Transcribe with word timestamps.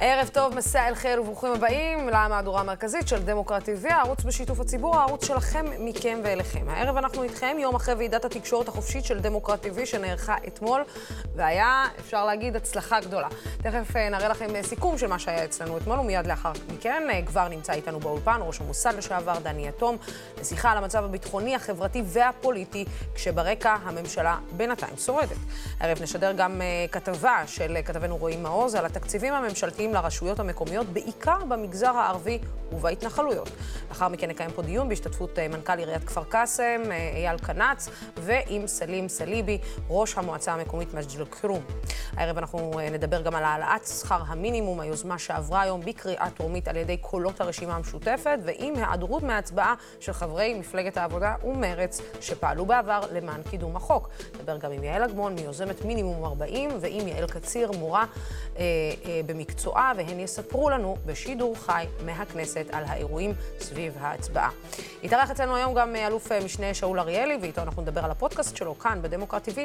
ערב 0.00 0.28
טוב, 0.32 0.54
מסע 0.54 0.88
אל 0.88 0.94
חיל 0.94 1.20
וברוכים 1.20 1.52
הבאים 1.52 2.08
למהדורה 2.08 2.60
המרכזית 2.60 3.08
של 3.08 3.22
דמוקרט 3.22 3.68
TV, 3.68 3.92
הערוץ 3.92 4.24
בשיתוף 4.24 4.60
הציבור, 4.60 4.96
הערוץ 4.96 5.26
שלכם, 5.26 5.64
מכם 5.78 6.18
ואליכם. 6.24 6.68
הערב 6.68 6.96
אנחנו 6.96 7.22
איתכם, 7.22 7.56
יום 7.60 7.74
אחרי 7.74 7.94
ועידת 7.94 8.24
התקשורת 8.24 8.68
החופשית 8.68 9.04
של 9.04 9.20
דמוקרט 9.20 9.66
TV 9.66 9.86
שנערכה 9.86 10.36
אתמול, 10.46 10.82
והיה, 11.36 11.84
אפשר 12.00 12.26
להגיד, 12.26 12.56
הצלחה 12.56 13.00
גדולה. 13.00 13.28
תכף 13.58 13.96
אה, 13.96 14.08
נראה 14.08 14.28
לכם 14.28 14.56
אה, 14.56 14.62
סיכום 14.62 14.98
של 14.98 15.06
מה 15.06 15.18
שהיה 15.18 15.44
אצלנו 15.44 15.76
אתמול, 15.76 15.98
ומיד 15.98 16.26
לאחר 16.26 16.52
מכן 16.74 17.02
אה, 17.10 17.20
כבר 17.26 17.48
נמצא 17.48 17.72
איתנו 17.72 18.00
באולפן 18.00 18.40
ראש 18.40 18.60
המוסד 18.60 18.94
לשעבר 18.98 19.38
דני 19.42 19.68
יתום, 19.68 19.96
לשיחה 20.40 20.70
על 20.70 20.78
המצב 20.78 21.04
הביטחוני, 21.04 21.54
החברתי 21.54 22.02
והפוליטי, 22.06 22.84
כשברקע 23.14 23.76
הממשלה 23.84 24.38
בינתיים 24.56 24.96
שורדת. 24.96 25.36
הערב 25.80 26.02
נשדר 26.02 26.32
גם 26.32 26.60
כתבה 26.92 27.42
של 27.46 27.76
כתבנו 27.84 28.16
רועי 28.16 28.36
מעוז 28.36 28.74
על 28.74 28.86
התקציבים 28.86 29.34
הממשלתיים 29.34 29.85
תקציבים 29.86 30.04
לרשויות 30.04 30.40
המקומיות, 30.40 30.86
בעיקר 30.86 31.44
במגזר 31.48 31.96
הערבי 31.96 32.38
ובהתנחלויות. 32.72 33.48
לאחר 33.88 34.08
מכן 34.08 34.30
נקיים 34.30 34.50
פה 34.50 34.62
דיון 34.62 34.88
בהשתתפות 34.88 35.38
אה, 35.38 35.48
מנכ"ל 35.48 35.78
עיריית 35.78 36.04
כפר 36.04 36.24
קאסם, 36.24 36.82
אה, 36.90 37.12
אייל 37.16 37.38
קנץ, 37.38 37.88
ועם 38.16 38.66
סלים 38.66 39.08
סליבי, 39.08 39.58
ראש 39.90 40.18
המועצה 40.18 40.52
המקומית 40.52 40.94
מג'דל 40.94 41.24
כרום. 41.24 41.62
הערב 42.16 42.38
אנחנו 42.38 42.80
אה, 42.80 42.90
נדבר 42.90 43.22
גם 43.22 43.34
על 43.34 43.44
העלאת 43.44 43.86
שכר 43.86 44.22
המינימום, 44.26 44.80
היוזמה 44.80 45.18
שעברה 45.18 45.60
היום 45.60 45.80
בקריאה 45.80 46.30
טרומית 46.30 46.68
על 46.68 46.76
ידי 46.76 46.96
קולות 46.96 47.40
הרשימה 47.40 47.76
המשותפת, 47.76 48.38
ועם 48.44 48.74
היעדרות 48.76 49.22
מההצבעה 49.22 49.74
של 50.00 50.12
חברי 50.12 50.54
מפלגת 50.54 50.96
העבודה 50.96 51.34
ומרץ, 51.44 52.00
שפעלו 52.20 52.66
בעבר 52.66 53.00
למען 53.12 53.42
קידום 53.50 53.76
החוק. 53.76 54.08
נדבר 54.34 54.56
גם 54.56 54.72
עם 54.72 54.84
יעל 54.84 55.02
אגמון, 55.02 55.34
מיוזמת 55.34 55.84
מינימום 55.84 56.24
40, 56.24 56.70
ועם 56.80 57.08
יעל 57.08 57.26
קציר, 57.26 57.72
מורה 57.72 58.04
אה, 58.56 58.62
אה, 59.04 59.20
במקצוע. 59.26 59.75
השואה, 59.76 59.92
והן 59.96 60.20
יספרו 60.20 60.70
לנו 60.70 60.96
בשידור 61.06 61.56
חי 61.58 61.86
מהכנסת 62.04 62.66
על 62.72 62.84
האירועים 62.86 63.32
סביב 63.60 63.96
ההצבעה. 64.00 64.50
יתארח 65.02 65.30
אצלנו 65.30 65.56
היום 65.56 65.74
גם 65.74 65.96
אלוף 65.96 66.32
משנה 66.32 66.74
שאול 66.74 67.00
אריאלי, 67.00 67.38
ואיתו 67.40 67.62
אנחנו 67.62 67.82
נדבר 67.82 68.04
על 68.04 68.10
הפודקאסט 68.10 68.56
שלו 68.56 68.78
כאן 68.78 68.98
בדמוקרט 69.02 69.48
TV, 69.48 69.58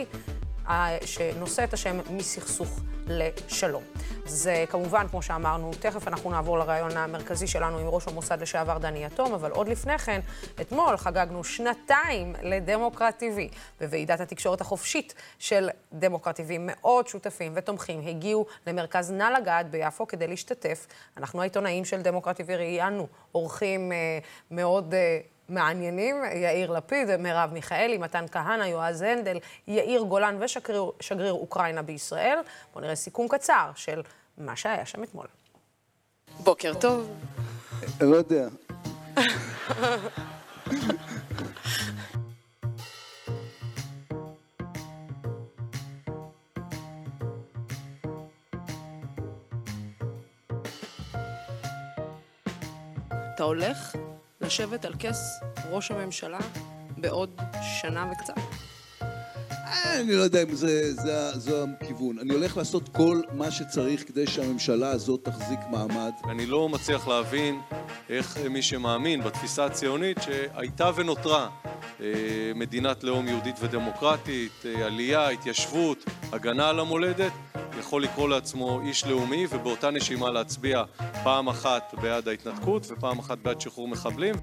שנושא 1.05 1.64
את 1.64 1.73
השם 1.73 2.00
מסכסוך 2.09 2.80
לשלום. 3.08 3.83
זה 4.25 4.66
כמובן, 4.69 5.08
כמו 5.08 5.22
שאמרנו, 5.22 5.72
תכף 5.80 6.08
אנחנו 6.08 6.31
נעבור 6.31 6.59
לרעיון 6.59 6.97
המרכזי 6.97 7.47
שלנו 7.47 7.77
עם 7.77 7.88
ראש 7.88 8.08
המוסד 8.08 8.41
לשעבר 8.41 8.77
דני 8.77 9.05
יתום, 9.05 9.33
אבל 9.33 9.52
עוד 9.52 9.67
לפני 9.67 9.97
כן, 9.97 10.19
אתמול 10.61 10.97
חגגנו 10.97 11.44
שנתיים 11.44 12.36
לדמוקרט 12.42 13.23
TV, 13.23 13.55
בוועידת 13.81 14.19
התקשורת 14.19 14.61
החופשית 14.61 15.14
של 15.39 15.69
דמוקרט 15.94 16.39
TV. 16.39 16.44
מאות 16.59 17.08
שותפים 17.08 17.52
ותומכים 17.55 18.08
הגיעו 18.08 18.45
למרכז 18.67 19.11
נא 19.11 19.23
לגעת 19.23 19.69
ביפו 19.69 20.08
כדי 20.08 20.27
להשתתף. 20.27 20.88
אנחנו 21.17 21.42
העיתונאים 21.42 21.86
של 21.86 22.02
דמוקרט 22.02 22.42
TV 22.42 22.52
ראיינו 22.52 23.08
אורחים 23.36 23.92
אה, 23.92 24.19
מאוד... 24.52 24.94
אה, 24.94 25.19
מעניינים, 25.52 26.16
יאיר 26.34 26.72
לפיד, 26.72 27.16
מרב 27.16 27.50
מיכאלי, 27.54 27.98
מתן 27.98 28.26
כהנא, 28.32 28.64
יועז 28.64 29.02
הנדל, 29.02 29.38
יאיר 29.68 30.02
גולן 30.02 30.38
ושגריר 30.40 31.34
אוקראינה 31.34 31.82
בישראל. 31.82 32.40
בואו 32.74 32.84
נראה 32.84 32.96
סיכום 32.96 33.28
קצר 33.28 33.72
של 33.76 34.02
מה 34.38 34.56
שהיה 34.56 34.86
שם 34.86 35.04
אתמול. 35.04 35.28
בוקר 36.44 36.74
טוב. 36.74 37.12
לא 38.02 38.16
יודע. 38.16 38.48
אתה 53.36 53.44
הולך 53.44 53.96
לשבת 54.42 54.86
על 54.86 54.94
כס 55.00 55.40
ראש 55.70 55.92
הממשלה 55.92 56.40
בעוד 56.98 57.42
שנה 57.82 58.12
וקצת? 58.12 58.34
אני 59.86 60.16
לא 60.16 60.22
יודע 60.22 60.44
אם 60.44 60.56
זה, 60.56 60.94
זה, 60.94 61.40
זה 61.40 61.66
הכיוון. 61.82 62.20
אני 62.20 62.34
הולך 62.34 62.58
לעשות 62.58 62.90
כל 62.90 63.22
מה 63.34 63.52
שצריך 63.52 64.08
כדי 64.08 64.28
שהממשלה 64.28 64.90
הזאת 64.90 65.20
תחזיק 65.24 65.60
מעמד. 65.70 66.12
אני 66.30 66.46
לא 66.46 66.70
מצליח 66.70 67.08
להבין 67.08 67.62
איך 68.10 68.38
מי 68.50 68.62
שמאמין 68.62 69.24
בתפיסה 69.24 69.66
הציונית 69.66 70.18
שהייתה 70.22 70.92
ונותרה 70.96 71.50
מדינת 72.56 73.04
לאום 73.04 73.28
יהודית 73.28 73.56
ודמוקרטית, 73.60 74.66
אה, 74.66 74.86
עלייה, 74.86 75.30
התיישבות, 75.30 76.06
הגנה 76.32 76.70
על 76.70 76.80
המולדת, 76.80 77.32
יכול 77.80 78.04
לקרוא 78.04 78.30
לעצמו 78.30 78.82
איש 78.82 79.06
לאומי 79.06 79.45
ובאותה 79.50 79.92
נשימה 79.92 80.30
להצביע 80.32 80.84
פעם 81.23 81.48
אחת 81.50 81.94
בעד 82.02 82.28
ההתנתקות 82.28 82.92
ופעם 82.92 83.20
אחת 83.20 83.38
בעד 83.38 83.61
שחרור 83.61 83.88
מחבלים. 83.88 84.36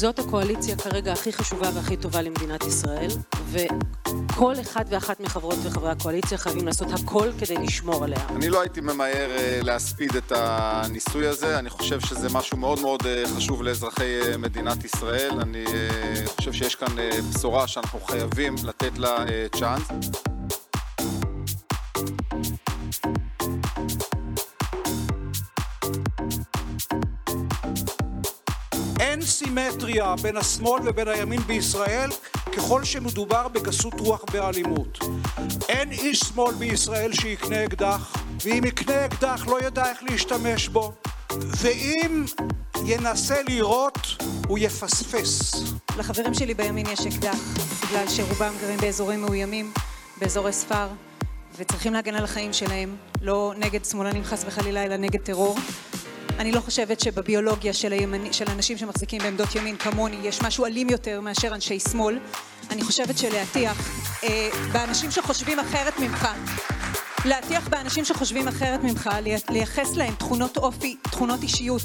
זאת 0.00 0.18
הקואליציה 0.18 0.76
כרגע 0.76 1.12
הכי 1.12 1.32
חשובה 1.32 1.70
והכי 1.74 1.96
טובה 1.96 2.22
למדינת 2.22 2.64
ישראל, 2.64 3.08
וכל 3.50 4.54
אחד 4.60 4.84
ואחת 4.88 5.20
מחברות 5.20 5.54
וחברי 5.62 5.90
הקואליציה 5.90 6.38
חייבים 6.38 6.66
לעשות 6.66 6.88
הכל 6.92 7.28
כדי 7.38 7.54
לשמור 7.54 8.04
עליה. 8.04 8.26
אני 8.28 8.48
לא 8.48 8.60
הייתי 8.60 8.80
ממהר 8.80 9.30
אה, 9.30 9.60
להספיד 9.62 10.16
את 10.16 10.32
הניסוי 10.36 11.26
הזה, 11.26 11.58
אני 11.58 11.70
חושב 11.70 12.00
שזה 12.00 12.28
משהו 12.32 12.56
מאוד 12.56 12.80
מאוד 12.80 13.06
אה, 13.06 13.24
חשוב 13.36 13.62
לאזרחי 13.62 14.20
אה, 14.22 14.36
מדינת 14.36 14.84
ישראל, 14.84 15.40
אני 15.40 15.64
חושב 16.36 16.52
שיש 16.52 16.74
כאן 16.74 16.96
בשורה 17.34 17.68
שאנחנו 17.68 18.00
חייבים 18.00 18.54
לתת 18.64 18.98
לה 18.98 19.24
צ'אנס. 19.58 19.88
אין 29.20 29.28
סימטריה 29.28 30.14
בין 30.22 30.36
השמאל 30.36 30.88
ובין 30.88 31.08
הימין 31.08 31.40
בישראל 31.40 32.10
ככל 32.56 32.84
שמדובר 32.84 33.48
בגסות 33.48 33.94
רוח 34.00 34.24
באלימות. 34.32 34.98
אין 35.68 35.92
איש 35.92 36.18
שמאל 36.18 36.54
בישראל 36.54 37.12
שיקנה 37.12 37.64
אקדח, 37.64 38.16
ואם 38.44 38.64
יקנה 38.64 39.04
אקדח 39.04 39.46
לא 39.46 39.62
ידע 39.62 39.90
איך 39.90 39.98
להשתמש 40.02 40.68
בו, 40.68 40.92
ואם 41.30 42.24
ינסה 42.86 43.42
לירות 43.42 43.98
הוא 44.48 44.58
יפספס. 44.58 45.54
לחברים 45.98 46.34
שלי 46.34 46.54
בימין 46.54 46.86
יש 46.86 47.00
אקדח, 47.00 47.38
בגלל 47.88 48.08
שרובם 48.08 48.52
גרים 48.60 48.78
באזורים 48.78 49.20
מאוימים, 49.20 49.72
באזורי 50.20 50.52
ספר, 50.52 50.86
וצריכים 51.58 51.92
להגן 51.92 52.14
על 52.14 52.24
החיים 52.24 52.52
שלהם, 52.52 52.96
לא 53.22 53.52
נגד 53.56 53.84
שמאלנים 53.84 54.24
חס 54.24 54.44
וחלילה, 54.46 54.84
אלא 54.84 54.96
נגד 54.96 55.20
טרור. 55.20 55.56
אני 56.40 56.52
לא 56.52 56.60
חושבת 56.60 57.00
שבביולוגיה 57.00 57.72
של, 57.74 57.92
הימני, 57.92 58.32
של 58.32 58.44
אנשים 58.50 58.78
שמחזיקים 58.78 59.22
בעמדות 59.22 59.54
ימין 59.54 59.76
כמוני 59.76 60.16
יש 60.22 60.42
משהו 60.42 60.66
אלים 60.66 60.90
יותר 60.90 61.20
מאשר 61.20 61.54
אנשי 61.54 61.80
שמאל. 61.80 62.18
אני 62.70 62.82
חושבת 62.82 63.18
שלהטיח 63.18 63.90
אה, 64.24 64.48
באנשים 64.72 65.10
שחושבים 65.10 65.58
אחרת 65.58 65.98
ממך, 65.98 66.28
להטיח 67.24 67.68
באנשים 67.68 68.04
שחושבים 68.04 68.48
אחרת 68.48 68.80
ממך, 68.82 69.10
לייחס 69.48 69.96
להם 69.96 70.14
תכונות 70.14 70.56
אופי, 70.56 70.96
תכונות 71.02 71.42
אישיות, 71.42 71.82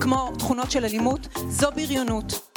כמו 0.00 0.32
תכונות 0.38 0.70
של 0.70 0.84
אלימות, 0.84 1.28
זו 1.48 1.70
בריונות. 1.74 2.53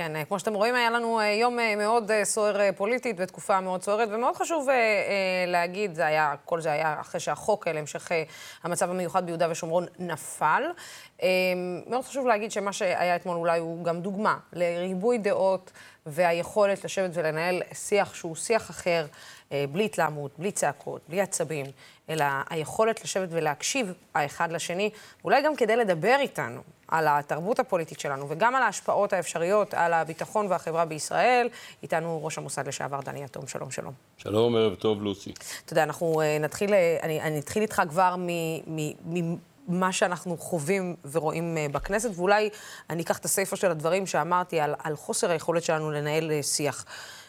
כן, 0.00 0.16
אה, 0.16 0.24
כמו 0.24 0.38
שאתם 0.38 0.54
רואים, 0.54 0.74
היה 0.74 0.90
לנו 0.90 1.20
אה, 1.20 1.24
יום 1.26 1.58
אה, 1.58 1.76
מאוד 1.76 2.10
סוער 2.22 2.72
פוליטית 2.76 3.16
בתקופה 3.16 3.60
מאוד 3.60 3.82
סוערת, 3.82 4.08
ומאוד 4.12 4.36
חשוב 4.36 4.68
להגיד, 5.46 5.94
זה 5.94 6.06
היה, 6.06 6.34
כל 6.44 6.60
זה 6.60 6.72
היה 6.72 6.96
אחרי 7.00 7.20
שהחוק 7.20 7.68
להמשך 7.68 8.08
המצב 8.62 8.90
המיוחד 8.90 9.26
ביהודה 9.26 9.50
ושומרון 9.50 9.86
נפל. 9.98 10.62
מאוד 11.86 12.04
חשוב 12.04 12.26
להגיד 12.26 12.50
שמה 12.50 12.72
שהיה 12.72 13.16
אתמול 13.16 13.36
אולי 13.36 13.58
הוא 13.58 13.84
גם 13.84 14.00
דוגמה 14.00 14.36
לריבוי 14.52 15.18
דעות 15.18 15.72
והיכולת 16.06 16.84
לשבת 16.84 17.10
ולנהל 17.14 17.62
שיח 17.72 18.14
שהוא 18.14 18.36
שיח 18.36 18.70
אחר, 18.70 19.06
בלי 19.50 19.84
התלהמות, 19.84 20.30
בלי 20.38 20.52
צעקות, 20.52 21.00
בלי 21.08 21.20
עצבים, 21.20 21.66
אלא 22.10 22.24
היכולת 22.50 23.04
לשבת 23.04 23.28
ולהקשיב 23.32 23.92
האחד 24.14 24.52
לשני, 24.52 24.90
אולי 25.24 25.42
גם 25.42 25.56
כדי 25.56 25.76
לדבר 25.76 26.16
איתנו 26.20 26.60
על 26.88 27.06
התרבות 27.08 27.58
הפוליטית 27.58 28.00
שלנו 28.00 28.26
וגם 28.28 28.54
על 28.54 28.62
ההשפעות 28.62 29.12
האפשריות 29.12 29.74
על 29.74 29.92
הביטחון 29.92 30.46
והחברה 30.50 30.84
בישראל. 30.84 31.48
איתנו 31.82 32.24
ראש 32.24 32.38
המוסד 32.38 32.68
לשעבר 32.68 33.00
דני 33.00 33.24
יתום, 33.24 33.46
שלום, 33.46 33.70
שלום. 33.70 33.92
שלום, 34.16 34.56
ערב 34.56 34.74
טוב, 34.74 35.02
לוסי. 35.02 35.32
אתה 35.64 35.72
יודע, 35.72 35.82
אנחנו 35.82 36.14
uh, 36.14 36.42
נתחיל, 36.42 36.70
uh, 36.70 37.02
אני, 37.02 37.20
אני 37.20 37.38
אתחיל 37.38 37.62
איתך 37.62 37.82
כבר 37.88 38.14
ממה 39.70 39.92
שאנחנו 39.92 40.36
חווים 40.36 40.96
ורואים 41.12 41.56
uh, 41.56 41.72
בכנסת, 41.72 42.10
ואולי 42.14 42.50
אני 42.90 43.02
אקח 43.02 43.18
את 43.18 43.24
הסיפה 43.24 43.56
של 43.56 43.70
הדברים 43.70 44.06
שאמרתי 44.06 44.60
על, 44.60 44.74
על 44.78 44.96
חוסר 44.96 45.30
היכולת 45.30 45.62
שלנו 45.62 45.90
לנהל 45.90 46.30
uh, 46.30 46.42
שיח. 46.42 46.84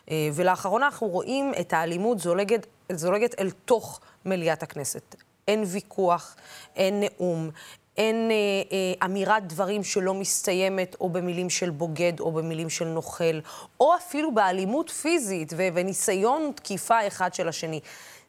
Uh, 0.06 0.12
ולאחרונה 0.34 0.86
אנחנו 0.86 1.08
רואים 1.08 1.54
את 1.60 1.74
האלימות 1.74 2.20
זולגת, 2.20 2.68
זולגת 2.92 3.40
אל 3.40 3.50
תוך 3.66 4.00
מליאת 4.26 4.64
הכנסת. 4.64 5.16
אין 5.48 5.64
ויכוח, 5.68 6.36
אין 6.76 7.00
נאום, 7.00 7.50
אין 7.98 8.32
אה, 8.32 8.36
אה, 8.72 9.06
אמירת 9.06 9.48
דברים 9.48 9.84
שלא 9.84 10.14
מסתיימת 10.14 10.96
או 11.02 11.10
במילים 11.10 11.50
של 11.50 11.70
בוגד 11.70 12.20
או 12.20 12.32
במילים 12.32 12.70
של 12.70 12.86
נוכל, 12.86 13.40
או 13.80 13.96
אפילו 13.96 14.34
באלימות 14.34 14.90
פיזית 14.90 15.54
ו- 15.58 15.68
וניסיון 15.74 16.52
תקיפה 16.56 17.08
אחד 17.08 17.34
של 17.34 17.48
השני. 17.48 17.80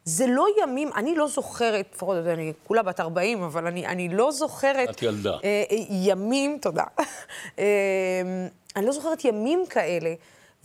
זה 0.05 0.25
לא 0.27 0.45
ימים, 0.63 0.89
אני 0.95 1.15
לא 1.15 1.27
זוכרת, 1.27 1.85
לפחות, 1.93 2.17
אני 2.17 2.53
כולה 2.67 2.83
בת 2.83 2.99
40, 2.99 3.43
אבל 3.43 3.67
אני, 3.67 3.85
אני 3.87 4.09
לא 4.09 4.31
זוכרת... 4.31 4.89
את 4.89 5.01
ילדה. 5.01 5.37
אה, 5.43 5.63
אה, 5.71 5.77
ימים, 5.89 6.57
תודה. 6.61 6.83
אה, 7.59 8.21
אני 8.75 8.85
לא 8.85 8.91
זוכרת 8.91 9.25
ימים 9.25 9.63
כאלה, 9.69 10.13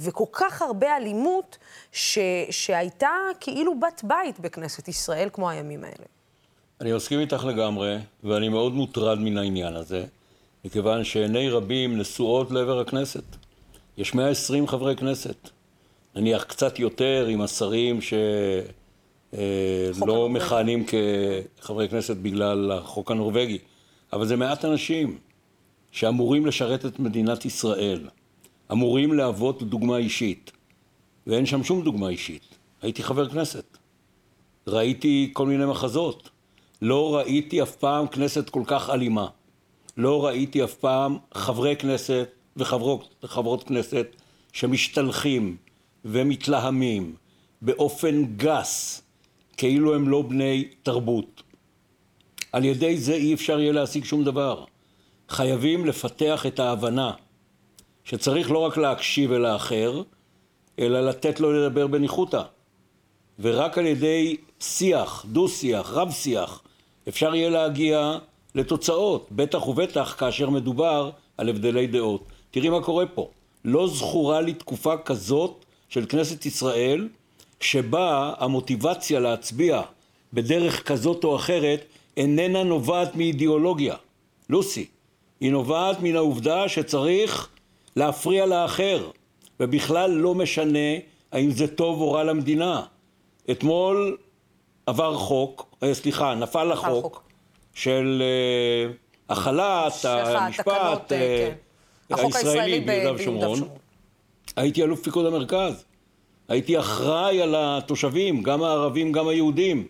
וכל 0.00 0.24
כך 0.32 0.62
הרבה 0.62 0.96
אלימות, 0.96 1.58
ש, 1.92 2.18
שהייתה 2.50 3.10
כאילו 3.40 3.80
בת 3.80 4.00
בית 4.04 4.40
בכנסת 4.40 4.88
ישראל, 4.88 5.28
כמו 5.32 5.50
הימים 5.50 5.84
האלה. 5.84 6.06
אני 6.80 6.92
מסכים 6.92 7.20
איתך 7.20 7.44
לגמרי, 7.44 7.96
ואני 8.24 8.48
מאוד 8.48 8.72
מוטרד 8.72 9.18
מן 9.18 9.38
העניין 9.38 9.76
הזה, 9.76 10.04
מכיוון 10.64 11.04
שעיני 11.04 11.48
רבים 11.48 11.98
נשואות 11.98 12.50
לעבר 12.50 12.80
הכנסת. 12.80 13.24
יש 13.96 14.14
120 14.14 14.68
חברי 14.68 14.96
כנסת. 14.96 15.48
נניח 16.14 16.44
קצת 16.44 16.78
יותר 16.78 17.26
עם 17.26 17.40
השרים 17.40 18.00
שלא 18.00 18.18
הנורבגי. 19.32 20.34
מכהנים 20.34 20.84
כחברי 21.58 21.88
כנסת 21.88 22.16
בגלל 22.16 22.72
החוק 22.72 23.10
הנורבגי. 23.10 23.58
אבל 24.12 24.26
זה 24.26 24.36
מעט 24.36 24.64
אנשים 24.64 25.18
שאמורים 25.92 26.46
לשרת 26.46 26.86
את 26.86 26.98
מדינת 26.98 27.44
ישראל, 27.44 28.08
אמורים 28.72 29.12
להוות 29.12 29.62
דוגמה 29.62 29.96
אישית, 29.96 30.52
ואין 31.26 31.46
שם 31.46 31.64
שום 31.64 31.82
דוגמה 31.82 32.08
אישית. 32.08 32.42
הייתי 32.82 33.02
חבר 33.02 33.28
כנסת. 33.28 33.78
ראיתי 34.66 35.30
כל 35.32 35.46
מיני 35.46 35.66
מחזות. 35.66 36.30
לא 36.82 37.16
ראיתי 37.16 37.62
אף 37.62 37.76
פעם 37.76 38.06
כנסת 38.06 38.50
כל 38.50 38.62
כך 38.66 38.90
אלימה. 38.90 39.26
לא 39.96 40.26
ראיתי 40.26 40.64
אף 40.64 40.74
פעם 40.74 41.16
חברי 41.34 41.76
כנסת 41.76 42.28
וחברות, 42.56 43.14
וחברות 43.22 43.64
כנסת 43.64 44.06
שמשתלחים 44.52 45.56
ומתלהמים 46.04 47.14
באופן 47.62 48.24
גס, 48.36 49.02
כאילו 49.58 49.94
הם 49.94 50.08
לא 50.08 50.22
בני 50.22 50.68
תרבות. 50.82 51.42
על 52.52 52.64
ידי 52.64 52.98
זה 52.98 53.14
אי 53.14 53.34
אפשר 53.34 53.60
יהיה 53.60 53.72
להשיג 53.72 54.04
שום 54.04 54.24
דבר. 54.24 54.64
חייבים 55.28 55.86
לפתח 55.86 56.46
את 56.46 56.58
ההבנה 56.58 57.12
שצריך 58.04 58.50
לא 58.50 58.58
רק 58.58 58.76
להקשיב 58.76 59.32
אל 59.32 59.44
האחר, 59.44 60.02
אלא 60.78 61.08
לתת 61.08 61.40
לו 61.40 61.52
לדבר 61.52 61.86
בניחותא. 61.86 62.42
ורק 63.38 63.78
על 63.78 63.86
ידי 63.86 64.36
שיח, 64.60 65.26
דו-שיח, 65.28 65.90
רב-שיח, 65.90 66.62
אפשר 67.08 67.34
יהיה 67.34 67.50
להגיע 67.50 68.18
לתוצאות, 68.54 69.28
בטח 69.32 69.68
ובטח 69.68 70.16
כאשר 70.18 70.50
מדובר 70.50 71.10
על 71.36 71.48
הבדלי 71.48 71.86
דעות. 71.86 72.24
תראי 72.50 72.68
מה 72.68 72.82
קורה 72.82 73.06
פה. 73.06 73.30
לא 73.64 73.88
זכורה 73.88 74.40
לי 74.40 74.54
תקופה 74.54 74.96
כזאת 74.96 75.64
של 75.88 76.06
כנסת 76.06 76.46
ישראל, 76.46 77.08
שבה 77.60 78.32
המוטיבציה 78.38 79.20
להצביע 79.20 79.82
בדרך 80.32 80.88
כזאת 80.88 81.24
או 81.24 81.36
אחרת 81.36 81.84
איננה 82.16 82.62
נובעת 82.62 83.16
מאידיאולוגיה. 83.16 83.94
לוסי, 84.50 84.86
היא 85.40 85.52
נובעת 85.52 86.00
מן 86.00 86.16
העובדה 86.16 86.68
שצריך 86.68 87.48
להפריע 87.96 88.46
לאחר, 88.46 89.10
ובכלל 89.60 90.10
לא 90.10 90.34
משנה 90.34 90.88
האם 91.32 91.50
זה 91.50 91.66
טוב 91.66 92.00
או 92.00 92.12
רע 92.12 92.24
למדינה. 92.24 92.82
אתמול 93.50 94.16
עבר 94.86 95.14
חוק, 95.14 95.74
אה, 95.82 95.94
סליחה, 95.94 96.34
נפל 96.34 96.72
החוק 96.72 97.02
חוק. 97.02 97.22
של 97.74 98.22
אה, 98.22 98.92
החלת 99.28 99.92
סליחה, 99.92 100.38
המשפט 100.38 100.68
התקנות, 100.68 101.12
אה, 101.12 101.50
כן. 102.08 102.24
הישראלי 102.24 102.80
ביהודה. 102.80 103.22
ושומרון. 103.22 103.68
הייתי 104.56 104.82
אלוף 104.82 105.02
פיקוד 105.02 105.26
המרכז. 105.26 105.84
הייתי 106.48 106.78
אחראי 106.78 107.42
על 107.42 107.54
התושבים, 107.58 108.42
גם 108.42 108.62
הערבים, 108.62 109.12
גם 109.12 109.28
היהודים. 109.28 109.86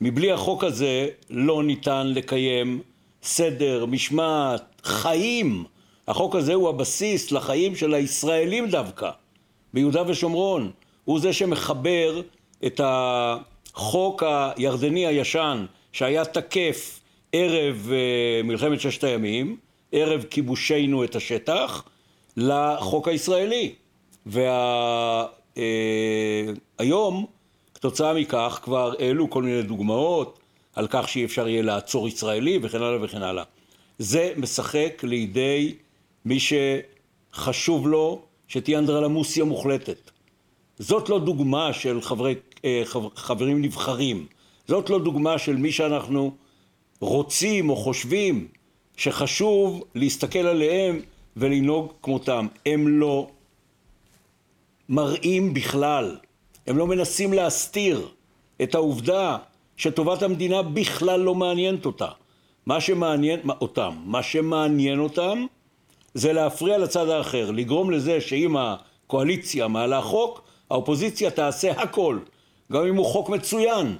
מבלי 0.00 0.32
החוק 0.32 0.64
הזה 0.64 1.08
לא 1.30 1.62
ניתן 1.62 2.06
לקיים 2.06 2.80
סדר, 3.22 3.86
משמעת, 3.86 4.80
חיים. 4.84 5.64
החוק 6.08 6.36
הזה 6.36 6.54
הוא 6.54 6.68
הבסיס 6.68 7.32
לחיים 7.32 7.76
של 7.76 7.94
הישראלים 7.94 8.70
דווקא, 8.70 9.10
ביהודה 9.74 10.02
ושומרון. 10.06 10.70
הוא 11.04 11.20
זה 11.20 11.32
שמחבר 11.32 12.20
את 12.66 12.80
החוק 12.84 14.22
הירדני 14.26 15.06
הישן 15.06 15.66
שהיה 15.92 16.24
תקף 16.24 17.00
ערב 17.32 17.88
אה, 17.92 18.42
מלחמת 18.44 18.80
ששת 18.80 19.04
הימים, 19.04 19.56
ערב 19.92 20.24
כיבושנו 20.30 21.04
את 21.04 21.16
השטח, 21.16 21.84
לחוק 22.36 23.08
הישראלי. 23.08 23.74
והיום, 25.56 27.26
כתוצאה 27.74 28.14
מכך, 28.14 28.60
כבר 28.62 28.92
העלו 28.98 29.30
כל 29.30 29.42
מיני 29.42 29.62
דוגמאות 29.62 30.38
על 30.74 30.86
כך 30.90 31.08
שאי 31.08 31.24
אפשר 31.24 31.48
יהיה 31.48 31.62
לעצור 31.62 32.08
ישראלי 32.08 32.58
וכן 32.62 32.82
הלאה 32.82 33.04
וכן 33.04 33.22
הלאה. 33.22 33.44
זה 33.98 34.32
משחק 34.36 35.02
לידי 35.02 35.74
מי 36.24 36.38
שחשוב 36.40 37.88
לו 37.88 38.22
שתהיה 38.48 38.78
אנדרלמוסיה 38.78 39.44
מוחלטת. 39.44 40.10
זאת 40.78 41.08
לא 41.08 41.18
דוגמה 41.18 41.72
של 41.72 42.00
חברי, 42.00 42.34
אה, 42.64 42.82
חבר, 42.84 43.08
חברים 43.14 43.62
נבחרים. 43.62 44.26
זאת 44.68 44.90
לא 44.90 44.98
דוגמה 44.98 45.38
של 45.38 45.56
מי 45.56 45.72
שאנחנו 45.72 46.32
רוצים 47.00 47.70
או 47.70 47.76
חושבים 47.76 48.48
שחשוב 48.96 49.84
להסתכל 49.94 50.38
עליהם 50.38 51.00
ולנהוג 51.36 51.92
כמותם. 52.02 52.46
הם 52.66 52.88
לא 52.88 53.28
מראים 54.92 55.54
בכלל, 55.54 56.16
הם 56.66 56.78
לא 56.78 56.86
מנסים 56.86 57.32
להסתיר 57.32 58.08
את 58.62 58.74
העובדה 58.74 59.36
שטובת 59.76 60.22
המדינה 60.22 60.62
בכלל 60.62 61.20
לא 61.20 61.34
מעניינת 61.34 61.86
אותה. 61.86 62.08
מה 62.66 62.80
שמעניין 62.80 63.40
אותם, 63.60 63.96
מה 64.04 64.22
שמעניין 64.22 64.98
אותם 64.98 65.46
זה 66.14 66.32
להפריע 66.32 66.78
לצד 66.78 67.08
האחר, 67.08 67.50
לגרום 67.50 67.90
לזה 67.90 68.20
שאם 68.20 68.56
הקואליציה 68.56 69.68
מעלה 69.68 70.02
חוק, 70.02 70.42
האופוזיציה 70.70 71.30
תעשה 71.30 71.70
הכל, 71.70 72.18
גם 72.72 72.86
אם 72.86 72.96
הוא 72.96 73.06
חוק 73.06 73.28
מצוין, 73.28 73.96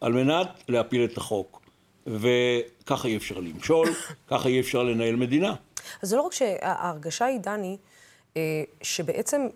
על 0.00 0.12
מנת 0.12 0.48
להפיל 0.68 1.04
את 1.04 1.16
החוק. 1.16 1.62
וככה 2.06 3.08
אי 3.08 3.16
אפשר 3.16 3.40
למשול, 3.40 3.88
ככה 4.30 4.48
אי 4.48 4.60
אפשר 4.60 4.82
לנהל 4.82 5.16
מדינה. 5.16 5.54
אז 6.02 6.08
זה 6.08 6.16
לא 6.16 6.22
רק 6.22 6.32
שההרגשה 6.32 7.24
היא, 7.24 7.40
דני, 7.40 7.76
אה, 8.36 8.62
שבעצם 8.82 9.46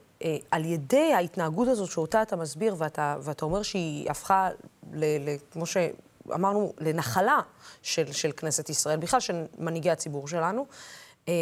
על 0.50 0.64
ידי 0.64 1.12
ההתנהגות 1.14 1.68
הזאת 1.68 1.90
שאותה 1.90 2.22
אתה 2.22 2.36
מסביר, 2.36 2.74
ואתה, 2.78 3.16
ואתה 3.20 3.44
אומר 3.44 3.62
שהיא 3.62 4.10
הפכה, 4.10 4.48
ל, 4.92 5.04
ל, 5.04 5.36
כמו 5.50 5.66
שאמרנו, 5.66 6.72
לנחלה 6.80 7.40
של, 7.82 8.12
של 8.12 8.32
כנסת 8.32 8.68
ישראל, 8.68 8.98
בכלל 8.98 9.20
של 9.20 9.44
מנהיגי 9.58 9.90
הציבור 9.90 10.28
שלנו, 10.28 10.66
אה, 11.28 11.34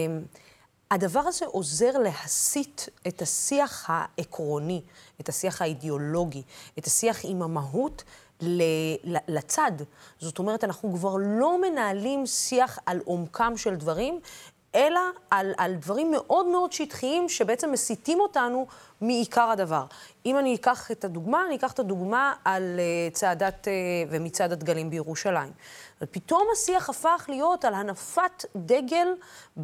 הדבר 0.90 1.20
הזה 1.20 1.46
עוזר 1.46 1.98
להסיט 1.98 2.82
את 3.08 3.22
השיח 3.22 3.84
העקרוני, 3.88 4.82
את 5.20 5.28
השיח 5.28 5.62
האידיאולוגי, 5.62 6.42
את 6.78 6.86
השיח 6.86 7.20
עם 7.24 7.42
המהות 7.42 8.04
לצד. 9.28 9.72
זאת 10.18 10.38
אומרת, 10.38 10.64
אנחנו 10.64 10.94
כבר 10.94 11.16
לא 11.18 11.60
מנהלים 11.60 12.26
שיח 12.26 12.78
על 12.86 13.00
עומקם 13.04 13.52
של 13.56 13.74
דברים, 13.74 14.20
אלא 14.74 15.00
על, 15.30 15.54
על 15.56 15.74
דברים 15.74 16.10
מאוד 16.10 16.46
מאוד 16.46 16.72
שטחיים 16.72 17.28
שבעצם 17.28 17.72
מסיטים 17.72 18.20
אותנו 18.20 18.66
מעיקר 19.00 19.50
הדבר. 19.50 19.84
אם 20.26 20.38
אני 20.38 20.54
אקח 20.54 20.90
את 20.90 21.04
הדוגמה, 21.04 21.46
אני 21.46 21.56
אקח 21.56 21.72
את 21.72 21.78
הדוגמה 21.78 22.34
על 22.44 22.80
uh, 22.80 23.14
צעדת 23.14 23.64
uh, 23.64 24.08
ומצעד 24.10 24.52
הדגלים 24.52 24.90
בירושלים. 24.90 25.52
ופתאום 26.02 26.48
השיח 26.52 26.90
הפך 26.90 27.26
להיות 27.28 27.64
על 27.64 27.74
הנפת 27.74 28.44
דגל 28.56 29.08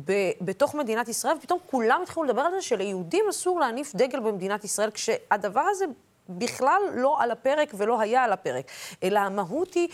ב, 0.04 0.12
בתוך 0.40 0.74
מדינת 0.74 1.08
ישראל, 1.08 1.36
ופתאום 1.36 1.58
כולם 1.70 2.00
התחילו 2.02 2.24
לדבר 2.24 2.40
על 2.40 2.52
זה 2.52 2.62
שליהודים 2.62 3.24
אסור 3.30 3.60
להניף 3.60 3.94
דגל 3.94 4.20
במדינת 4.20 4.64
ישראל, 4.64 4.90
כשהדבר 4.90 5.64
הזה 5.70 5.84
בכלל 6.28 6.82
לא 6.94 7.22
על 7.22 7.30
הפרק 7.30 7.72
ולא 7.76 8.00
היה 8.00 8.24
על 8.24 8.32
הפרק, 8.32 8.64
אלא 9.02 9.18
המהות 9.18 9.74
היא 9.74 9.88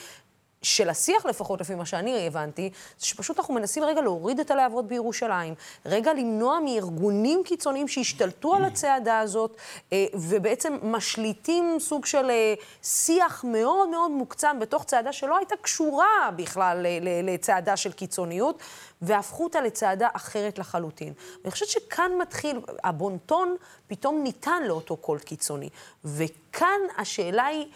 של 0.64 0.90
השיח 0.90 1.26
לפחות, 1.26 1.60
לפי 1.60 1.74
מה 1.74 1.86
שאני 1.86 2.26
הבנתי, 2.26 2.70
זה 2.98 3.06
שפשוט 3.06 3.38
אנחנו 3.38 3.54
מנסים 3.54 3.84
רגע 3.84 4.00
להוריד 4.00 4.40
את 4.40 4.50
הלהבות 4.50 4.86
בירושלים, 4.86 5.54
רגע 5.86 6.12
למנוע 6.12 6.58
מארגונים 6.64 7.42
קיצוניים 7.44 7.88
שהשתלטו 7.88 8.54
על 8.54 8.64
הצעדה 8.64 9.18
הזאת, 9.18 9.56
אה, 9.92 10.06
ובעצם 10.14 10.78
משליטים 10.82 11.76
סוג 11.80 12.06
של 12.06 12.30
אה, 12.30 12.54
שיח 12.82 13.44
מאוד 13.48 13.88
מאוד 13.88 14.10
מוקצם 14.10 14.56
בתוך 14.60 14.84
צעדה 14.84 15.12
שלא 15.12 15.36
הייתה 15.36 15.56
קשורה 15.56 16.30
בכלל 16.36 16.86
לצעדה 17.22 17.76
של 17.76 17.92
קיצוניות, 17.92 18.62
והפכו 19.02 19.44
אותה 19.44 19.60
לצעדה 19.60 20.08
אחרת 20.12 20.58
לחלוטין. 20.58 21.12
ואני 21.42 21.50
חושבת 21.50 21.68
שכאן 21.68 22.10
מתחיל, 22.20 22.60
הבונטון 22.84 23.56
פתאום 23.86 24.22
ניתן 24.22 24.62
לאותו 24.66 24.96
קול 24.96 25.18
קיצוני. 25.18 25.68
וכאן 26.04 26.80
השאלה 26.98 27.44
היא, 27.44 27.66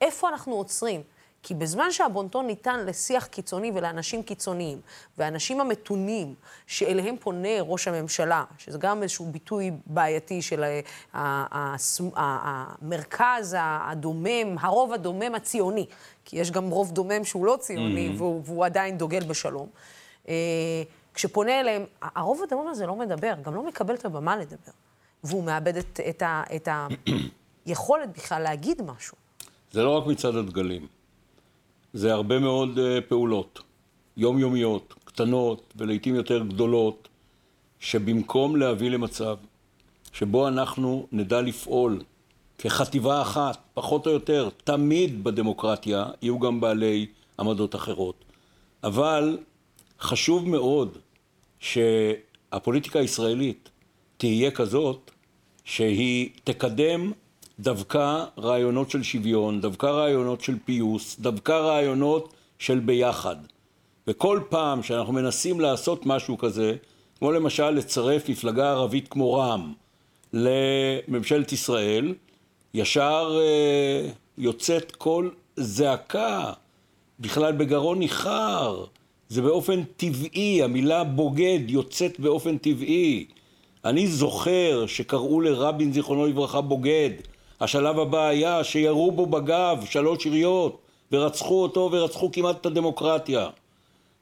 איפה 0.00 0.28
אנחנו 0.28 0.54
עוצרים? 0.54 1.02
כי 1.42 1.54
בזמן 1.54 1.92
שהבונטון 1.92 2.46
ניתן 2.46 2.86
לשיח 2.86 3.26
קיצוני 3.26 3.72
ולאנשים 3.74 4.22
קיצוניים, 4.22 4.80
והאנשים 5.18 5.60
המתונים 5.60 6.34
שאליהם 6.66 7.16
פונה 7.20 7.60
ראש 7.60 7.88
הממשלה, 7.88 8.44
שזה 8.58 8.78
גם 8.78 9.02
איזשהו 9.02 9.26
ביטוי 9.26 9.70
בעייתי 9.86 10.42
של 10.42 10.64
המרכז 12.16 13.56
הדומם, 13.60 14.56
הרוב 14.60 14.92
הדומם 14.92 15.34
הציוני, 15.34 15.86
כי 16.24 16.38
יש 16.38 16.50
גם 16.50 16.70
רוב 16.70 16.92
דומם 16.92 17.24
שהוא 17.24 17.46
לא 17.46 17.56
ציוני, 17.60 18.08
mm-hmm. 18.08 18.18
והוא, 18.18 18.42
והוא 18.44 18.64
עדיין 18.64 18.98
דוגל 18.98 19.24
בשלום. 19.24 19.68
אה, 20.28 20.34
כשפונה 21.14 21.60
אליהם, 21.60 21.84
הרוב 22.02 22.42
הדומם 22.42 22.68
הזה 22.68 22.86
לא 22.86 22.96
מדבר, 22.96 23.34
גם 23.42 23.54
לא 23.54 23.62
מקבל 23.62 23.94
את 23.94 24.04
הבמה 24.04 24.36
לדבר. 24.36 24.72
והוא 25.24 25.44
מאבד 25.44 25.76
את, 25.76 26.00
את, 26.08 26.22
ה, 26.22 26.42
את 26.56 26.68
היכולת 27.66 28.08
בכלל 28.18 28.42
להגיד 28.42 28.82
משהו. 28.82 29.16
זה 29.72 29.82
לא 29.82 29.98
רק 29.98 30.06
מצד 30.06 30.36
הדגלים. 30.36 30.97
זה 31.92 32.12
הרבה 32.12 32.38
מאוד 32.38 32.78
uh, 32.78 32.80
פעולות, 33.08 33.60
יומיומיות, 34.16 34.94
קטנות 35.04 35.72
ולעיתים 35.76 36.14
יותר 36.14 36.44
גדולות, 36.44 37.08
שבמקום 37.80 38.56
להביא 38.56 38.90
למצב 38.90 39.36
שבו 40.12 40.48
אנחנו 40.48 41.06
נדע 41.12 41.40
לפעול 41.40 42.00
כחטיבה 42.58 43.22
אחת, 43.22 43.58
פחות 43.74 44.06
או 44.06 44.12
יותר, 44.12 44.48
תמיד 44.64 45.24
בדמוקרטיה 45.24 46.06
יהיו 46.22 46.38
גם 46.38 46.60
בעלי 46.60 47.06
עמדות 47.38 47.74
אחרות. 47.74 48.24
אבל 48.84 49.38
חשוב 50.00 50.48
מאוד 50.48 50.98
שהפוליטיקה 51.60 52.98
הישראלית 52.98 53.70
תהיה 54.16 54.50
כזאת 54.50 55.10
שהיא 55.64 56.30
תקדם 56.44 57.12
דווקא 57.60 58.24
רעיונות 58.38 58.90
של 58.90 59.02
שוויון, 59.02 59.60
דווקא 59.60 59.86
רעיונות 59.86 60.40
של 60.40 60.56
פיוס, 60.64 61.16
דווקא 61.20 61.52
רעיונות 61.52 62.34
של 62.58 62.78
ביחד. 62.78 63.36
וכל 64.06 64.40
פעם 64.48 64.82
שאנחנו 64.82 65.12
מנסים 65.12 65.60
לעשות 65.60 66.06
משהו 66.06 66.38
כזה, 66.38 66.74
כמו 67.18 67.32
למשל 67.32 67.70
לצרף 67.70 68.28
מפלגה 68.28 68.70
ערבית 68.70 69.08
כמו 69.08 69.34
רע"מ 69.34 69.72
לממשלת 70.32 71.52
ישראל, 71.52 72.14
ישר 72.74 73.40
אה, 73.40 74.10
יוצאת 74.38 74.96
כל 74.96 75.28
זעקה, 75.56 76.52
בכלל 77.20 77.52
בגרון 77.52 77.98
ניחר. 77.98 78.84
זה 79.28 79.42
באופן 79.42 79.82
טבעי, 79.96 80.62
המילה 80.62 81.04
בוגד 81.04 81.60
יוצאת 81.68 82.20
באופן 82.20 82.58
טבעי. 82.58 83.26
אני 83.84 84.06
זוכר 84.06 84.84
שקראו 84.86 85.40
לרבין 85.40 85.92
זיכרונו 85.92 86.26
לברכה 86.26 86.60
בוגד. 86.60 87.10
השלב 87.60 87.98
הבא 87.98 88.26
היה 88.26 88.64
שירו 88.64 89.12
בו 89.12 89.26
בגב 89.26 89.84
שלוש 89.90 90.26
יריות 90.26 90.78
ורצחו 91.12 91.62
אותו 91.62 91.88
ורצחו 91.92 92.32
כמעט 92.32 92.60
את 92.60 92.66
הדמוקרטיה. 92.66 93.48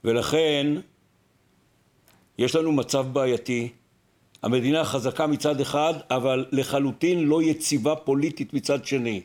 ולכן 0.05 0.66
יש 2.38 2.55
לנו 2.55 2.73
מצב 2.73 3.07
בעייתי. 3.12 3.69
המדינה 4.43 4.85
חזקה 4.85 5.26
מצד 5.26 5.61
אחד, 5.61 5.95
אבל 6.11 6.45
לחלוטין 6.52 7.25
לא 7.25 7.43
יציבה 7.43 7.97
פוליטית 7.97 8.55
מצד 8.55 8.85
שני. 8.85 9.21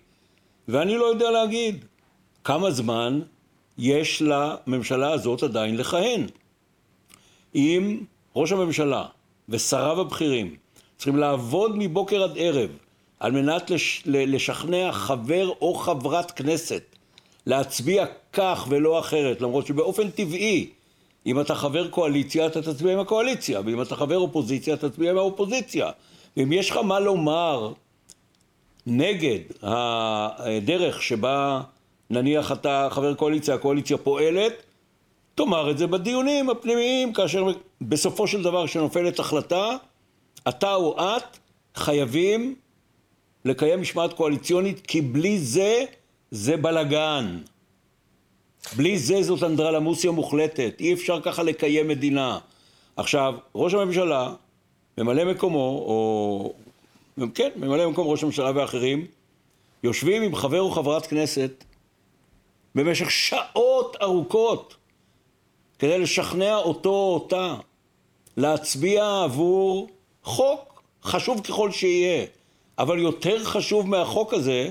ואני 0.67 0.97
לא 0.97 1.05
יודע 1.05 1.31
להגיד 1.31 1.85
כמה 2.43 2.71
זמן 2.71 3.19
יש 3.77 4.21
לממשלה 4.21 5.11
הזאת 5.11 5.43
עדיין 5.43 5.77
לכהן. 5.77 6.27
אם 7.55 7.99
ראש 8.35 8.51
הממשלה 8.51 9.05
ושריו 9.49 10.01
הבכירים 10.01 10.55
צריכים 10.97 11.17
לעבוד 11.17 11.71
מבוקר 11.77 12.23
עד 12.23 12.31
ערב 12.35 12.69
על 13.21 13.31
מנת 13.31 13.69
לש, 13.69 14.03
לשכנע 14.05 14.91
חבר 14.91 15.49
או 15.61 15.73
חברת 15.73 16.31
כנסת 16.31 16.83
להצביע 17.45 18.05
כך 18.33 18.65
ולא 18.69 18.99
אחרת, 18.99 19.41
למרות 19.41 19.67
שבאופן 19.67 20.09
טבעי, 20.09 20.69
אם 21.25 21.39
אתה 21.39 21.55
חבר 21.55 21.87
קואליציה, 21.87 22.45
אתה 22.45 22.61
תצביע 22.61 22.93
עם 22.93 22.99
הקואליציה, 22.99 23.61
ואם 23.65 23.81
אתה 23.81 23.95
חבר 23.95 24.17
אופוזיציה, 24.17 24.73
אתה 24.73 24.89
תצביע 24.89 25.11
עם 25.11 25.17
האופוזיציה. 25.17 25.89
ואם 26.37 26.53
יש 26.53 26.69
לך 26.69 26.77
מה 26.77 26.99
לומר 26.99 27.73
נגד 28.87 29.39
הדרך 29.61 31.01
שבה 31.01 31.61
נניח 32.09 32.51
אתה 32.51 32.87
חבר 32.91 33.13
קואליציה, 33.13 33.55
הקואליציה 33.55 33.97
פועלת, 33.97 34.53
תאמר 35.35 35.71
את 35.71 35.77
זה 35.77 35.87
בדיונים 35.87 36.49
הפנימיים, 36.49 37.13
כאשר 37.13 37.45
בסופו 37.81 38.27
של 38.27 38.43
דבר 38.43 38.67
כשנופלת 38.67 39.19
החלטה, 39.19 39.75
אתה 40.47 40.73
או 40.73 40.97
את 40.99 41.37
חייבים 41.75 42.55
לקיים 43.45 43.81
משמעת 43.81 44.13
קואליציונית, 44.13 44.87
כי 44.87 45.01
בלי 45.01 45.39
זה, 45.39 45.83
זה 46.31 46.57
בלגן. 46.57 47.39
בלי 48.75 48.99
זה 48.99 49.23
זאת 49.23 49.43
אנדרלמוסיה 49.43 50.11
מוחלטת, 50.11 50.75
אי 50.79 50.93
אפשר 50.93 51.21
ככה 51.21 51.43
לקיים 51.43 51.87
מדינה. 51.87 52.39
עכשיו, 52.95 53.35
ראש 53.55 53.73
הממשלה, 53.73 54.33
ממלא 54.97 55.25
מקומו, 55.25 55.57
או... 55.57 56.53
כן, 57.35 57.49
ממלא 57.55 57.89
מקום 57.89 58.07
ראש 58.07 58.23
הממשלה 58.23 58.51
ואחרים, 58.55 59.05
יושבים 59.83 60.21
עם 60.21 60.35
חבר 60.35 60.61
או 60.61 60.71
חברת 60.71 61.05
כנסת 61.07 61.63
במשך 62.75 63.11
שעות 63.11 63.97
ארוכות 64.01 64.75
כדי 65.79 65.99
לשכנע 65.99 66.55
אותו 66.55 66.89
או 66.89 67.13
אותה 67.13 67.55
להצביע 68.37 69.21
עבור 69.23 69.89
חוק, 70.23 70.83
חשוב 71.03 71.41
ככל 71.41 71.71
שיהיה, 71.71 72.25
אבל 72.79 72.99
יותר 72.99 73.43
חשוב 73.43 73.89
מהחוק 73.89 74.33
הזה, 74.33 74.69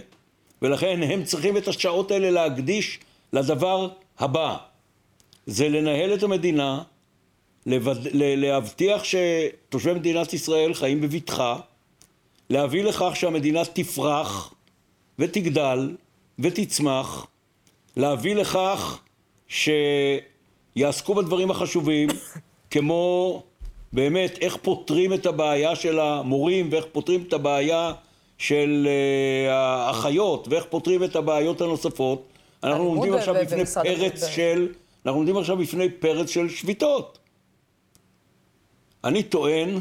ולכן 0.63 1.03
הם 1.03 1.25
צריכים 1.25 1.57
את 1.57 1.69
השעות 1.69 2.11
האלה 2.11 2.31
להקדיש 2.31 2.99
לדבר 3.33 3.89
הבא. 4.19 4.57
זה 5.47 5.69
לנהל 5.69 6.15
את 6.15 6.23
המדינה, 6.23 6.83
לבד... 7.67 7.97
להבטיח 8.13 9.03
שתושבי 9.05 9.95
מדינת 9.95 10.33
ישראל 10.33 10.75
חיים 10.75 11.01
בבטחה, 11.01 11.59
להביא 12.51 12.85
לכך 12.85 13.13
שהמדינה 13.15 13.65
תפרח 13.65 14.55
ותגדל 15.19 15.97
ותצמח, 16.39 17.27
להביא 17.97 18.35
לכך 18.35 19.01
שיעסקו 19.49 21.15
בדברים 21.15 21.51
החשובים, 21.51 22.09
כמו 22.71 23.43
באמת 23.93 24.39
איך 24.41 24.57
פותרים 24.57 25.13
את 25.13 25.27
הבעיה 25.27 25.77
של 25.77 25.99
המורים 25.99 26.69
ואיך 26.73 26.85
פותרים 26.93 27.23
את 27.29 27.33
הבעיה 27.33 27.93
של 28.39 28.89
uh, 28.89 29.51
האחיות 29.51 30.49
ואיך 30.49 30.65
פותרים 30.71 31.05
את 31.05 31.17
הבעיות 31.17 31.61
הנוספות. 31.61 32.29
אנחנו 32.65 32.85
עומדים 32.85 33.15
עכשיו 33.15 33.35
בפני 33.35 33.67
פרץ 33.67 34.27
של, 34.27 34.73
אנחנו 35.07 35.19
עומדים 35.19 35.37
עכשיו 35.37 35.57
בפני 35.57 35.91
פרץ 35.91 36.31
של 36.31 36.49
שביתות. 36.49 37.19
אני 39.05 39.23
טוען, 39.23 39.81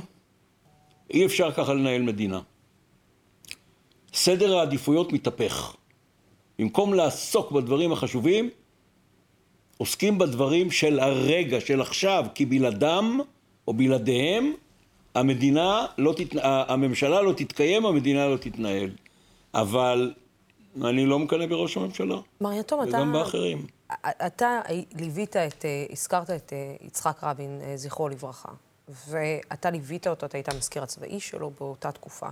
אי 1.13 1.25
אפשר 1.25 1.51
ככה 1.51 1.74
לנהל 1.74 2.01
מדינה. 2.01 2.42
סדר 4.13 4.58
העדיפויות 4.58 5.13
מתהפך. 5.13 5.75
במקום 6.60 6.94
לעסוק 6.94 7.51
בדברים 7.51 7.92
החשובים, 7.92 8.50
עוסקים 9.78 10.18
בדברים 10.18 10.72
של 10.72 11.00
הרגע, 11.00 11.62
של 11.62 11.82
עכשיו, 11.82 12.25
כי 12.36 12.46
בלעדם 12.46 13.20
או 13.70 13.74
בלעדיהם 13.74 14.54
המדינה 15.16 15.86
לא 15.98 16.14
תת... 16.18 16.36
הממשלה 16.44 17.22
לא 17.22 17.34
תתקיים, 17.34 17.86
המדינה 17.86 18.28
לא 18.28 18.38
תתנהל. 18.38 18.90
אבל 19.54 20.14
אני 20.84 21.06
לא 21.06 21.20
מקנא 21.20 21.46
בראש 21.46 21.78
הממשלה. 21.78 22.16
מר 22.42 22.54
יתום, 22.54 22.84
אתה... 22.84 22.90
וגם 22.90 23.14
באחרים. 23.14 23.66
אתה 24.02 24.62
ליווית 24.96 25.36
את, 25.38 25.66
הזכרת 25.92 26.30
את 26.30 26.54
אה, 26.54 26.76
יצחק 26.82 27.24
רבין, 27.24 27.62
אה, 27.64 27.78
זכרו 27.78 28.10
לברכה, 28.10 28.50
ואתה 29.08 29.70
ליווית 29.70 30.08
אותו, 30.08 30.26
אתה 30.26 30.38
היית 30.38 30.50
המזכיר 30.50 30.84
הצבאי 30.84 31.20
שלו 31.20 31.52
באותה 31.60 31.92
תקופה. 31.92 32.28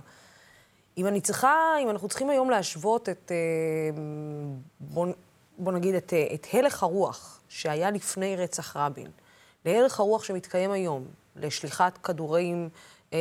אם 0.98 1.06
אני 1.06 1.20
צריכה, 1.20 1.54
אם 1.82 1.90
אנחנו 1.90 2.08
צריכים 2.08 2.30
היום 2.30 2.50
להשוות 2.50 3.08
את, 3.08 3.32
אה, 3.34 4.02
בוא, 4.80 5.06
בוא 5.58 5.72
נגיד, 5.72 5.94
את, 5.94 6.12
את 6.34 6.46
הלך 6.52 6.82
הרוח 6.82 7.40
שהיה 7.48 7.90
לפני 7.90 8.36
רצח 8.36 8.76
רבין, 8.76 9.10
להלך 9.64 10.00
הרוח 10.00 10.24
שמתקיים 10.24 10.70
היום, 10.70 11.04
לשליחת 11.42 11.98
כדורים 12.02 12.68
אה, 13.12 13.18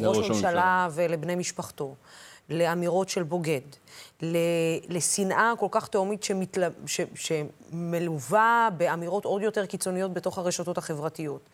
לראש 0.00 0.30
הממשלה 0.30 0.88
ולבני 0.94 1.34
משפחתו, 1.34 1.94
לאמירות 2.50 3.08
של 3.08 3.22
בוגד, 3.22 3.60
לשנאה 4.88 5.52
כל 5.58 5.68
כך 5.70 5.88
תהומית 5.88 6.22
שמתל... 6.22 6.70
ש... 6.86 7.00
שמלווה 7.14 8.68
באמירות 8.76 9.24
עוד 9.24 9.42
יותר 9.42 9.66
קיצוניות 9.66 10.12
בתוך 10.12 10.38
הרשתות 10.38 10.78
החברתיות. 10.78 11.48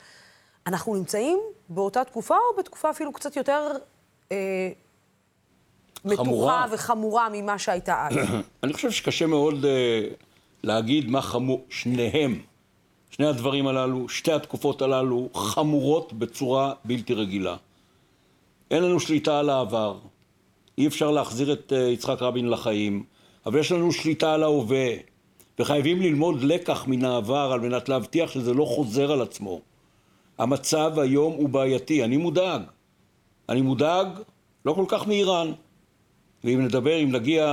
אנחנו 0.67 0.95
נמצאים 0.95 1.41
באותה 1.69 2.05
תקופה, 2.05 2.35
או 2.35 2.59
בתקופה 2.59 2.91
אפילו 2.91 3.13
קצת 3.13 3.37
יותר 3.37 3.73
אה, 4.33 4.71
מתוחה 6.05 6.67
וחמורה 6.71 7.29
ממה 7.33 7.59
שהייתה 7.59 8.09
אז? 8.11 8.17
אני 8.63 8.73
חושב 8.73 8.91
שקשה 8.91 9.27
מאוד 9.27 9.65
אה, 9.65 10.09
להגיד 10.63 11.11
מה 11.11 11.23
חמור, 11.23 11.65
שניהם. 11.69 12.43
שני 13.11 13.27
הדברים 13.27 13.67
הללו, 13.67 14.09
שתי 14.09 14.33
התקופות 14.33 14.83
הללו, 14.83 15.29
חמורות 15.35 16.13
בצורה 16.13 16.73
בלתי 16.85 17.15
רגילה. 17.15 17.57
אין 18.71 18.83
לנו 18.83 19.01
שליטה 19.01 19.39
על 19.39 19.51
העבר, 19.51 19.99
אי 20.79 20.87
אפשר 20.87 21.11
להחזיר 21.11 21.53
את 21.53 21.73
אה, 21.73 21.79
יצחק 21.79 22.23
רבין 22.23 22.49
לחיים, 22.51 23.05
אבל 23.47 23.59
יש 23.59 23.73
לנו 23.73 23.93
שליטה 23.93 24.35
על 24.35 24.43
ההווה. 24.43 24.89
וחייבים 25.59 26.03
ללמוד 26.03 26.43
לקח 26.43 26.87
מן 26.87 27.05
העבר 27.05 27.51
על 27.53 27.61
מנת 27.61 27.89
להבטיח 27.89 28.31
שזה 28.31 28.55
לא 28.55 28.65
חוזר 28.65 29.13
על 29.13 29.23
עצמו. 29.23 29.61
המצב 30.39 30.99
היום 30.99 31.33
הוא 31.33 31.49
בעייתי, 31.49 32.05
אני 32.05 32.17
מודאג. 32.17 32.63
אני 33.49 33.61
מודאג 33.61 34.09
לא 34.65 34.73
כל 34.73 34.85
כך 34.89 35.07
מאיראן. 35.07 35.53
ואם 36.45 36.65
נדבר, 36.65 37.03
אם 37.03 37.13
נגיע 37.13 37.47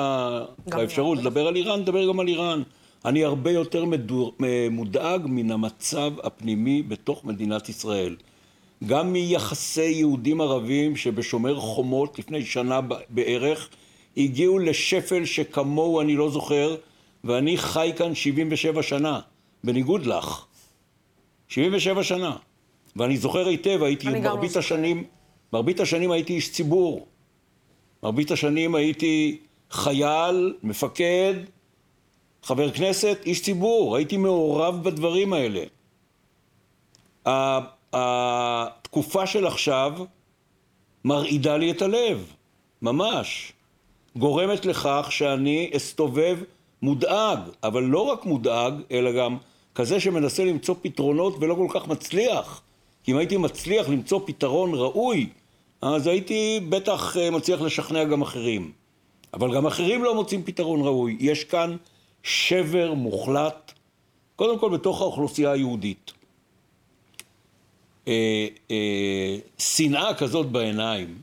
לאפשרות 0.74 1.18
לדבר 1.18 1.48
על 1.48 1.56
איראן, 1.56 1.80
נדבר 1.80 2.08
גם 2.08 2.20
על 2.20 2.28
איראן. 2.28 2.64
אני 3.06 3.24
הרבה 3.24 3.52
יותר 3.52 3.86
מדור, 3.86 4.36
מודאג 4.72 5.22
מן 5.26 5.52
המצב 5.52 6.14
הפנימי 6.24 6.82
בתוך 6.82 7.26
מדינת 7.26 7.70
ישראל. 7.70 8.16
גם 8.86 9.14
מיחסי 9.14 9.92
יהודים 9.92 10.42
ערבים 10.42 10.96
שבשומר 10.96 11.60
חומות 11.60 12.20
לפני 12.20 12.46
שנה 12.46 12.80
בערך 13.10 13.70
הגיעו 14.18 14.60
לשפל 14.60 15.26
שכמוהו 15.26 16.02
אני 16.02 16.16
לא 16.16 16.30
זוכר 16.30 16.76
ואני 17.24 17.58
חי 17.58 17.92
כאן 17.98 18.16
77 18.16 18.84
שנה, 18.84 19.20
בניגוד 19.64 20.06
לך. 20.06 20.46
77 21.48 22.04
שנה. 22.04 22.36
ואני 22.96 23.18
זוכר 23.18 23.48
היטב, 23.48 23.84
הייתי 23.84 24.08
מרבית 24.10 24.56
לא 24.56 24.60
השנים, 24.60 25.04
מרבית 25.54 25.80
השנים 25.80 26.12
הייתי 26.12 26.34
איש 26.34 26.52
ציבור. 26.52 27.08
מרבית 28.04 28.32
השנים 28.32 28.76
הייתי 28.76 29.38
חייל, 29.72 30.54
מפקד, 30.64 31.34
חבר 32.48 32.72
כנסת, 32.72 33.18
איש 33.26 33.42
ציבור, 33.42 33.96
הייתי 33.96 34.18
מעורב 34.18 34.84
בדברים 34.84 35.34
האלה. 35.34 35.64
התקופה 37.94 39.28
של 39.28 39.48
עכשיו 39.48 39.94
מרעידה 41.06 41.58
לי 41.58 41.72
את 41.72 41.82
הלב, 41.82 42.34
ממש. 42.82 43.54
גורמת 44.16 44.66
לכך 44.66 45.08
שאני 45.10 45.72
אסתובב 45.76 46.38
מודאג, 46.82 47.40
אבל 47.64 47.84
לא 47.84 48.00
רק 48.00 48.26
מודאג, 48.26 48.74
אלא 48.92 49.12
גם 49.12 49.38
כזה 49.76 50.00
שמנסה 50.00 50.46
למצוא 50.46 50.76
פתרונות 50.82 51.36
ולא 51.40 51.56
כל 51.56 51.68
כך 51.70 51.88
מצליח. 51.88 52.62
כי 53.04 53.12
אם 53.12 53.18
הייתי 53.18 53.38
מצליח 53.38 53.90
למצוא 53.90 54.20
פתרון 54.26 54.74
ראוי, 54.74 55.30
אז 55.82 56.08
הייתי 56.08 56.60
בטח 56.70 57.18
אה, 57.18 57.32
מצליח 57.32 57.62
לשכנע 57.62 58.04
גם 58.04 58.22
אחרים. 58.22 58.72
אבל 59.34 59.56
גם 59.56 59.66
אחרים 59.66 60.04
לא 60.04 60.16
מוצאים 60.16 60.44
פתרון 60.44 60.82
ראוי. 60.82 61.18
יש 61.20 61.44
כאן 61.44 61.76
שבר 62.24 62.94
מוחלט, 62.94 63.72
קודם 64.36 64.60
כל 64.60 64.70
בתוך 64.70 65.02
האוכלוסייה 65.02 65.52
היהודית. 65.52 66.12
אה, 68.08 68.48
אה, 68.72 69.38
שנאה 69.58 70.14
כזאת 70.14 70.52
בעיניים, 70.52 71.22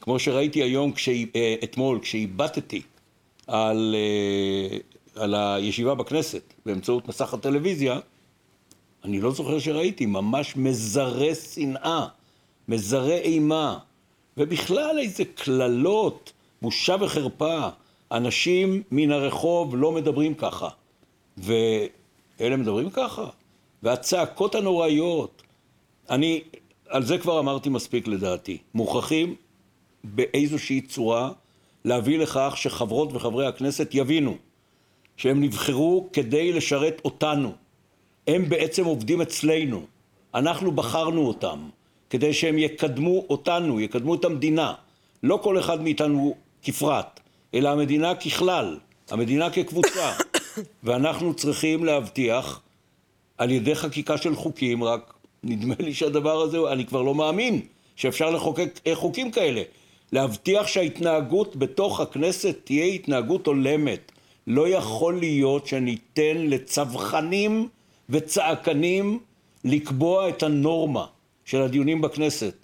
כמו 0.00 0.18
שראיתי 0.18 0.62
היום, 0.62 0.92
כשהיא, 0.92 1.26
אה, 1.36 1.54
אתמול, 1.64 1.98
כשהבטתי 2.02 2.82
על, 3.46 3.94
אה, 3.98 4.78
על 5.22 5.34
הישיבה 5.34 5.94
בכנסת 5.94 6.42
באמצעות 6.66 7.08
מסך 7.08 7.34
הטלוויזיה, 7.34 7.98
אני 9.04 9.20
לא 9.20 9.30
זוכר 9.30 9.58
שראיתי, 9.58 10.06
ממש 10.06 10.56
מזרה 10.56 11.34
שנאה, 11.34 12.06
מזרה 12.68 13.16
אימה, 13.16 13.78
ובכלל 14.36 14.98
איזה 14.98 15.24
קללות, 15.24 16.32
בושה 16.62 16.96
וחרפה. 17.00 17.68
אנשים 18.12 18.82
מן 18.90 19.10
הרחוב 19.10 19.76
לא 19.76 19.92
מדברים 19.92 20.34
ככה. 20.34 20.68
ואלה 21.38 22.56
מדברים 22.56 22.90
ככה. 22.90 23.26
והצעקות 23.82 24.54
הנוראיות. 24.54 25.42
אני, 26.10 26.40
על 26.88 27.02
זה 27.02 27.18
כבר 27.18 27.40
אמרתי 27.40 27.68
מספיק 27.68 28.08
לדעתי. 28.08 28.58
מוכרחים 28.74 29.34
באיזושהי 30.04 30.80
צורה 30.80 31.30
להביא 31.84 32.18
לכך 32.18 32.54
שחברות 32.56 33.12
וחברי 33.12 33.46
הכנסת 33.46 33.90
יבינו 33.92 34.36
שהם 35.16 35.40
נבחרו 35.40 36.08
כדי 36.12 36.52
לשרת 36.52 37.00
אותנו. 37.04 37.52
הם 38.26 38.48
בעצם 38.48 38.84
עובדים 38.84 39.20
אצלנו. 39.20 39.82
אנחנו 40.34 40.72
בחרנו 40.72 41.26
אותם 41.26 41.68
כדי 42.10 42.32
שהם 42.32 42.58
יקדמו 42.58 43.24
אותנו, 43.30 43.80
יקדמו 43.80 44.14
את 44.14 44.24
המדינה. 44.24 44.74
לא 45.22 45.40
כל 45.42 45.58
אחד 45.58 45.82
מאיתנו 45.82 46.34
כפרט. 46.62 47.20
אלא 47.54 47.68
המדינה 47.68 48.14
ככלל, 48.14 48.78
המדינה 49.10 49.50
כקבוצה. 49.50 50.12
ואנחנו 50.84 51.34
צריכים 51.34 51.84
להבטיח 51.84 52.60
על 53.38 53.50
ידי 53.50 53.74
חקיקה 53.74 54.18
של 54.18 54.34
חוקים, 54.34 54.84
רק 54.84 55.14
נדמה 55.44 55.74
לי 55.78 55.94
שהדבר 55.94 56.40
הזה, 56.40 56.58
אני 56.72 56.86
כבר 56.86 57.02
לא 57.02 57.14
מאמין 57.14 57.60
שאפשר 57.96 58.30
לחוקק 58.30 58.80
חוקים 58.94 59.30
כאלה. 59.30 59.62
להבטיח 60.12 60.66
שההתנהגות 60.66 61.56
בתוך 61.56 62.00
הכנסת 62.00 62.56
תהיה 62.64 62.84
התנהגות 62.84 63.46
הולמת. 63.46 64.12
לא 64.46 64.68
יכול 64.68 65.18
להיות 65.18 65.66
שניתן 65.66 66.36
לצווחנים 66.36 67.68
וצעקנים 68.08 69.18
לקבוע 69.64 70.28
את 70.28 70.42
הנורמה 70.42 71.06
של 71.44 71.62
הדיונים 71.62 72.00
בכנסת. 72.00 72.54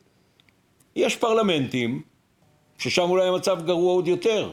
יש 0.96 1.16
פרלמנטים 1.16 2.02
ששם 2.78 3.10
אולי 3.10 3.28
המצב 3.28 3.66
גרוע 3.66 3.92
עוד 3.92 4.08
יותר. 4.08 4.52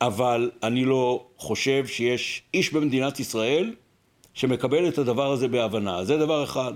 אבל 0.00 0.50
אני 0.62 0.84
לא 0.84 1.26
חושב 1.36 1.86
שיש 1.86 2.42
איש 2.54 2.72
במדינת 2.72 3.20
ישראל 3.20 3.74
שמקבל 4.34 4.88
את 4.88 4.98
הדבר 4.98 5.32
הזה 5.32 5.48
בהבנה. 5.48 6.04
זה 6.04 6.18
דבר 6.18 6.44
אחד. 6.44 6.72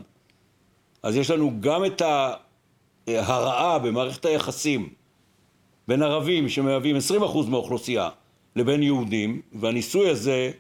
אז 1.03 1.17
יש 1.17 1.31
לנו 1.31 1.61
גם 1.61 1.85
את 1.85 2.03
ההרעה 3.07 3.79
במערכת 3.79 4.25
היחסים 4.25 4.89
בין 5.89 6.03
ערבים 6.03 6.49
שמהווים 6.49 6.97
20% 6.97 7.21
מהאוכלוסייה 7.49 8.09
לבין 8.57 8.83
יהודים, 8.83 9.41
והניסוי 9.53 10.09
הזה, 10.11 10.51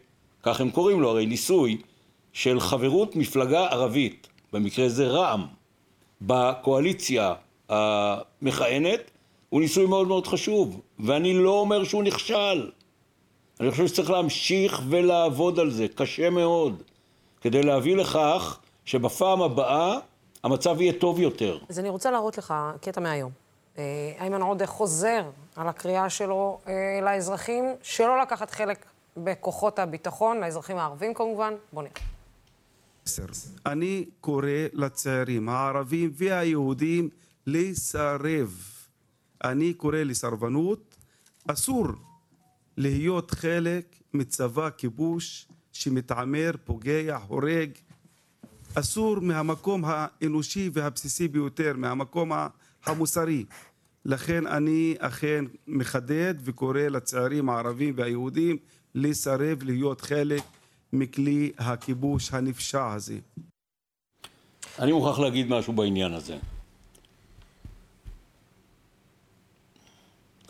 כך 0.42 0.60
הם 0.60 0.70
קוראים 0.70 1.00
לו, 1.00 1.10
הרי 1.10 1.26
ניסוי 1.26 1.78
של 2.32 2.60
חברות 2.60 3.16
מפלגה 3.16 3.66
ערבית, 3.66 4.28
במקרה 4.52 4.88
זה 4.88 5.08
רע"מ, 5.08 5.46
בקואליציה 6.22 7.34
המכהנת, 7.68 9.10
הוא 9.50 9.60
ניסוי 9.60 9.86
מאוד 9.86 10.08
מאוד 10.08 10.26
חשוב, 10.26 10.80
ואני 10.98 11.34
לא 11.34 11.50
אומר 11.50 11.84
שהוא 11.84 12.02
נכשל. 12.02 12.70
אני 13.60 13.70
חושב 13.70 13.86
שצריך 13.86 14.10
להמשיך 14.10 14.82
ולעבוד 14.88 15.58
על 15.58 15.70
זה, 15.70 15.86
קשה 15.94 16.30
מאוד, 16.30 16.82
כדי 17.40 17.62
להביא 17.62 17.96
לכך 17.96 18.58
שבפעם 18.84 19.42
הבאה 19.42 19.98
המצב 20.44 20.80
יהיה 20.80 20.92
טוב 20.92 21.20
יותר. 21.20 21.58
אז 21.68 21.78
אני 21.78 21.88
רוצה 21.88 22.10
להראות 22.10 22.38
לך 22.38 22.54
קטע 22.80 23.00
מהיום. 23.00 23.30
אה, 23.78 24.12
איימן 24.20 24.42
עודה 24.42 24.66
חוזר 24.66 25.22
על 25.56 25.68
הקריאה 25.68 26.10
שלו 26.10 26.58
אה, 26.68 26.72
לאזרחים 27.02 27.64
שלא 27.82 28.20
לקחת 28.22 28.50
חלק 28.50 28.86
בכוחות 29.16 29.78
הביטחון, 29.78 30.40
לאזרחים 30.40 30.76
הערבים 30.76 31.14
כמובן. 31.14 31.54
בוא 31.72 31.82
נראה. 31.82 31.94
אני 33.66 34.04
קורא 34.20 34.46
לצעירים 34.72 35.48
הערבים 35.48 36.10
והיהודים 36.14 37.08
לסרב 37.46 38.69
אני 39.44 39.74
קורא 39.74 39.98
לסרבנות, 39.98 40.96
אסור 41.48 41.86
להיות 42.76 43.30
חלק 43.30 43.96
מצבא 44.14 44.70
כיבוש 44.70 45.48
שמתעמר, 45.72 46.50
פוגע, 46.64 47.18
הורג. 47.28 47.70
אסור 48.74 49.20
מהמקום 49.20 49.82
האנושי 49.86 50.70
והבסיסי 50.72 51.28
ביותר, 51.28 51.72
מהמקום 51.76 52.32
המוסרי. 52.84 53.44
לכן 54.04 54.46
אני 54.46 54.94
אכן 54.98 55.44
מחדד 55.66 56.34
וקורא 56.44 56.80
לצעירים 56.80 57.50
הערבים 57.50 57.94
והיהודים 57.96 58.56
לסרב 58.94 59.62
להיות 59.62 60.00
חלק 60.00 60.42
מכלי 60.92 61.52
הכיבוש 61.58 62.32
הנפשע 62.32 62.92
הזה. 62.92 63.18
אני 64.78 64.92
מוכרח 64.92 65.18
להגיד 65.18 65.48
משהו 65.48 65.72
בעניין 65.72 66.12
הזה. 66.12 66.38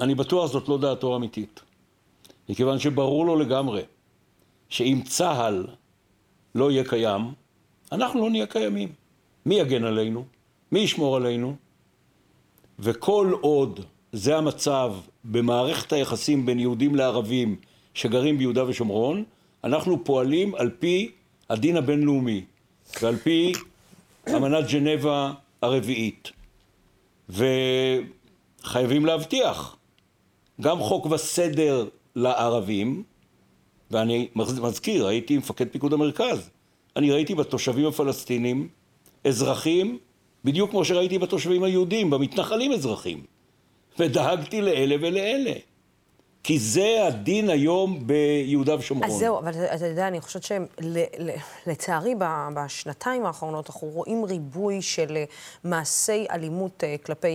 אני 0.01 0.15
בטוח 0.15 0.53
זאת 0.53 0.69
לא 0.69 0.79
דעתו 0.79 1.13
האמיתית. 1.13 1.61
מכיוון 2.49 2.79
שברור 2.79 3.27
לו 3.27 3.37
לגמרי 3.37 3.83
שאם 4.69 5.01
צה"ל 5.07 5.67
לא 6.55 6.71
יהיה 6.71 6.85
קיים, 6.85 7.33
אנחנו 7.93 8.21
לא 8.21 8.31
נהיה 8.31 8.47
קיימים. 8.47 8.93
מי 9.47 9.55
יגן 9.55 9.85
עלינו? 9.85 10.25
מי 10.73 10.81
ישמור 10.81 11.17
עלינו? 11.17 11.57
וכל 12.79 13.33
עוד 13.41 13.81
זה 14.13 14.37
המצב 14.37 14.95
במערכת 15.25 15.93
היחסים 15.93 16.47
בין 16.47 16.59
יהודים 16.59 16.95
לערבים 16.95 17.57
שגרים 17.95 18.39
ביהודה 18.39 18.65
ושומרון, 18.69 19.25
אנחנו 19.65 20.05
פועלים 20.05 20.55
על 20.55 20.71
פי 20.79 21.11
הדין 21.51 21.77
הבינלאומי 21.77 22.45
ועל 23.03 23.17
פי 23.17 23.53
אמנת 24.37 24.71
ג'נבה 24.71 25.33
הרביעית. 25.63 26.31
וחייבים 27.29 29.07
להבטיח 29.07 29.77
גם 30.61 30.81
חוק 30.81 31.07
וסדר 31.07 31.88
לערבים, 32.16 33.03
ואני 33.90 34.29
מזכיר, 34.37 35.07
הייתי 35.07 35.38
מפקד 35.38 35.68
פיקוד 35.68 35.92
המרכז. 35.92 36.51
אני 36.96 37.11
ראיתי 37.11 37.35
בתושבים 37.35 37.87
הפלסטינים 37.87 38.68
אזרחים, 39.25 39.99
בדיוק 40.44 40.70
כמו 40.70 40.85
שראיתי 40.85 41.18
בתושבים 41.18 41.62
היהודים, 41.62 42.11
במתנחלים 42.11 42.73
אזרחים. 42.73 43.25
ודאגתי 43.99 44.61
לאלה 44.61 44.96
ולאלה. 45.01 45.53
כי 46.42 46.59
זה 46.59 47.07
הדין 47.07 47.51
היום 47.51 48.07
ביהודה 48.07 48.77
ושומרון. 48.79 49.11
אז 49.11 49.16
זהו, 49.16 49.38
אבל 49.38 49.53
אתה 49.75 49.87
יודע, 49.87 50.09
אני 50.09 50.20
חושבת 50.20 50.42
שלצערי 50.42 52.14
בשנתיים 52.55 53.27
האחרונות 53.27 53.66
אנחנו 53.66 53.88
רואים 53.88 54.25
ריבוי 54.25 54.83
של 54.83 55.16
אה, 55.16 55.25
מעשי 55.64 56.27
אלימות 56.31 56.85
אה, 56.85 56.96
כלפי... 57.03 57.29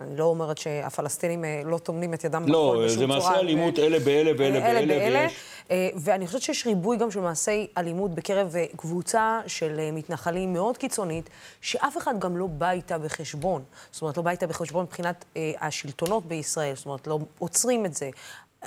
אה, 0.00 0.06
אני 0.06 0.16
לא 0.16 0.24
אומרת 0.24 0.58
שהפלסטינים 0.58 1.44
לא 1.64 1.78
טומנים 1.78 2.14
את 2.14 2.24
ידם 2.24 2.44
לא, 2.46 2.68
בחול 2.72 2.84
בשום 2.86 3.06
צורה. 3.06 3.16
לא, 3.16 3.20
זה 3.20 3.28
מעשי 3.28 3.40
אלימות 3.40 3.78
אלה 3.78 3.98
באלה 3.98 4.30
ואלה 4.38 4.60
באלה. 4.60 4.86
באלה. 4.86 5.26
ויש... 5.70 5.92
ואני 5.96 6.26
חושבת 6.26 6.42
שיש 6.42 6.66
ריבוי 6.66 6.96
גם 6.96 7.10
של 7.10 7.20
מעשי 7.20 7.66
אלימות 7.78 8.14
בקרב 8.14 8.54
קבוצה 8.76 9.40
של 9.46 9.90
מתנחלים 9.92 10.52
מאוד 10.52 10.76
קיצונית, 10.76 11.30
שאף 11.60 11.96
אחד 11.96 12.20
גם 12.20 12.36
לא 12.36 12.46
בא 12.46 12.70
איתה 12.70 12.98
בחשבון. 12.98 13.62
זאת 13.90 14.02
אומרת, 14.02 14.16
לא 14.16 14.22
בא 14.22 14.30
איתה 14.30 14.46
בחשבון 14.46 14.84
מבחינת 14.84 15.24
השלטונות 15.60 16.26
בישראל, 16.26 16.74
זאת 16.76 16.86
אומרת, 16.86 17.06
לא 17.06 17.18
עוצרים 17.38 17.86
את 17.86 17.94
זה. 17.94 18.10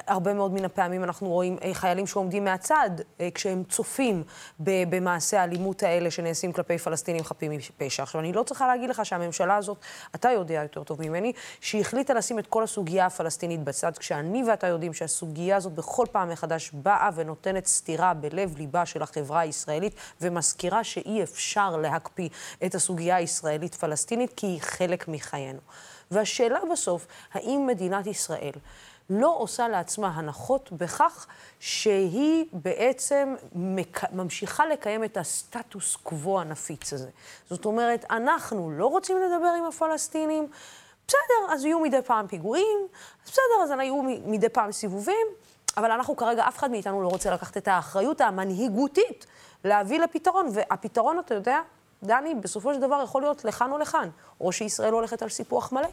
הרבה 0.07 0.33
מאוד 0.33 0.53
מן 0.53 0.65
הפעמים 0.65 1.03
אנחנו 1.03 1.29
רואים 1.29 1.57
אה, 1.63 1.73
חיילים 1.73 2.07
שעומדים 2.07 2.43
מהצד 2.43 2.89
אה, 3.21 3.29
כשהם 3.33 3.63
צופים 3.69 4.23
במעשי 4.59 5.37
האלימות 5.37 5.83
האלה 5.83 6.11
שנעשים 6.11 6.51
כלפי 6.51 6.77
פלסטינים 6.77 7.23
חפים 7.23 7.51
מפשע. 7.51 8.03
עכשיו, 8.03 8.21
אני 8.21 8.33
לא 8.33 8.43
צריכה 8.43 8.67
להגיד 8.67 8.89
לך 8.89 9.05
שהממשלה 9.05 9.55
הזאת, 9.55 9.77
אתה 10.15 10.29
יודע 10.29 10.53
יותר 10.53 10.83
טוב 10.83 11.01
ממני, 11.01 11.33
שהיא 11.61 11.81
החליטה 11.81 12.13
לשים 12.13 12.39
את 12.39 12.47
כל 12.47 12.63
הסוגיה 12.63 13.05
הפלסטינית 13.05 13.63
בצד, 13.63 13.97
כשאני 13.97 14.43
ואתה 14.49 14.67
יודעים 14.67 14.93
שהסוגיה 14.93 15.55
הזאת 15.55 15.73
בכל 15.73 16.05
פעם 16.11 16.29
מחדש 16.29 16.71
באה 16.73 17.09
ונותנת 17.15 17.65
סתירה 17.65 18.13
בלב-ליבה 18.13 18.85
של 18.85 19.01
החברה 19.01 19.39
הישראלית, 19.39 19.93
ומזכירה 20.21 20.83
שאי 20.83 21.23
אפשר 21.23 21.77
להקפיא 21.77 22.29
את 22.65 22.75
הסוגיה 22.75 23.15
הישראלית-פלסטינית, 23.15 24.33
כי 24.35 24.47
היא 24.47 24.61
חלק 24.61 25.07
מחיינו. 25.07 25.59
והשאלה 26.11 26.59
בסוף, 26.71 27.07
האם 27.33 27.67
מדינת 27.67 28.07
ישראל 28.07 28.51
לא 29.09 29.35
עושה 29.37 29.67
לעצמה 29.67 30.07
הנחות 30.07 30.69
בכך 30.71 31.27
שהיא 31.59 32.45
בעצם 32.53 33.35
מק... 33.55 34.13
ממשיכה 34.13 34.65
לקיים 34.65 35.03
את 35.03 35.17
הסטטוס 35.17 35.95
קוו 35.95 36.39
הנפיץ 36.39 36.93
הזה. 36.93 37.09
זאת 37.49 37.65
אומרת, 37.65 38.05
אנחנו 38.09 38.71
לא 38.71 38.85
רוצים 38.85 39.17
לדבר 39.17 39.53
עם 39.57 39.65
הפלסטינים, 39.65 40.47
בסדר, 41.07 41.53
אז 41.53 41.65
יהיו 41.65 41.79
מדי 41.79 42.01
פעם 42.01 42.27
פיגועים, 42.27 42.87
בסדר, 43.25 43.63
אז 43.63 43.71
יהיו 43.71 44.01
מדי 44.03 44.49
פעם 44.49 44.71
סיבובים, 44.71 45.27
אבל 45.77 45.91
אנחנו 45.91 46.15
כרגע, 46.15 46.47
אף 46.47 46.57
אחד 46.57 46.71
מאיתנו 46.71 47.03
לא 47.03 47.07
רוצה 47.07 47.31
לקחת 47.31 47.57
את 47.57 47.67
האחריות 47.67 48.21
המנהיגותית 48.21 49.25
להביא 49.63 49.99
לפתרון, 49.99 50.49
והפתרון, 50.53 51.19
אתה 51.19 51.33
יודע, 51.33 51.59
דני, 52.03 52.35
בסופו 52.35 52.73
של 52.73 52.79
דבר 52.79 53.01
יכול 53.03 53.21
להיות 53.21 53.45
לכאן 53.45 53.71
או 53.71 53.77
לכאן. 53.77 54.09
או 54.41 54.51
שישראל 54.51 54.93
הולכת 54.93 55.21
על 55.21 55.29
סיפוח 55.29 55.71
מלא, 55.71 55.87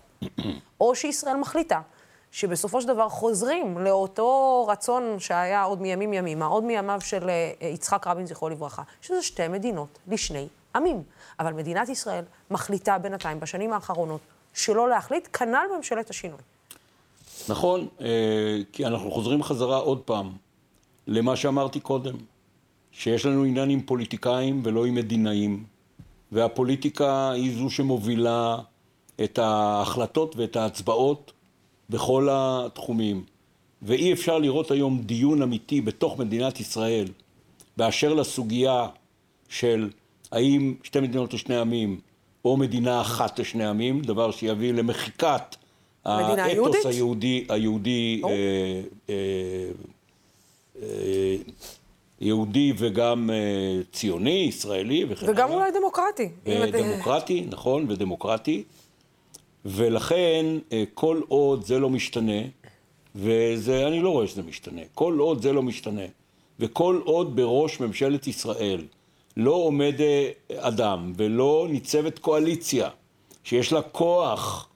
או 0.80 0.94
שישראל 0.94 1.36
מחליטה 1.36 1.80
שבסופו 2.34 2.80
של 2.80 2.88
דבר 2.88 3.08
חוזרים 3.08 3.78
לאותו 3.78 4.66
רצון 4.68 5.16
שהיה 5.18 5.62
עוד 5.62 5.80
מימים 5.80 6.12
ימימה, 6.12 6.46
עוד 6.46 6.64
מימיו 6.64 7.00
של 7.00 7.28
אה, 7.28 7.68
יצחק 7.68 8.06
רבין, 8.06 8.26
זכרו 8.26 8.48
לברכה, 8.48 8.82
שזה 9.00 9.22
שתי 9.22 9.48
מדינות 9.48 9.98
לשני 10.08 10.46
עמים. 10.74 11.02
אבל 11.40 11.52
מדינת 11.52 11.88
ישראל 11.88 12.24
מחליטה 12.50 12.98
בינתיים, 12.98 13.40
בשנים 13.40 13.72
האחרונות, 13.72 14.20
שלא 14.54 14.88
להחליט, 14.88 15.28
כנ"ל 15.32 15.66
ממשלת 15.76 16.10
השינוי. 16.10 16.38
נכון, 17.48 17.88
אה, 18.00 18.58
כי 18.72 18.86
אנחנו 18.86 19.10
חוזרים 19.10 19.42
חזרה 19.42 19.76
עוד 19.76 20.00
פעם 20.00 20.32
למה 21.06 21.36
שאמרתי 21.36 21.80
קודם, 21.80 22.16
שיש 22.92 23.26
לנו 23.26 23.44
עניין 23.44 23.70
עם 23.70 23.80
פוליטיקאים 23.82 24.62
ולא 24.64 24.86
עם 24.86 24.94
מדינאים, 24.94 25.64
והפוליטיקה 26.32 27.30
היא 27.30 27.58
זו 27.58 27.70
שמובילה 27.70 28.56
את 29.24 29.38
ההחלטות 29.38 30.36
ואת 30.36 30.56
ההצבעות 30.56 31.33
בכל 31.90 32.28
התחומים. 32.30 33.24
ואי 33.82 34.12
אפשר 34.12 34.38
לראות 34.38 34.70
היום 34.70 35.00
דיון 35.02 35.42
אמיתי 35.42 35.80
בתוך 35.80 36.18
מדינת 36.18 36.60
ישראל 36.60 37.06
באשר 37.76 38.14
לסוגיה 38.14 38.86
של 39.48 39.90
האם 40.32 40.74
שתי 40.82 41.00
מדינות 41.00 41.34
לשני 41.34 41.56
עמים 41.56 42.00
או 42.44 42.56
מדינה 42.56 43.00
אחת 43.00 43.38
לשני 43.38 43.66
עמים, 43.66 44.02
דבר 44.02 44.30
שיביא 44.30 44.72
למחיקת 44.72 45.56
האתוס 46.04 46.86
היהודי, 46.86 47.44
היהודי, 47.48 48.22
אה, 48.24 48.30
אה, 49.08 49.14
אה, 50.82 51.36
יהודי 52.20 52.72
וגם 52.78 53.30
אה, 53.30 53.80
ציוני, 53.92 54.46
ישראלי 54.48 55.04
וכן 55.08 55.26
הלאה. 55.26 55.34
וגם 55.34 55.50
אולי 55.50 55.70
דמוקרטי. 55.72 56.28
דמוקרטי, 56.72 57.46
נכון, 57.50 57.86
ודמוקרטי. 57.88 58.62
ולכן, 59.64 60.46
אה, 60.72 60.84
כל 60.94 61.20
עוד 61.28 61.64
זה 61.64 61.78
לא 61.78 61.90
משתנה, 61.90 62.42
ואני 63.14 64.00
לא 64.02 64.10
רואה 64.10 64.26
שזה 64.26 64.42
משתנה, 64.42 64.80
כל 64.94 65.18
עוד 65.18 65.42
זה 65.42 65.52
לא 65.52 65.62
משתנה, 65.62 66.06
וכל 66.60 67.00
עוד 67.04 67.36
בראש 67.36 67.80
ממשלת 67.80 68.26
ישראל 68.26 68.80
לא 69.36 69.52
עומד 69.52 69.94
אה, 70.00 70.30
אדם 70.56 71.12
ולא 71.16 71.66
ניצבת 71.70 72.18
קואליציה 72.18 72.88
שיש 73.44 73.72
לה 73.72 73.82
כוח 73.82 74.68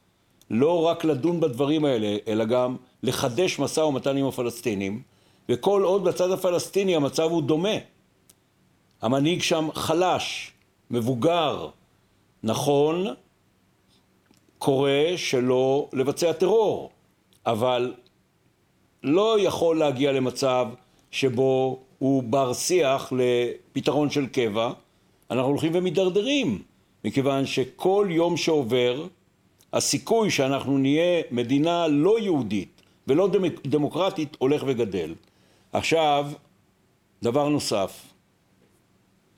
לא 0.50 0.82
רק 0.82 1.04
לדון 1.04 1.40
בדברים 1.40 1.84
האלה, 1.84 2.16
אלא 2.28 2.44
גם 2.44 2.76
לחדש 3.02 3.58
משא 3.58 3.80
ומתן 3.80 4.16
עם 4.16 4.26
הפלסטינים, 4.26 5.02
וכל 5.48 5.82
עוד 5.82 6.04
בצד 6.04 6.30
הפלסטיני 6.30 6.96
המצב 6.96 7.30
הוא 7.30 7.42
דומה. 7.42 7.76
המנהיג 9.02 9.42
שם 9.42 9.68
חלש, 9.74 10.52
מבוגר, 10.90 11.68
נכון, 12.42 13.06
קורא 14.58 15.16
שלא 15.16 15.88
לבצע 15.92 16.32
טרור, 16.32 16.90
אבל 17.46 17.94
לא 19.02 19.36
יכול 19.40 19.78
להגיע 19.78 20.12
למצב 20.12 20.66
שבו 21.10 21.78
הוא 21.98 22.22
בר 22.22 22.52
שיח 22.52 23.12
לפתרון 23.16 24.10
של 24.10 24.26
קבע. 24.26 24.72
אנחנו 25.30 25.48
הולכים 25.48 25.72
ומידרדרים, 25.74 26.62
מכיוון 27.04 27.46
שכל 27.46 28.08
יום 28.10 28.36
שעובר, 28.36 29.06
הסיכוי 29.72 30.30
שאנחנו 30.30 30.78
נהיה 30.78 31.22
מדינה 31.30 31.88
לא 31.88 32.20
יהודית 32.20 32.82
ולא 33.06 33.28
דמוקרטית 33.66 34.36
הולך 34.38 34.62
וגדל. 34.66 35.14
עכשיו, 35.72 36.30
דבר 37.22 37.48
נוסף, 37.48 38.02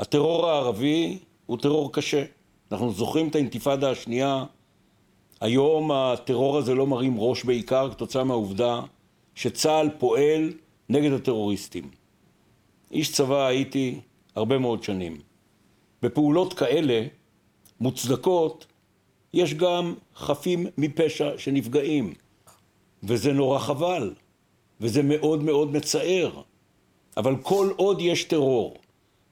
הטרור 0.00 0.48
הערבי 0.48 1.18
הוא 1.46 1.58
טרור 1.58 1.92
קשה. 1.92 2.24
אנחנו 2.72 2.92
זוכרים 2.92 3.28
את 3.28 3.34
האינתיפאדה 3.34 3.90
השנייה 3.90 4.44
היום 5.40 5.92
הטרור 5.92 6.58
הזה 6.58 6.74
לא 6.74 6.86
מרים 6.86 7.14
ראש 7.18 7.44
בעיקר 7.44 7.90
כתוצאה 7.90 8.24
מהעובדה 8.24 8.80
שצה"ל 9.34 9.88
פועל 9.98 10.52
נגד 10.88 11.12
הטרוריסטים. 11.12 11.90
איש 12.92 13.12
צבא 13.12 13.46
הייתי 13.46 14.00
הרבה 14.36 14.58
מאוד 14.58 14.82
שנים. 14.82 15.20
בפעולות 16.02 16.54
כאלה, 16.54 17.06
מוצדקות, 17.80 18.66
יש 19.34 19.54
גם 19.54 19.94
חפים 20.16 20.66
מפשע 20.78 21.30
שנפגעים. 21.38 22.14
וזה 23.02 23.32
נורא 23.32 23.58
חבל, 23.58 24.14
וזה 24.80 25.02
מאוד 25.02 25.42
מאוד 25.42 25.72
מצער. 25.72 26.42
אבל 27.16 27.36
כל 27.42 27.70
עוד 27.76 28.00
יש 28.00 28.24
טרור, 28.24 28.76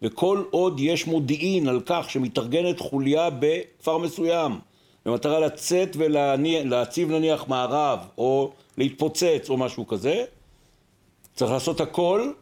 וכל 0.02 0.44
עוד 0.50 0.80
יש 0.80 1.06
מודיעין 1.06 1.68
על 1.68 1.80
כך 1.86 2.10
שמתארגנת 2.10 2.80
חוליה 2.80 3.30
בכפר 3.30 3.98
מסוים, 3.98 4.58
במטרה 5.08 5.40
לצאת 5.40 5.96
ולהציב 5.96 7.10
נניח 7.10 7.48
מערב 7.48 8.08
או 8.18 8.52
להתפוצץ 8.78 9.46
או 9.48 9.56
משהו 9.56 9.86
כזה, 9.86 10.24
צריך 11.34 11.50
לעשות 11.50 11.80
הכל 11.80 12.32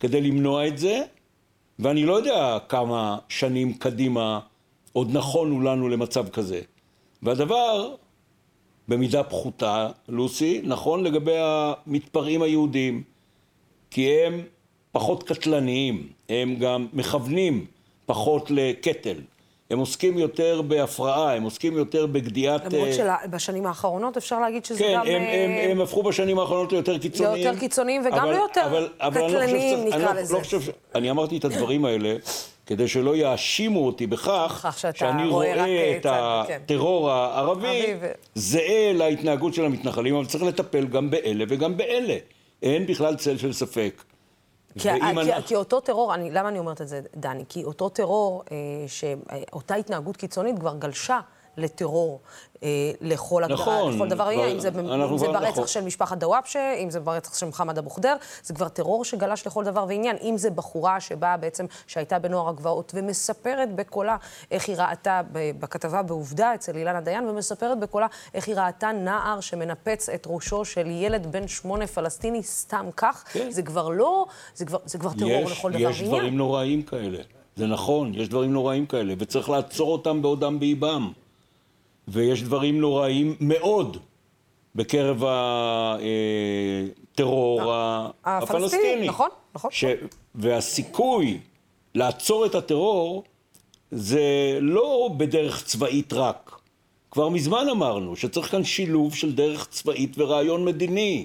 כדי 0.00 0.20
למנוע 0.20 0.66
את 0.66 0.78
זה, 0.78 1.02
ואני 1.78 2.04
לא 2.04 2.12
יודע 2.12 2.58
כמה 2.68 3.18
שנים 3.28 3.74
קדימה 3.74 4.40
עוד 4.92 5.16
נכונו 5.16 5.60
לנו 5.60 5.88
למצב 5.88 6.28
כזה. 6.28 6.60
והדבר, 7.22 7.94
במידה 8.88 9.22
פחותה, 9.22 9.88
לוסי, 10.08 10.60
נכון 10.64 11.04
לגבי 11.04 11.36
המתפרעים 11.38 12.42
היהודים, 12.42 13.02
כי 13.90 14.08
הם 14.10 14.40
פחות 14.92 15.22
קטלניים, 15.22 16.08
הם 16.28 16.56
גם 16.56 16.86
מכוונים 16.92 17.66
פחות 18.06 18.50
לקטל. 18.50 19.16
הם 19.70 19.78
עוסקים 19.78 20.18
יותר 20.18 20.62
בהפרעה, 20.62 21.36
הם 21.36 21.42
עוסקים 21.42 21.76
יותר 21.76 22.06
בגדיעת... 22.06 22.72
למרות 22.72 22.88
אה, 22.88 23.16
שבשנים 23.24 23.66
האחרונות 23.66 24.16
אפשר 24.16 24.40
להגיד 24.40 24.64
שזה 24.64 24.78
כן, 24.78 24.94
גם... 24.94 25.04
כן, 25.04 25.10
הם, 25.10 25.22
הם, 25.22 25.50
אה, 25.50 25.70
הם 25.70 25.80
הפכו 25.80 26.02
בשנים 26.02 26.38
האחרונות 26.38 26.72
ליותר 26.72 26.98
קיצוניים. 26.98 27.44
ליותר 27.44 27.58
קיצוניים 27.58 28.02
וגם 28.06 28.18
אבל, 28.18 28.32
ליותר 28.32 28.66
אבל, 28.66 28.88
אבל 29.00 29.28
קטלניים, 29.28 29.84
נקרא 29.84 29.96
אני 29.96 30.04
לא- 30.04 30.12
לזה. 30.12 30.34
לא 30.34 30.38
חושב 30.38 30.60
ש... 30.60 30.68
אני 30.94 31.10
אמרתי 31.10 31.36
את 31.36 31.44
הדברים 31.44 31.84
האלה 31.84 32.16
כדי 32.66 32.88
שלא 32.88 33.16
יאשימו 33.16 33.86
אותי 33.86 34.06
בכך 34.06 34.78
שאני 34.94 35.28
רואה 35.28 35.64
אה, 35.64 35.96
את 35.96 36.02
כן. 36.02 36.58
הטרור 36.64 37.10
הערבי 37.10 37.94
זהה 38.34 38.92
להתנהגות 38.92 39.54
של 39.54 39.64
המתנחלים, 39.64 40.14
אבל 40.14 40.26
צריך 40.26 40.44
לטפל 40.44 40.86
גם 40.86 41.10
באלה 41.10 41.44
וגם 41.48 41.76
באלה. 41.76 42.16
אין 42.62 42.86
בכלל 42.86 43.16
צל 43.16 43.38
של 43.38 43.52
ספק. 43.52 44.02
כי, 44.78 44.82
כי, 44.82 44.90
אני... 44.90 45.42
כי 45.46 45.56
אותו 45.56 45.80
טרור, 45.80 46.14
אני, 46.14 46.30
למה 46.30 46.48
אני 46.48 46.58
אומרת 46.58 46.80
את 46.80 46.88
זה, 46.88 47.00
דני? 47.16 47.44
כי 47.48 47.64
אותו 47.64 47.88
טרור, 47.88 48.42
אה, 48.52 48.56
שאותה 48.86 49.74
התנהגות 49.74 50.16
קיצונית 50.16 50.58
כבר 50.58 50.74
גלשה 50.76 51.20
לטרור 51.56 52.20
אה, 52.62 52.68
לכל 53.00 53.44
הגדרה, 53.44 53.58
נכון, 53.60 53.94
לכל 53.96 54.08
דבר 54.08 54.32
כבר- 54.32 54.52
אם 54.52 54.58
זה, 54.60 54.68
אם 54.68 55.18
זה 55.18 55.26
ברצח 55.28 55.48
נכון. 55.52 55.66
של 55.66 55.84
משפחת 55.84 56.18
דוואבשה, 56.18 56.74
אם 56.74 56.90
זה 56.90 57.00
ברצח 57.00 57.38
של 57.38 57.46
מוחמד 57.46 57.78
אבו 57.78 57.90
ח'דיר, 57.90 58.16
זה 58.42 58.54
כבר 58.54 58.68
טרור 58.68 59.04
שגלש 59.04 59.46
לכל 59.46 59.64
דבר 59.64 59.84
ועניין. 59.88 60.16
אם 60.22 60.38
זה 60.38 60.50
בחורה 60.50 61.00
שבאה 61.00 61.36
בעצם, 61.36 61.66
שהייתה 61.86 62.18
בנוער 62.18 62.48
הגבעות, 62.48 62.92
ומספרת 62.94 63.74
בקולה 63.74 64.16
איך 64.50 64.68
היא 64.68 64.76
ראתה, 64.78 65.20
בכתבה 65.32 66.02
בעובדה 66.02 66.54
אצל 66.54 66.76
אילנה 66.76 67.00
דיין, 67.00 67.28
ומספרת 67.28 67.80
בקולה 67.80 68.06
איך 68.34 68.48
היא 68.48 68.54
ראתה 68.56 68.92
נער 68.92 69.40
שמנפץ 69.40 70.08
את 70.08 70.26
ראשו 70.30 70.64
של 70.64 70.86
ילד 70.90 71.26
בן 71.32 71.48
שמונה 71.48 71.86
פלסטיני 71.86 72.42
סתם 72.42 72.86
כך, 72.96 73.24
כן. 73.32 73.50
זה 73.50 73.62
כבר 73.62 73.88
לא, 73.88 74.26
זה 74.54 74.64
כבר, 74.64 74.78
זה 74.84 74.98
כבר 74.98 75.10
טרור 75.18 75.30
יש, 75.30 75.58
לכל 75.58 75.70
דבר 75.70 75.80
יש 75.80 75.96
ועניין. 76.00 76.08
דברים 76.08 76.36
נוראים 76.36 76.82
כאלה. 76.82 77.18
זה 77.56 77.66
נכון, 77.66 78.14
יש 78.14 78.28
דברים 78.28 78.52
נוראים 78.52 78.86
כאלה, 78.86 79.14
וצריך 79.18 79.50
לעצור 79.50 79.92
אותם 79.92 80.22
בעודם 80.22 80.60
באיבם. 80.60 81.12
ויש 82.08 82.42
דברים 82.42 82.80
נוראים 82.80 83.36
מאוד 83.40 83.96
בקרב 84.74 85.22
הטרור 87.14 87.62
הפלסטיני, 88.24 88.58
הפלסטיני. 88.58 89.08
נכון, 89.08 89.28
נכון. 89.54 89.70
ש... 89.72 89.84
והסיכוי 90.34 91.38
לעצור 91.94 92.46
את 92.46 92.54
הטרור 92.54 93.24
זה 93.90 94.58
לא 94.60 95.10
בדרך 95.16 95.64
צבאית 95.64 96.12
רק. 96.12 96.58
כבר 97.10 97.28
מזמן 97.28 97.66
אמרנו 97.70 98.16
שצריך 98.16 98.50
כאן 98.50 98.64
שילוב 98.64 99.14
של 99.14 99.32
דרך 99.32 99.66
צבאית 99.70 100.14
ורעיון 100.18 100.64
מדיני. 100.64 101.24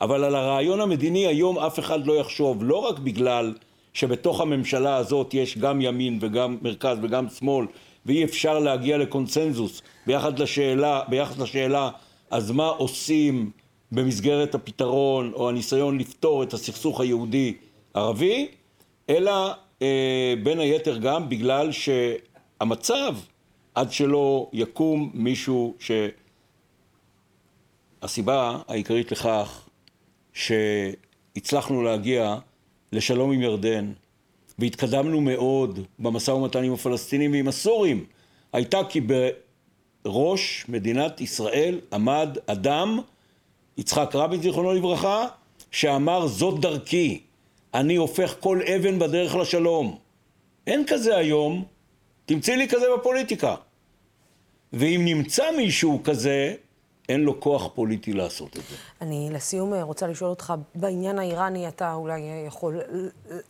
אבל 0.00 0.24
על 0.24 0.34
הרעיון 0.34 0.80
המדיני 0.80 1.26
היום 1.26 1.58
אף 1.58 1.78
אחד 1.78 2.06
לא 2.06 2.12
יחשוב, 2.12 2.64
לא 2.64 2.76
רק 2.76 2.98
בגלל 2.98 3.54
שבתוך 3.94 4.40
הממשלה 4.40 4.96
הזאת 4.96 5.34
יש 5.34 5.58
גם 5.58 5.80
ימין 5.80 6.18
וגם 6.20 6.58
מרכז 6.62 6.98
וגם 7.02 7.28
שמאל, 7.28 7.66
ואי 8.08 8.24
אפשר 8.24 8.58
להגיע 8.58 8.98
לקונסנזוס 8.98 9.82
ביחס 10.06 10.30
לשאלה, 10.38 11.02
ביחס 11.08 11.38
לשאלה 11.38 11.90
אז 12.30 12.50
מה 12.50 12.66
עושים 12.66 13.50
במסגרת 13.92 14.54
הפתרון 14.54 15.32
או 15.34 15.48
הניסיון 15.48 15.98
לפתור 15.98 16.42
את 16.42 16.52
הסכסוך 16.52 17.00
היהודי-ערבי, 17.00 18.48
אלא 19.10 19.52
אה, 19.82 20.34
בין 20.42 20.60
היתר 20.60 20.98
גם 20.98 21.28
בגלל 21.28 21.70
שהמצב, 21.72 23.14
עד 23.74 23.92
שלא 23.92 24.50
יקום 24.52 25.10
מישהו 25.14 25.74
ש... 25.78 25.90
הסיבה 28.02 28.58
העיקרית 28.68 29.12
לכך 29.12 29.68
שהצלחנו 30.32 31.82
להגיע 31.82 32.38
לשלום 32.92 33.32
עם 33.32 33.42
ירדן 33.42 33.92
והתקדמנו 34.58 35.20
מאוד 35.20 35.80
במשא 35.98 36.30
ומתן 36.30 36.64
עם 36.64 36.72
הפלסטינים 36.72 37.32
ועם 37.32 37.48
הסורים 37.48 38.04
הייתה 38.52 38.80
כי 38.88 39.00
בראש 40.04 40.64
מדינת 40.68 41.20
ישראל 41.20 41.80
עמד 41.92 42.38
אדם, 42.46 43.00
יצחק 43.76 44.14
רבין 44.14 44.42
זיכרונו 44.42 44.72
לברכה, 44.72 45.26
שאמר 45.70 46.26
זאת 46.26 46.60
דרכי, 46.60 47.20
אני 47.74 47.96
הופך 47.96 48.34
כל 48.40 48.60
אבן 48.76 48.98
בדרך 48.98 49.36
לשלום. 49.36 49.98
אין 50.66 50.84
כזה 50.86 51.16
היום, 51.16 51.64
תמצאי 52.26 52.56
לי 52.56 52.68
כזה 52.68 52.86
בפוליטיקה. 52.98 53.54
ואם 54.72 55.00
נמצא 55.04 55.44
מישהו 55.56 56.00
כזה, 56.04 56.54
אין 57.08 57.20
לו 57.20 57.40
כוח 57.40 57.68
פוליטי 57.74 58.12
לעשות 58.12 58.48
את 58.56 58.62
זה. 58.70 58.76
אני 59.00 59.28
לסיום 59.32 59.74
אה, 59.74 59.82
רוצה 59.82 60.06
לשאול 60.06 60.30
אותך, 60.30 60.54
בעניין 60.74 61.18
האיראני 61.18 61.68
אתה 61.68 61.94
אולי 61.94 62.22
אה, 62.22 62.44
יכול 62.46 62.80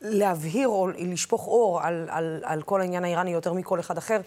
להבהיר 0.03 0.69
או 0.69 0.89
לשפוך 0.89 1.47
אור 1.47 1.81
על, 1.83 2.07
על, 2.11 2.41
על 2.45 2.63
כל 2.63 2.81
העניין 2.81 3.05
האיראני 3.05 3.31
יותר 3.31 3.53
מכל 3.53 3.81
אחד 3.81 3.99
אחר. 3.99 4.21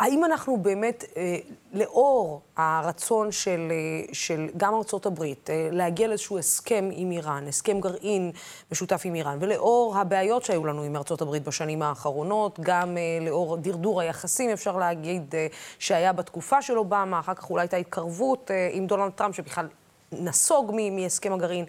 האם 0.00 0.24
אנחנו 0.24 0.56
באמת, 0.56 1.04
אה, 1.16 1.36
לאור 1.72 2.40
הרצון 2.56 3.32
של, 3.32 3.68
אה, 3.70 4.14
של 4.14 4.48
גם 4.56 4.74
הברית 5.06 5.50
אה, 5.50 5.68
להגיע 5.72 6.08
לאיזשהו 6.08 6.38
הסכם 6.38 6.88
עם 6.92 7.10
איראן, 7.10 7.48
הסכם 7.48 7.80
גרעין 7.80 8.32
משותף 8.72 9.02
עם 9.04 9.14
איראן, 9.14 9.38
ולאור 9.40 9.96
הבעיות 9.98 10.44
שהיו 10.44 10.66
לנו 10.66 10.82
עם 10.82 10.96
ארצות 10.96 11.22
הברית 11.22 11.44
בשנים 11.44 11.82
האחרונות, 11.82 12.60
גם 12.60 12.96
אה, 12.98 13.02
לאור 13.26 13.56
דרדור 13.56 14.00
היחסים, 14.00 14.50
אפשר 14.50 14.76
להגיד, 14.76 15.34
אה, 15.34 15.46
שהיה 15.78 16.12
בתקופה 16.12 16.62
של 16.62 16.78
אובמה, 16.78 17.20
אחר 17.20 17.34
כך 17.34 17.50
אולי 17.50 17.62
הייתה 17.62 17.76
התקרבות 17.76 18.50
אה, 18.50 18.68
עם 18.72 18.86
דונלד 18.86 19.12
טראמפ, 19.12 19.36
שבכלל 19.36 19.66
נסוג 20.12 20.72
מהסכם 20.92 21.32
הגרעין. 21.32 21.64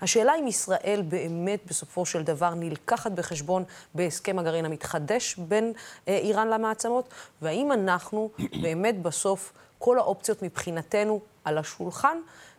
השאלה 0.00 0.32
אם 0.40 0.46
ישראל 0.46 1.02
באמת 1.08 1.60
בסופו 1.66 2.06
של 2.06 2.22
דבר 2.22 2.54
נלקחת 2.54 3.12
בחשבון 3.12 3.64
בהסכם 3.94 4.38
הגרעין 4.38 4.64
המתחדש 4.64 5.36
בין 5.38 5.72
אה, 6.08 6.16
איראן 6.18 6.48
למעצמות, 6.48 7.08
והאם 7.42 7.72
אנחנו 7.72 8.30
באמת 8.62 9.02
בסוף, 9.02 9.52
כל 9.78 9.98
האופציות 9.98 10.42
מבחינתנו 10.42 11.20
על 11.44 11.58
השולחן, 11.58 12.18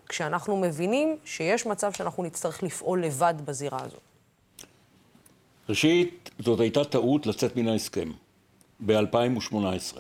כשאנחנו 0.09 0.57
מבינים 0.57 1.17
שיש 1.25 1.65
מצב 1.65 1.93
שאנחנו 1.93 2.23
נצטרך 2.23 2.63
לפעול 2.63 3.03
לבד 3.03 3.33
בזירה 3.45 3.81
הזו. 3.81 3.97
ראשית, 5.69 6.29
זאת 6.39 6.59
הייתה 6.59 6.83
טעות 6.83 7.25
לצאת 7.25 7.55
מן 7.55 7.67
ההסכם 7.67 8.11
ב-2018. 8.85 9.97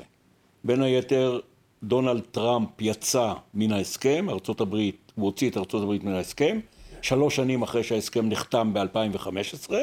בין 0.63 0.81
היתר, 0.81 1.39
דונלד 1.83 2.21
טראמפ 2.31 2.69
יצא 2.79 3.33
מן 3.53 3.71
ההסכם, 3.71 4.29
ארצות 4.29 4.61
הברית, 4.61 5.11
הוא 5.15 5.25
הוציא 5.25 5.49
את 5.49 5.57
ארצות 5.57 5.83
הברית 5.83 6.03
מן 6.03 6.11
ההסכם, 6.11 6.59
שלוש 7.01 7.35
שנים 7.35 7.61
אחרי 7.61 7.83
שההסכם 7.83 8.29
נחתם 8.29 8.73
ב-2015, 8.73 9.73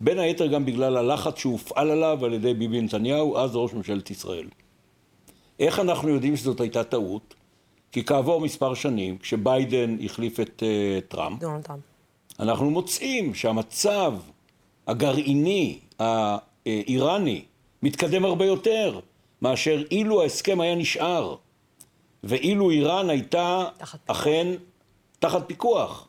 בין 0.00 0.18
היתר 0.18 0.46
גם 0.46 0.64
בגלל 0.64 0.96
הלחץ 0.96 1.38
שהופעל 1.38 1.90
עליו 1.90 2.24
על 2.24 2.32
ידי 2.32 2.54
ביבי 2.54 2.80
נתניהו, 2.80 3.36
אז 3.36 3.56
ראש 3.56 3.74
ממשלת 3.74 4.10
ישראל. 4.10 4.48
איך 5.60 5.80
אנחנו 5.80 6.08
יודעים 6.08 6.36
שזאת 6.36 6.60
הייתה 6.60 6.84
טעות? 6.84 7.34
כי 7.92 8.04
כעבור 8.04 8.40
מספר 8.40 8.74
שנים, 8.74 9.18
כשביידן 9.18 9.96
החליף 10.04 10.40
את 10.40 10.62
uh, 10.62 11.00
טראמפ. 11.08 11.42
אנחנו 12.40 12.70
מוצאים 12.70 13.34
שהמצב 13.34 14.14
הגרעיני 14.86 15.78
האיראני 15.98 17.44
מתקדם 17.82 18.24
הרבה 18.24 18.44
יותר 18.44 19.00
מאשר 19.42 19.82
אילו 19.90 20.22
ההסכם 20.22 20.60
היה 20.60 20.74
נשאר 20.74 21.36
ואילו 22.24 22.70
איראן 22.70 23.10
הייתה 23.10 23.64
תחת. 23.78 24.10
אכן 24.10 24.46
תחת 25.18 25.42
פיקוח. 25.46 26.08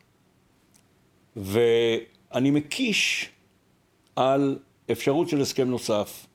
ואני 1.35 2.51
מקיש 2.51 3.29
על 4.15 4.59
אפשרות 4.91 5.29
של 5.29 5.41
הסכם 5.41 5.67
נוסף, 5.69 6.25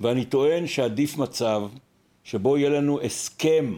ואני 0.00 0.24
טוען 0.24 0.66
שעדיף 0.66 1.16
מצב 1.16 1.62
שבו 2.24 2.58
יהיה 2.58 2.70
לנו 2.70 3.00
הסכם 3.00 3.74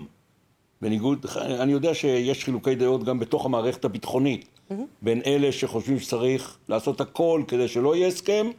בניגוד, 0.83 1.27
אני 1.37 1.73
יודע 1.73 1.95
שיש 1.95 2.45
חילוקי 2.45 2.75
דעות 2.75 3.05
גם 3.05 3.19
בתוך 3.19 3.47
המערכת 3.47 3.85
הביטחונית, 3.85 4.45
mm-hmm. 4.45 4.75
בין 5.03 5.23
אלה 5.27 5.53
שחושבים 5.53 5.99
שצריך 5.99 6.59
לעשות 6.69 7.01
הכל 7.01 7.43
כדי 7.49 7.69
שלא 7.69 7.97
יהיה 7.97 8.09
הסכם, 8.09 8.51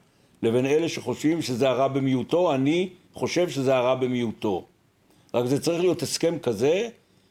לבין 0.43 0.65
אלה 0.65 0.89
שחושבים 0.89 1.41
שזה 1.41 1.69
הרע 1.69 1.87
במיעוטו, 1.87 2.53
אני 2.53 2.89
חושב 3.13 3.49
שזה 3.49 3.75
הרע 3.75 3.95
במיעוטו. 3.95 4.65
רק 5.33 5.45
זה 5.45 5.61
צריך 5.61 5.79
להיות 5.79 6.01
הסכם 6.01 6.39
כזה, 6.39 6.89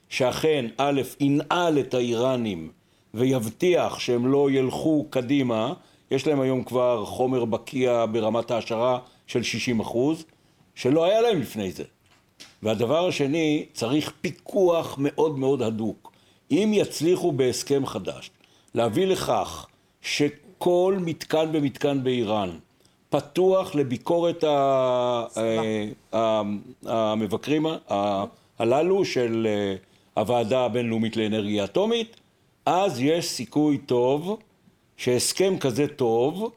שאכן, 0.09 0.67
א', 0.77 1.03
ינעל 1.21 1.79
את 1.79 1.95
האיראנים 1.95 2.71
ויבטיח 3.15 3.99
שהם 3.99 4.27
לא 4.27 4.51
ילכו 4.51 5.07
קדימה, 5.11 5.73
יש 6.11 6.27
להם 6.27 6.41
היום 6.41 6.65
כבר 6.65 7.05
חומר 7.05 7.45
בקיע 7.45 8.05
ברמת 8.13 8.51
העשרה 8.51 8.99
של 9.27 9.43
60 9.43 9.81
אחוז, 9.81 10.25
שלא 10.75 11.05
היה 11.05 11.21
להם 11.21 11.41
לפני 11.41 11.71
זה. 11.73 11.85
והדבר 12.63 13.07
השני, 13.09 13.67
צריך 13.73 14.13
פיקוח 14.21 14.95
מאוד 14.99 15.39
מאוד 15.39 15.63
הדוק. 15.63 16.13
אם 16.51 16.71
יצליחו 16.75 17.33
בהסכם 17.33 17.87
חדש 17.87 18.31
להביא 18.75 19.07
לכך 19.07 19.67
שכל 20.03 20.97
מתקן 21.01 21.51
ומתקן 21.53 22.05
באיראן 22.05 22.51
פתוח 23.11 23.75
לביקורת 23.75 24.45
ה- 24.45 25.25
המבקרים 26.87 27.67
הללו 28.59 29.05
של 29.05 29.47
אה, 29.51 29.75
הוועדה 30.23 30.65
הבינלאומית 30.65 31.17
לאנרגיה 31.17 31.65
אטומית, 31.65 32.17
אז 32.71 33.01
יש 33.01 33.29
סיכוי 33.29 33.79
טוב 33.79 34.39
שהסכם 34.97 35.59
כזה 35.59 35.87
טוב, 35.89 36.53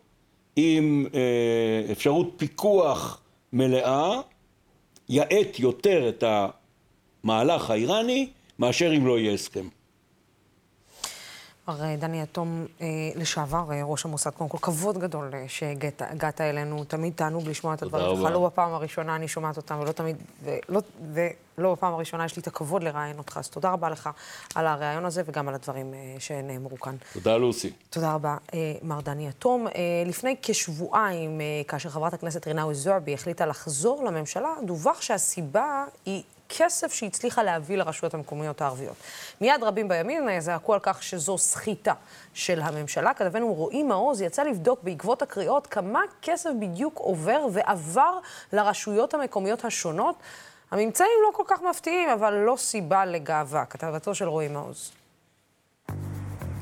עם 0.56 1.06
אה, 1.14 1.92
אפשרות 1.92 2.34
פיקוח 2.38 3.22
מלאה, 3.54 4.22
יאט 5.10 5.60
יותר 5.60 6.10
את 6.10 6.24
המהלך 7.24 7.70
האיראני 7.70 8.30
מאשר 8.60 8.96
אם 8.98 9.08
לא 9.08 9.20
יהיה 9.20 9.34
הסכם. 9.34 9.68
מר 11.72 11.96
דני 11.96 12.22
יתום 12.22 12.66
אה, 12.82 12.88
לשעבר, 13.16 13.72
אה, 13.72 13.82
ראש 13.84 14.06
המוסד, 14.06 14.30
קודם 14.30 14.50
כל, 14.50 14.58
כבוד 14.62 14.98
גדול 14.98 15.30
אה, 15.34 15.46
שהגעת 15.48 16.42
אלינו. 16.42 16.84
תמיד 16.84 17.14
תענוג 17.16 17.48
לשמוע 17.48 17.74
את 17.74 17.82
הדברים 17.82 18.18
שלך. 18.18 18.32
לא 18.32 18.46
בפעם 18.46 18.74
הראשונה 18.74 19.16
אני 19.16 19.28
שומעת 19.28 19.58
אותם, 19.58 19.80
ולא 19.82 19.92
תמיד, 19.92 20.16
ולא, 20.44 20.82
ולא 21.58 21.72
בפעם 21.72 21.94
הראשונה 21.94 22.26
יש 22.26 22.36
לי 22.36 22.42
את 22.42 22.48
הכבוד 22.48 22.84
לראיין 22.84 23.18
אותך. 23.18 23.38
אז 23.38 23.50
תודה 23.50 23.70
רבה 23.70 23.90
לך 23.90 24.10
על 24.56 24.68
הראיון 24.68 25.06
הזה 25.06 25.22
וגם 25.26 25.48
על 25.48 25.56
הדברים 25.56 25.94
שנאמרו 26.20 26.80
כאן. 26.80 26.96
תודה, 27.14 27.38
לוסי. 27.38 27.72
תודה 27.90 28.14
רבה, 28.14 28.38
מר 28.84 29.02
דני 29.02 29.28
יתום. 29.28 29.68
לפני 30.06 30.36
כשבועיים, 30.42 31.42
כאשר 31.68 31.90
חברת 31.90 32.14
הכנסת 32.14 32.48
רינאוי 32.48 32.76
זועבי 32.76 33.14
החליטה 33.14 33.46
לחזור 33.46 34.04
לממשלה, 34.04 34.50
דווח 34.66 35.02
שהסיבה 35.02 35.86
היא 36.06 36.24
כסף 36.58 36.94
שהיא 36.94 37.10
הצליחה 37.10 37.44
להביא 37.44 37.78
לרשויות 37.78 38.14
המקומיות 38.14 38.62
הערביות. 38.62 38.96
מיד 39.42 39.64
רבים 39.64 39.88
בימין 39.88 40.40
זעקו 40.40 40.74
על 40.74 40.80
כך 40.84 41.04
שזו 41.04 41.38
סחיטה 41.38 41.94
של 42.34 42.62
הממשלה. 42.62 43.14
כתבנו 43.14 43.54
רועי 43.54 43.84
מעוז 43.84 44.22
יצא 44.22 44.44
לבדוק 44.44 44.84
בעקבות 44.84 45.22
הקריאות 45.22 45.68
כמה 45.68 46.02
כסף 46.22 46.50
בדיוק 46.60 46.98
עובר 46.98 47.46
ועבר 47.52 48.18
לרשויות 48.54 49.14
המקומיות 49.14 49.66
השונות. 49.66 50.16
הממצאים 50.72 51.10
לא 51.24 51.30
כל 51.34 51.44
כך 51.48 51.62
מפתיעים, 51.70 52.10
אבל 52.10 52.34
לא 52.34 52.56
סיבה 52.58 53.06
לגאווה. 53.06 53.66
כתבתו 53.66 54.16
של 54.16 54.28
רועי 54.28 54.48
מעוז. 54.48 54.92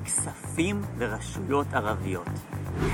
כספים 0.06 0.82
לרשויות 0.98 1.68
ערביות. 1.74 2.28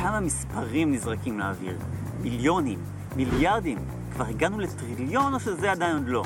כמה 0.02 0.20
מספרים 0.20 0.94
נזרקים 0.94 1.40
לאוויר? 1.40 1.78
מיליונים, 2.20 2.84
מיליארדים. 3.16 3.78
כבר 4.14 4.26
הגענו 4.26 4.60
לטריליון 4.60 5.34
או 5.34 5.40
שזה 5.40 5.72
עדיין 5.72 5.96
עוד 5.96 6.08
לא? 6.08 6.24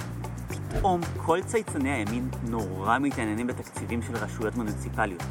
פתאום 0.69 1.01
כל 1.25 1.39
צייצני 1.45 1.89
הימין 1.89 2.29
נורא 2.43 2.99
מתעניינים 2.99 3.47
בתקציבים 3.47 4.01
של 4.01 4.15
רשויות 4.15 4.55
מוניציפליות. 4.55 5.23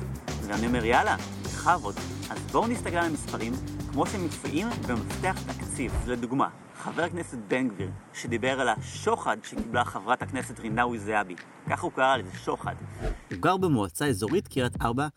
ואני 0.47 0.67
אומר, 0.67 0.85
יאללה, 0.85 1.17
בכבוד. 1.45 1.95
אז 2.31 2.39
בואו 2.53 2.69
נסתכל 2.69 2.97
על 2.97 3.05
המספרים 3.05 3.53
כמו 3.93 4.07
שהם 4.07 4.23
מופיעים 4.23 4.69
במפתח 4.89 5.43
תקציב. 5.43 5.93
לדוגמה, 6.07 6.49
חבר 6.79 7.03
הכנסת 7.03 7.39
בן 7.49 7.69
גביר, 7.69 7.91
שדיבר 8.15 8.61
על 8.61 8.69
השוחד 8.69 9.37
שקיבלה 9.43 9.85
חברת 9.85 10.23
הכנסת 10.23 10.61
רינאוי 10.61 10.99
זועבי. 10.99 11.35
כך 11.71 11.83
הוא 11.83 11.93
קרא 11.93 12.17
לזה, 12.17 12.31
שוחד. 12.39 12.75
הוא 13.31 13.39
גר 13.41 13.57
במועצה 13.57 14.07
אזורית 14.07 14.49
קריית 14.49 14.83
ארבע, 14.83 15.09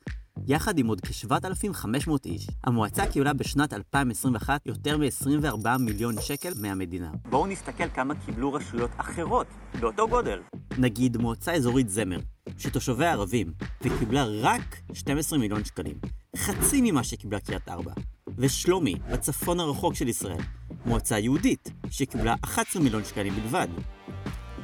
יחד 0.48 0.80
עם 0.80 0.88
עוד 0.88 1.02
כ-7,500 1.02 2.12
איש. 2.26 2.48
המועצה 2.64 3.06
קיבלה 3.06 3.34
בשנת 3.34 3.74
2021 3.74 4.62
יותר 4.66 4.98
מ-24 4.98 5.78
מיליון 5.80 6.16
שקל 6.22 6.54
מהמדינה. 6.62 7.12
בואו 7.30 7.48
נסתכל 7.48 7.90
כמה 7.90 8.16
קיבלו 8.26 8.54
רשויות 8.54 8.92
אחרות, 8.98 9.48
באותו 9.80 10.08
גודל. 10.08 10.40
נגיד 10.78 11.18
מועצה 11.18 11.54
אזורית 11.54 11.90
זמר, 11.90 12.20
שתושביה 12.58 13.12
ערבים, 13.12 13.54
וקיבלה 13.82 14.26
רק 14.42 14.82
12 14.94 15.40
מיליון 15.40 15.66
שקלים. 15.66 15.96
חצי 16.38 16.82
ממה 16.92 17.04
שקיבלה 17.04 17.40
קריית 17.40 17.70
ארבע. 17.70 17.92
ושלומי, 18.38 18.96
בצפון 19.12 19.60
הרחוק 19.60 19.94
של 19.94 20.08
ישראל, 20.08 20.42
מועצה 20.86 21.20
יהודית, 21.20 21.72
שקיבלה 21.90 22.36
11 22.42 22.82
מיליון 22.82 23.04
שקלים 23.04 23.34
בלבד. 23.34 23.68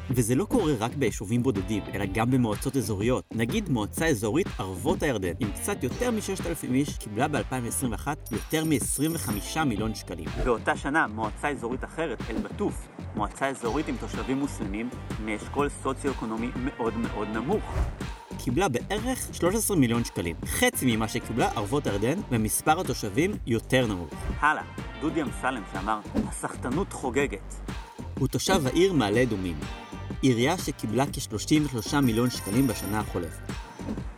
וזה 0.10 0.36
לא 0.36 0.46
קורה 0.46 0.74
רק 0.80 0.92
ביישובים 0.96 1.44
בודדים, 1.44 1.84
אלא 1.94 2.06
גם 2.14 2.32
במועצות 2.32 2.78
אזוריות. 2.78 3.24
נגיד 3.36 3.70
מועצה 3.70 4.06
אזורית 4.06 4.48
ערבות 4.60 5.04
הירדן, 5.04 5.34
עם 5.40 5.52
קצת 5.52 5.84
יותר 5.84 6.12
מ-6,000 6.12 6.74
איש, 6.74 6.98
קיבלה 6.98 7.28
ב-2021 7.28 8.08
יותר 8.32 8.64
מ-25 8.66 9.64
מיליון 9.66 9.96
שקלים. 9.96 10.26
באותה 10.46 10.78
שנה, 10.78 11.08
מועצה 11.08 11.50
אזורית 11.50 11.84
אחרת, 11.84 12.22
אל-בטוף, 12.30 12.88
מועצה 13.16 13.48
אזורית 13.48 13.88
עם 13.88 13.96
תושבים 14.00 14.38
מוסלמים, 14.38 14.90
מאשכול 15.26 15.70
סוציו-אקונומי 15.84 16.50
מאוד 16.56 16.98
מאוד 16.98 17.28
נמוך. 17.28 17.64
קיבלה 18.38 18.68
בערך 18.70 19.28
13 19.34 19.78
מיליון 19.78 20.04
שקלים, 20.04 20.36
חצי 20.46 20.96
ממה 20.96 21.08
שקיבלה 21.08 21.48
ערבות 21.56 21.88
הירדן, 21.88 22.20
ומספר 22.32 22.80
התושבים 22.80 23.32
יותר 23.48 23.88
נמוך. 23.88 24.14
הלאה, 24.40 24.64
דודי 25.02 25.22
אמסלם 25.22 25.64
שאמר, 25.74 26.00
הסחטנות 26.28 26.94
חוגגת. 26.94 27.56
הוא 28.20 28.28
תושב 28.28 28.68
העיר 28.68 28.94
מעלה 28.94 29.24
אדומים, 29.24 29.56
עירייה 30.22 30.58
שקיבלה 30.58 31.06
כ-33 31.06 32.02
מיליון 32.02 32.30
שקלים 32.30 32.68
בשנה 32.68 33.00
החולפת. 33.00 33.52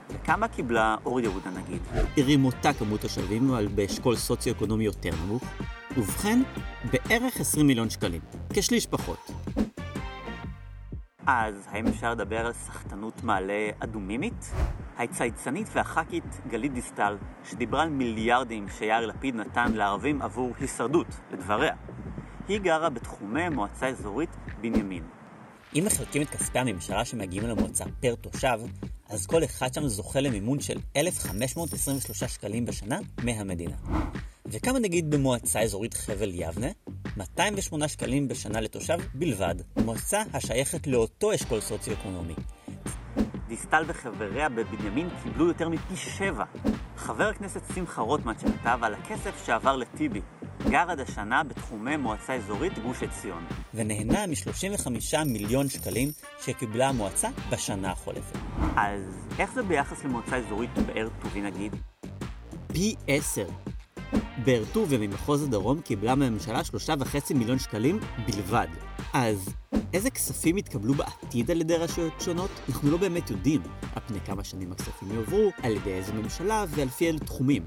וכמה 0.10 0.48
קיבלה 0.48 0.96
אור 1.06 1.20
יהודה 1.20 1.50
נגיד? 1.50 1.82
עירים 2.16 2.46
אותה 2.46 2.74
כמות 2.74 3.02
תושבים, 3.02 3.50
אבל 3.50 3.68
באשכול 3.68 4.16
סוציו-אקונומי 4.16 4.84
יותר 4.84 5.10
נמוך. 5.26 5.44
ובכן, 5.98 6.42
בערך 6.92 7.40
20 7.40 7.68
מיליון 7.68 7.90
שקלים. 7.90 8.22
כשליש 8.54 8.86
פחות. 8.86 9.32
אז 11.28 11.68
האם 11.72 11.88
אפשר 11.88 12.12
לדבר 12.12 12.46
על 12.46 12.54
סחטנות 12.54 13.24
מעלה 13.24 13.70
אדומימית? 13.80 14.52
הצייצנית 14.98 15.68
והח"כית 15.74 16.42
גלית 16.48 16.74
דיסטל, 16.74 17.18
שדיברה 17.44 17.84
על 17.84 17.90
מיליארדים 17.90 18.66
שיאיר 18.78 19.06
לפיד 19.06 19.36
נתן 19.36 19.74
לערבים 19.74 20.22
עבור 20.22 20.54
הישרדות, 20.60 21.08
לדבריה. 21.32 21.76
היא 22.48 22.60
גרה 22.60 22.90
בתחומי 22.90 23.50
מועצה 23.50 23.88
אזורית 23.88 24.30
בנימין. 24.62 25.04
אם 25.75 25.84
מחלקים 25.86 26.21
את 26.21 26.29
כספי 26.29 26.60
הממשלה 26.60 27.05
שמגיעים 27.05 27.47
למועצה 27.47 27.86
פר 27.99 28.15
תושב, 28.15 28.60
אז 29.10 29.25
כל 29.25 29.43
אחד 29.43 29.73
שם 29.73 29.88
זוכה 29.88 30.19
למימון 30.19 30.60
של 30.60 30.77
1,523 30.95 32.23
שקלים 32.23 32.65
בשנה 32.65 32.99
מהמדינה. 33.23 33.75
וכמה 34.45 34.79
נגיד 34.79 35.10
במועצה 35.12 35.60
אזורית 35.62 35.93
חבל 35.93 36.32
יבנה? 36.34 36.67
208 37.17 37.88
שקלים 37.88 38.27
בשנה 38.27 38.62
לתושב 38.62 38.97
בלבד, 39.13 39.55
מועצה 39.86 40.21
השייכת 40.34 40.88
לאותו 40.88 41.36
אשכול 41.36 41.62
סוציו-אקונומי. 41.62 42.36
דיסטל 43.48 43.84
וחבריה 43.88 44.50
בבנימין 44.50 45.10
קיבלו 45.24 45.48
יותר 45.48 45.70
מפי 45.70 45.96
שבע. 45.96 46.44
חבר 46.98 47.28
הכנסת 47.28 47.62
שמחה 47.76 48.02
רוטמן 48.02 48.34
שכתב 48.39 48.80
על 48.82 48.94
הכסף 48.94 49.46
שעבר 49.46 49.76
לטיבי, 49.76 50.22
גר 50.70 50.86
עד 50.92 51.00
השנה 51.00 51.44
בתחומי 51.44 51.98
מועצה 51.98 52.34
אזורית 52.34 52.80
גוש 52.80 53.04
עציון, 53.04 53.46
ונהנה 53.74 54.28
מ-35 54.28 55.26
מיליון 55.26 55.70
שקלים 55.70 56.10
שקיבלה 56.42 56.89
המועצה 56.89 57.30
בשנה 57.52 57.92
החולפת. 57.92 58.38
אז 58.76 59.28
איך 59.39 59.54
זה 59.54 59.63
ביחס 59.63 60.04
למועצה 60.04 60.38
אזורית 60.38 60.78
באר 60.78 61.08
טובי 61.22 61.42
נגיד? 61.42 61.76
פי 62.74 62.96
עשר. 63.08 63.48
באר 64.45 64.63
טוביה 64.74 65.00
ממחוז 65.00 65.43
הדרום 65.43 65.82
קיבלה 65.82 66.15
מהממשלה 66.15 66.63
שלושה 66.63 66.93
וחצי 67.00 67.34
מיליון 67.34 67.60
שקלים 67.60 68.00
בלבד. 68.26 68.67
אז 69.13 69.50
איזה 69.93 70.10
כספים 70.10 70.58
יתקבלו 70.58 70.93
בעתיד 70.93 71.52
על 71.52 71.62
ידי 71.62 71.76
רשויות 71.76 72.13
שונות? 72.22 72.50
אנחנו 72.69 72.91
לא 72.91 72.98
באמת 72.98 73.30
יודעים 73.30 73.62
על 73.95 74.02
פני 74.08 74.19
כמה 74.19 74.43
שנים 74.43 74.72
הכספים 74.72 75.12
יועברו, 75.12 75.52
על 75.63 75.72
ידי 75.72 75.93
איזה 75.93 76.13
ממשלה 76.13 76.65
ועל 76.69 76.89
פי 76.89 77.08
אילו 77.08 77.19
תחומים. 77.19 77.65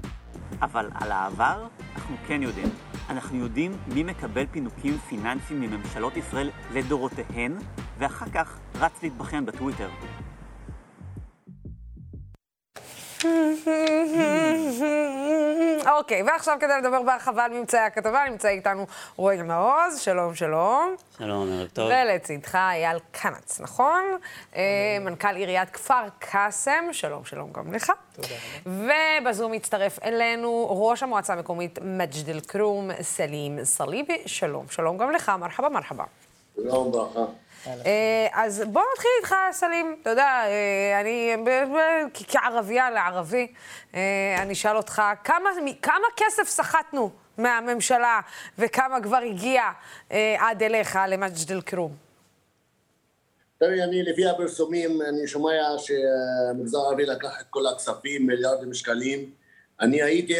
אבל 0.61 0.89
על 0.93 1.11
העבר 1.11 1.67
אנחנו 1.95 2.15
כן 2.27 2.43
יודעים. 2.43 2.69
אנחנו 3.09 3.37
יודעים 3.37 3.71
מי 3.87 4.03
מקבל 4.03 4.45
פינוקים 4.51 4.97
פיננסיים 4.97 5.61
מממשלות 5.61 6.17
ישראל 6.17 6.49
לדורותיהן, 6.73 7.57
ואחר 7.99 8.25
כך 8.33 8.59
רץ 8.75 9.03
להתבחן 9.03 9.45
בטוויטר. 9.45 9.89
אוקיי, 15.97 16.23
ועכשיו 16.23 16.57
כדי 16.59 16.73
לדבר 16.81 17.01
בהרחבה 17.01 17.45
על 17.45 17.51
ממצאי 17.51 17.79
הכתבה, 17.79 18.23
נמצא 18.29 18.47
איתנו 18.47 18.85
רועי 19.15 19.41
מעוז, 19.41 19.99
שלום, 19.99 20.35
שלום. 20.35 20.95
שלום, 21.17 21.49
ערב 21.51 21.67
טוב. 21.67 21.85
ולצידך 21.91 22.55
אייל 22.55 22.97
קנץ, 23.11 23.59
נכון? 23.59 24.03
אה, 24.55 24.97
מנכ"ל 25.01 25.35
עיריית 25.35 25.69
כפר 25.69 26.03
קאסם, 26.19 26.83
שלום, 26.91 27.25
שלום 27.25 27.51
גם 27.51 27.73
לך. 27.73 27.91
תודה 28.15 28.27
רבה. 28.65 29.21
ובזום 29.21 29.51
מצטרף 29.51 29.99
אלינו 30.03 30.67
ראש 30.69 31.03
המועצה 31.03 31.33
המקומית 31.33 31.79
מג'ד 31.81 32.29
אל-כרום, 32.29 32.89
סלים 33.01 33.63
סליבי, 33.63 34.21
שלום, 34.25 34.65
שלום 34.69 34.97
גם 34.97 35.11
לך, 35.11 35.31
מרחבה, 35.39 35.69
מרחבה. 35.69 36.03
שלום, 36.55 36.91
ברכה. 36.91 37.42
אה, 37.67 38.27
אז 38.31 38.63
בוא 38.71 38.81
נתחיל 38.93 39.11
איתך, 39.19 39.35
סלים. 39.51 39.95
אתה 40.01 40.09
יודע, 40.09 40.41
אה, 40.45 41.01
אני, 41.01 41.35
כערבייה 42.13 42.91
לערבי, 42.91 43.47
אה, 43.95 44.35
אני 44.41 44.53
אשאל 44.53 44.77
אותך, 44.77 45.01
כמה, 45.23 45.49
כסף 46.17 46.49
סחטנו 46.49 47.09
מהממשלה 47.37 48.19
וכמה 48.57 49.01
כבר 49.01 49.17
הגיע 49.17 49.63
עד 50.37 50.63
אליך, 50.63 50.99
למג'ד 51.07 51.51
אל-כרום? 51.51 51.95
תראי, 53.57 53.83
אני 53.83 54.03
לפי 54.03 54.25
הפרסומים, 54.25 55.01
אני 55.01 55.27
שומע 55.27 55.61
שהמגזר 55.77 56.77
הערבי 56.77 57.05
לקח 57.05 57.41
את 57.41 57.45
כל 57.49 57.67
הכספים, 57.67 58.27
מיליארדים 58.27 58.73
שקלים. 58.73 59.31
אני 59.81 60.01
הייתי 60.01 60.37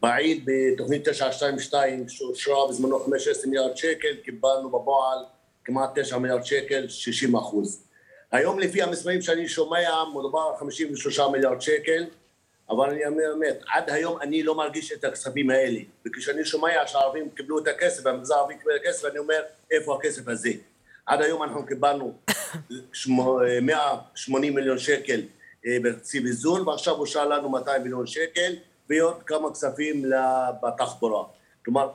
פעיל 0.00 0.44
בתוכנית 0.44 1.08
922, 1.08 2.08
שאושרה 2.08 2.68
בזמנו 2.68 2.98
15 2.98 3.50
מיליארד 3.50 3.76
שקל, 3.76 4.16
קיבלנו 4.24 4.70
בפועל 4.70 5.18
כמעט 5.64 5.98
9 5.98 6.18
מיליארד 6.18 6.44
שקל, 6.44 6.88
60 6.88 7.36
אחוז. 7.36 7.84
היום 8.32 8.58
לפי 8.58 8.82
המספרים 8.82 9.22
שאני 9.22 9.48
שומע, 9.48 10.04
מדובר 10.14 10.40
על 10.52 10.56
53 10.58 11.20
מיליארד 11.20 11.60
שקל, 11.60 12.04
אבל 12.70 12.90
אני 12.90 13.06
אומר 13.06 13.34
אמת, 13.36 13.58
עד 13.72 13.90
היום 13.90 14.20
אני 14.20 14.42
לא 14.42 14.54
מרגיש 14.54 14.92
את 14.92 15.04
הכספים 15.04 15.50
האלה. 15.50 15.80
וכשאני 16.06 16.44
שומע 16.44 16.86
שהערבים 16.86 17.30
קיבלו 17.30 17.58
את 17.58 17.68
הכסף, 17.68 18.02
והמגזר 18.06 18.34
הערבי 18.34 18.54
קיבל 18.58 18.76
את 18.76 18.80
הכסף, 18.80 19.04
אני 19.04 19.18
אומר, 19.18 19.42
איפה 19.70 19.96
הכסף 19.96 20.28
הזה? 20.28 20.50
עד 21.06 21.22
היום 21.22 21.42
אנחנו 21.42 21.66
קיבלנו 21.66 22.14
180 23.62 24.54
מיליון 24.54 24.78
שקל 24.78 25.20
אה, 25.66 25.76
בתקציב 25.82 26.26
איזון, 26.26 26.68
ועכשיו 26.68 26.94
אושר 26.94 27.28
לנו 27.28 27.48
200 27.48 27.82
מיליון 27.82 28.06
שקל, 28.06 28.52
ועוד 28.90 29.22
כמה 29.22 29.52
כספים 29.52 30.04
בתחבורה. 30.62 31.24
כלומר, 31.64 31.90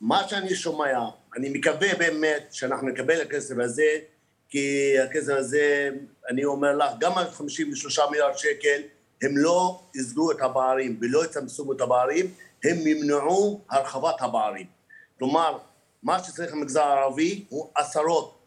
מה 0.00 0.28
שאני 0.28 0.54
שומע, 0.54 0.98
אני 1.36 1.48
מקווה 1.48 1.94
באמת 1.98 2.46
שאנחנו 2.50 2.88
נקבל 2.88 3.22
את 3.22 3.26
הכסף 3.26 3.54
הזה, 3.58 3.98
כי 4.48 4.94
הכסף 4.98 5.32
הזה, 5.36 5.90
אני 6.28 6.44
אומר 6.44 6.76
לך, 6.76 6.90
גם 7.00 7.12
ה-53 7.18 8.10
מיליארד 8.10 8.36
שקל, 8.36 8.82
הם 9.22 9.36
לא 9.36 9.82
יסגרו 9.94 10.30
את 10.30 10.40
הפערים 10.40 10.98
ולא 11.00 11.24
יצמצמו 11.24 11.72
את 11.72 11.80
הפערים, 11.80 12.26
הם 12.64 12.86
ימנעו 12.86 13.60
הרחבת 13.70 14.14
הפערים. 14.20 14.66
כלומר, 15.18 15.58
מה 16.02 16.24
שצריך 16.24 16.52
המגזר 16.52 16.82
הערבי 16.82 17.44
הוא 17.48 17.70
עשרות 17.74 18.38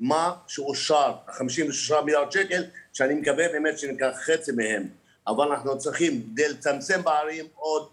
מה 0.00 0.34
שאושר, 0.46 1.12
ה-53 1.26 2.00
מיליארד 2.04 2.32
שקל, 2.32 2.64
שאני 2.92 3.14
מקווה 3.14 3.48
באמת 3.48 3.78
שניקח 3.78 4.10
חצי 4.14 4.52
מהם. 4.52 4.88
אבל 5.26 5.48
אנחנו 5.48 5.78
צריכים, 5.78 6.22
כדי 6.32 6.48
לצמצם 6.48 7.02
פערים, 7.02 7.44
עוד 7.54 7.88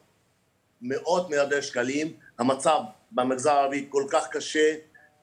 מאות 0.82 1.30
מיליארדי 1.30 1.62
שקלים. 1.62 2.14
המצב 2.40 2.80
במגזר 3.16 3.52
הערבי 3.52 3.86
כל 3.90 4.04
כך 4.10 4.28
קשה, 4.32 4.76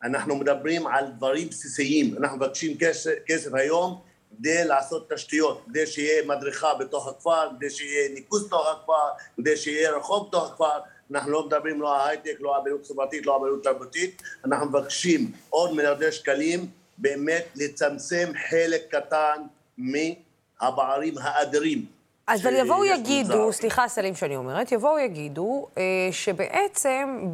אנחנו 0.03 0.37
מדברים 0.37 0.87
על 0.87 1.07
דברים 1.07 1.49
בסיסיים. 1.49 2.15
אנחנו 2.19 2.37
מבקשים 2.37 2.79
כסף, 2.79 3.15
כסף 3.27 3.55
היום 3.55 4.01
כדי 4.39 4.65
לעשות 4.65 5.13
תשתיות, 5.13 5.63
כדי 5.67 5.87
שיהיה 5.87 6.27
מדריכה 6.27 6.75
בתוך 6.75 7.09
הכפר, 7.09 7.49
כדי 7.57 7.71
שיהיה 7.71 8.15
ניקוז 8.15 8.47
בתוך 8.47 8.67
הכפר, 8.69 9.25
כדי 9.37 9.57
שיהיה 9.57 9.91
רחוב 9.91 10.29
בתוך 10.29 10.51
הכפר. 10.51 10.79
אנחנו 11.11 11.31
לא 11.31 11.47
מדברים 11.47 11.81
לא 11.81 12.03
על 12.03 12.09
הייטק, 12.09 12.37
לא 12.41 12.57
על 12.57 12.63
פעילות 12.63 12.87
חברתית, 12.87 13.27
לא 13.27 13.35
על 13.35 13.41
פעילות 13.41 13.65
תרבותית, 13.65 14.23
אנחנו 14.45 14.67
מבקשים 14.67 15.33
עוד 15.51 15.73
מיליארדי 15.73 16.13
שקלים 16.13 16.67
באמת 16.99 17.47
לצמצם 17.57 18.33
חלק 18.51 18.95
קטן 18.95 19.43
מהפערים 19.79 21.15
האדירים. 21.19 21.87
אז 22.27 22.47
אבל 22.47 22.57
יבואו 22.57 22.85
יגידו, 22.85 23.53
סליחה 23.53 23.89
סלים 23.89 24.15
שאני 24.15 24.37
אומרת, 24.37 24.73
יבואו 24.73 24.99
יגידו 24.99 25.67
אה, 25.79 25.83
שבעצם 26.13 27.29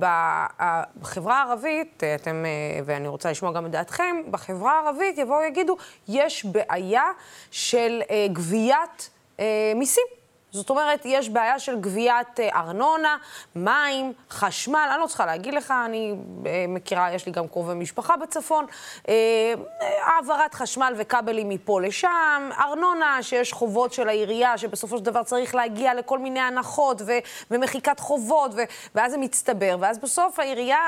בחברה 1.01 1.43
הערבית, 1.43 2.05
אה, 2.05 2.15
אתם, 2.15 2.45
אה, 2.47 2.81
ואני 2.85 3.09
רוצה 3.09 3.31
לשמוע 3.31 3.53
גם 3.53 3.67
את 3.67 3.71
דעתכם, 3.71 4.17
בחברה 4.31 4.73
הערבית 4.81 5.19
יבואו 5.19 5.43
יגידו, 5.43 5.77
יש 6.09 6.45
בעיה 6.45 7.05
של 7.51 8.03
אה, 8.11 8.27
גביית 8.33 9.11
אה, 9.41 9.73
מיסים. 9.77 10.05
זאת 10.51 10.71
אומרת, 10.71 11.03
יש 11.05 11.29
בעיה 11.29 11.59
של 11.59 11.81
גביית 11.81 12.41
אה, 12.41 12.49
ארנונה, 12.55 13.17
מים, 13.57 14.13
חשמל, 14.31 14.89
אני 14.93 15.01
לא 15.01 15.07
צריכה 15.07 15.27
להגיד 15.27 15.55
לך, 15.55 15.75
אני 15.87 16.15
אה, 16.47 16.65
מכירה, 16.69 17.13
יש 17.13 17.27
לי 17.27 17.33
גם 17.33 17.49
קרובי 17.49 17.75
משפחה 17.75 18.17
בצפון, 18.17 18.67
אה, 19.09 19.55
העברת 20.03 20.55
חשמל 20.55 20.95
וכבלים 20.97 21.49
מפה 21.49 21.81
לשם, 21.81 22.51
ארנונה, 22.59 23.23
שיש 23.23 23.53
חובות 23.53 23.93
של 23.93 24.09
העירייה, 24.09 24.59
שבסופו 24.59 24.99
של 24.99 25.05
דבר 25.05 25.23
צריך 25.23 25.55
להגיע 25.55 25.95
לכל 25.95 26.19
מיני 26.19 26.41
הנחות 26.41 27.03
ו- 27.07 27.19
ומחיקת 27.51 28.01
חובות, 28.01 28.51
ו- 28.55 28.63
ואז 28.95 29.13
זה 29.13 29.19
מצטבר, 29.19 29.77
ואז 29.81 29.99
בסוף 29.99 30.39
העירייה 30.41 30.79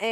אה, 0.00 0.06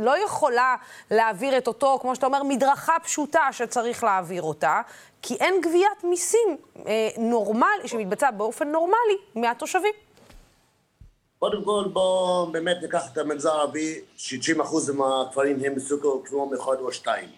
לא 0.00 0.24
יכולה 0.24 0.76
להעביר 1.10 1.58
את 1.58 1.66
אותו, 1.66 1.98
כמו 2.00 2.14
שאתה 2.14 2.26
אומר, 2.26 2.42
מדרכה 2.42 2.96
פשוטה 3.02 3.48
שצריך 3.52 4.04
להעביר 4.04 4.42
אותה. 4.42 4.80
כי 5.22 5.34
אין 5.34 5.60
גביית 5.60 6.04
מיסים 6.04 6.56
אה, 6.86 7.08
נורמלי, 7.18 7.88
שמתבצע 7.88 8.30
באופן 8.30 8.68
נורמלי 8.68 9.18
מהתושבים. 9.34 9.92
קודם 11.38 11.64
כל 11.64 11.84
בואו 11.92 12.46
באמת 12.52 12.76
ניקח 12.82 13.12
את 13.12 13.18
המגזר 13.18 13.50
הערבי, 13.50 14.00
60% 14.18 14.22
מהכפרים 14.94 15.58
הם 15.64 15.74
בסוכר 15.74 16.08
כמו 16.24 16.50
אחד 16.54 16.80
או 16.80 16.92
שתיים. 16.92 17.28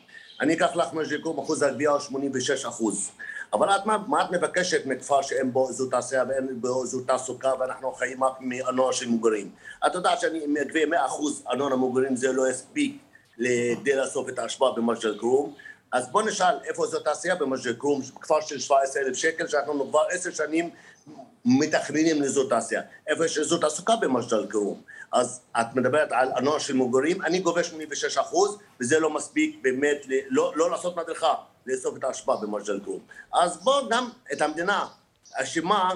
אני 0.41 0.55
אקח 0.55 0.77
לך 0.77 0.93
מג'יקום, 0.93 1.39
אחוז 1.39 1.63
הגבייה 1.63 1.91
הוא 1.91 2.01
86 2.01 2.65
אחוז. 2.65 3.11
אבל 3.53 3.69
את, 3.71 3.87
מה, 3.87 3.99
מה 4.09 4.25
את 4.25 4.31
מבקשת 4.31 4.87
מכפר 4.87 5.23
שאין 5.23 5.53
בו 5.53 5.69
אזור 5.69 5.91
תעשייה 5.91 6.25
ואין 6.29 6.61
בו 6.61 6.83
אזור 6.83 7.03
תעסוקה 7.07 7.53
ואנחנו 7.61 7.93
חיים 7.93 8.25
רק 8.25 8.37
מארנונה 8.41 8.93
של 8.93 9.09
מוגרים? 9.09 9.51
את 9.87 9.95
יודעת 9.95 10.21
שאני 10.21 10.63
אגבה 10.63 10.87
100 10.87 11.07
אחוז 11.07 11.43
ארנונה 11.49 11.77
מוגרים 11.77 12.17
זה 12.17 12.33
לא 12.33 12.51
יספיק 12.51 12.97
כדי 13.37 13.97
לאסוף 13.97 14.29
את 14.29 14.39
האשפה 14.39 14.73
במג'ל 14.77 15.19
כרום. 15.19 15.55
אז 15.93 16.09
בוא 16.09 16.23
נשאל 16.23 16.55
איפה 16.65 16.87
זאת 16.87 17.05
תעשייה 17.05 17.35
במג'ד 17.35 17.79
כרום, 17.79 18.03
כפר 18.21 18.41
של 18.41 18.59
17,000 18.59 19.15
שקל, 19.15 19.47
שאנחנו 19.47 19.91
כבר 19.91 20.03
עשר 20.11 20.31
שנים 20.31 20.71
מתכננים 21.45 22.23
לאזור 22.23 22.49
תעשייה. 22.49 22.83
איפה 23.07 23.25
יש 23.25 23.39
אזור 23.39 23.61
תעסוקה 23.61 23.97
במג'ד 23.97 24.51
כרום? 24.51 24.83
אז 25.13 25.41
את 25.61 25.67
מדברת 25.75 26.13
על 26.13 26.29
הנוער 26.37 26.59
של 26.59 26.75
מוגרים, 26.75 27.23
אני 27.23 27.39
גובה 27.39 27.65
86 27.65 28.19
אחוז, 28.19 28.59
וזה 28.81 29.01
לא 29.01 29.11
מספיק 29.11 29.59
באמת, 29.63 30.07
לא, 30.29 30.53
לא 30.57 30.71
לעשות 30.71 30.97
מדריכה, 30.97 31.35
לאסוף 31.67 31.97
את 31.97 32.05
האשפה 32.05 32.37
במג'ד 32.37 32.85
כרום. 32.85 33.01
אז 33.35 33.57
בוא 33.65 33.91
גם 33.91 34.09
את 34.33 34.43
המדינה 34.43 34.87
אשמה 35.35 35.91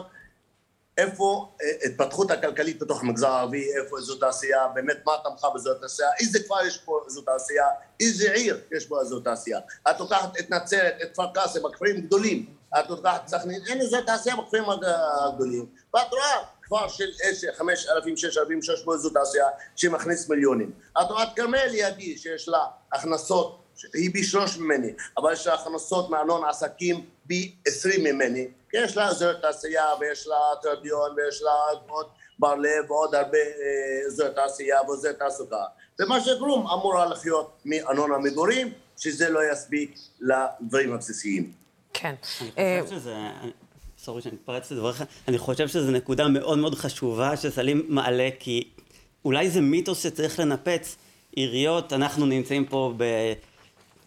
איפה 0.99 1.49
אה, 1.63 1.67
התפתחות 1.87 2.31
הכלכלית 2.31 2.83
בתוך 2.83 3.01
המגזר 3.01 3.29
הערבי, 3.29 3.75
איפה 3.75 3.99
אזור 3.99 4.21
תעשייה, 4.21 4.69
באמת 4.75 4.97
מה 5.07 5.13
תמכה 5.25 5.51
באזור 5.51 5.75
תעשייה, 5.75 6.09
איזה 6.21 6.39
כפר 6.45 6.67
יש 6.67 6.79
פה 6.79 7.01
אזור 7.07 7.25
תעשייה, 7.25 7.67
איזה 8.01 8.33
עיר 8.33 8.61
יש 8.77 8.87
פה 8.87 9.01
אזור 9.01 9.21
תעשייה. 9.21 9.61
את 9.91 10.01
לוקחת 10.01 10.39
את 10.39 10.51
נצרת, 10.51 10.95
את 11.03 11.13
כפר 11.13 11.27
קאסם, 11.35 11.67
הכפרים 11.67 12.01
גדולים, 12.01 12.47
את 12.79 12.91
לוקחת 12.91 13.29
סכנין, 13.29 13.63
אין 13.67 13.81
אזור 13.81 14.01
תעשייה 14.01 14.37
בכפרים 14.37 14.65
הגדולים. 15.27 15.67
ואת 15.95 16.13
רואה 16.13 16.45
כפר 16.63 16.89
של 16.89 17.11
חמש 17.57 17.87
אלפים, 17.89 18.17
שש 18.17 18.39
אלפים, 18.39 18.63
שש 18.63 18.83
בו 18.85 18.95
אזור 18.95 19.13
תעשייה 19.13 19.47
שמכניס 19.77 20.29
מיליונים. 20.29 20.73
את 21.01 21.11
רואה 21.11 21.23
את 21.23 21.29
כרמל 21.37 21.67
לידי 21.67 22.19
שיש 22.19 22.49
לה 22.49 22.65
הכנסות, 22.93 23.61
היא 23.95 24.13
פי 24.13 24.25
שלוש 24.25 24.59
ממני, 24.59 24.93
אבל 25.19 25.33
יש 25.33 25.47
לה 25.47 25.55
הכנסות 25.55 26.11
מארנון 26.11 26.45
עסקים 26.45 27.07
פי 27.27 27.55
עשרים 27.67 28.05
ממני. 28.05 28.49
יש 28.75 28.97
לה 28.97 29.09
אזור 29.09 29.33
תעשייה 29.33 29.87
ויש 30.01 30.27
לה 30.27 30.37
טרדיון 30.63 31.11
ויש 31.17 31.43
לה 31.43 31.51
עוד 31.89 32.07
בר 32.39 32.55
לב 32.55 32.91
ועוד 32.91 33.15
הרבה 33.15 33.39
אה, 33.39 34.07
אזור 34.07 34.29
תעשייה 34.29 34.83
ואזור 34.83 35.13
תעסוקה. 35.13 35.65
ומה 36.01 36.21
שכלום 36.21 36.67
אמורה 36.67 37.07
לחיות 37.07 37.61
מארנונה 37.65 38.19
מגורים, 38.19 38.73
שזה 38.99 39.29
לא 39.29 39.41
יספיק 39.53 39.99
לדברים 40.21 40.93
הבסיסיים. 40.93 41.53
כן. 41.93 42.15
אני 42.41 42.51
אה, 42.59 42.81
חושב 42.83 42.97
שזה... 42.97 43.15
סורי 43.99 44.23
שאני 44.23 44.35
מתפרץ 44.35 44.71
לדבריך, 44.71 45.05
אני 45.29 45.39
חושב 45.39 45.69
שזו 45.69 45.91
נקודה 45.91 46.29
מאוד 46.29 46.59
מאוד 46.59 46.75
חשובה 46.75 47.37
שסלים 47.37 47.87
מעלה, 47.89 48.29
כי 48.39 48.69
אולי 49.25 49.51
זה 49.51 49.61
מיתוס 49.61 50.03
שצריך 50.03 50.39
לנפץ. 50.39 50.97
עיריות, 51.37 51.93
אנחנו 51.93 52.27
נמצאים 52.27 52.65
פה 52.65 52.95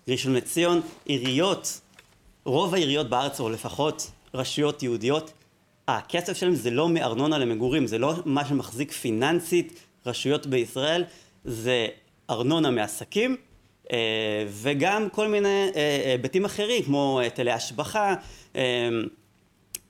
בראשון 0.07 0.33
לציון, 0.35 0.81
עיריות, 1.05 1.81
רוב 2.47 2.73
העיריות 2.73 3.09
בארץ, 3.09 3.39
או 3.39 3.49
לפחות 3.49 4.11
רשויות 4.33 4.83
יהודיות, 4.83 5.33
הכסף 5.87 6.37
שלהם 6.37 6.55
זה 6.55 6.71
לא 6.71 6.89
מארנונה 6.89 7.37
למגורים, 7.37 7.87
זה 7.87 7.97
לא 7.97 8.13
מה 8.25 8.45
שמחזיק 8.45 8.91
פיננסית 8.91 9.79
רשויות 10.05 10.47
בישראל, 10.47 11.03
זה 11.45 11.87
ארנונה 12.29 12.71
מעסקים 12.71 13.37
אה, 13.91 13.97
וגם 14.49 15.09
כל 15.09 15.27
מיני 15.27 15.69
אה, 15.75 16.01
היבטים 16.11 16.45
אחרים 16.45 16.83
כמו 16.83 17.19
היטלי 17.19 17.51
השבחה 17.51 18.15
אה, 18.55 18.89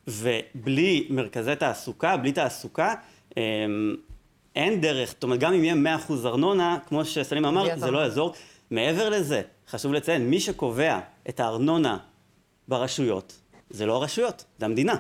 ובלי 0.08 1.08
מרכזי 1.10 1.56
תעסוקה, 1.56 2.18
בלי 2.18 2.32
תעסוקה 2.32 2.94
אין 4.56 4.82
דרך, 4.82 5.10
זאת 5.10 5.24
אומרת 5.24 5.40
גם 5.40 5.54
אם 5.54 5.64
יהיה 5.64 5.98
100% 6.10 6.12
ארנונה, 6.26 6.78
כמו 6.88 7.06
שסלים 7.06 7.46
אמר, 7.46 7.68
זה 7.76 7.92
לא 7.92 8.00
יעזור. 8.00 8.34
מעבר 8.72 9.10
לזה, 9.10 9.42
חשוב 9.70 9.94
לציין, 9.94 10.30
מי 10.30 10.40
שקובע 10.40 11.00
את 11.30 11.40
הארנונה 11.40 11.98
ברשויות 12.68 13.34
זה 13.70 13.86
לא 13.86 13.96
הרשויות, 13.96 14.46
זה 14.60 14.66
המדינה. 14.66 14.96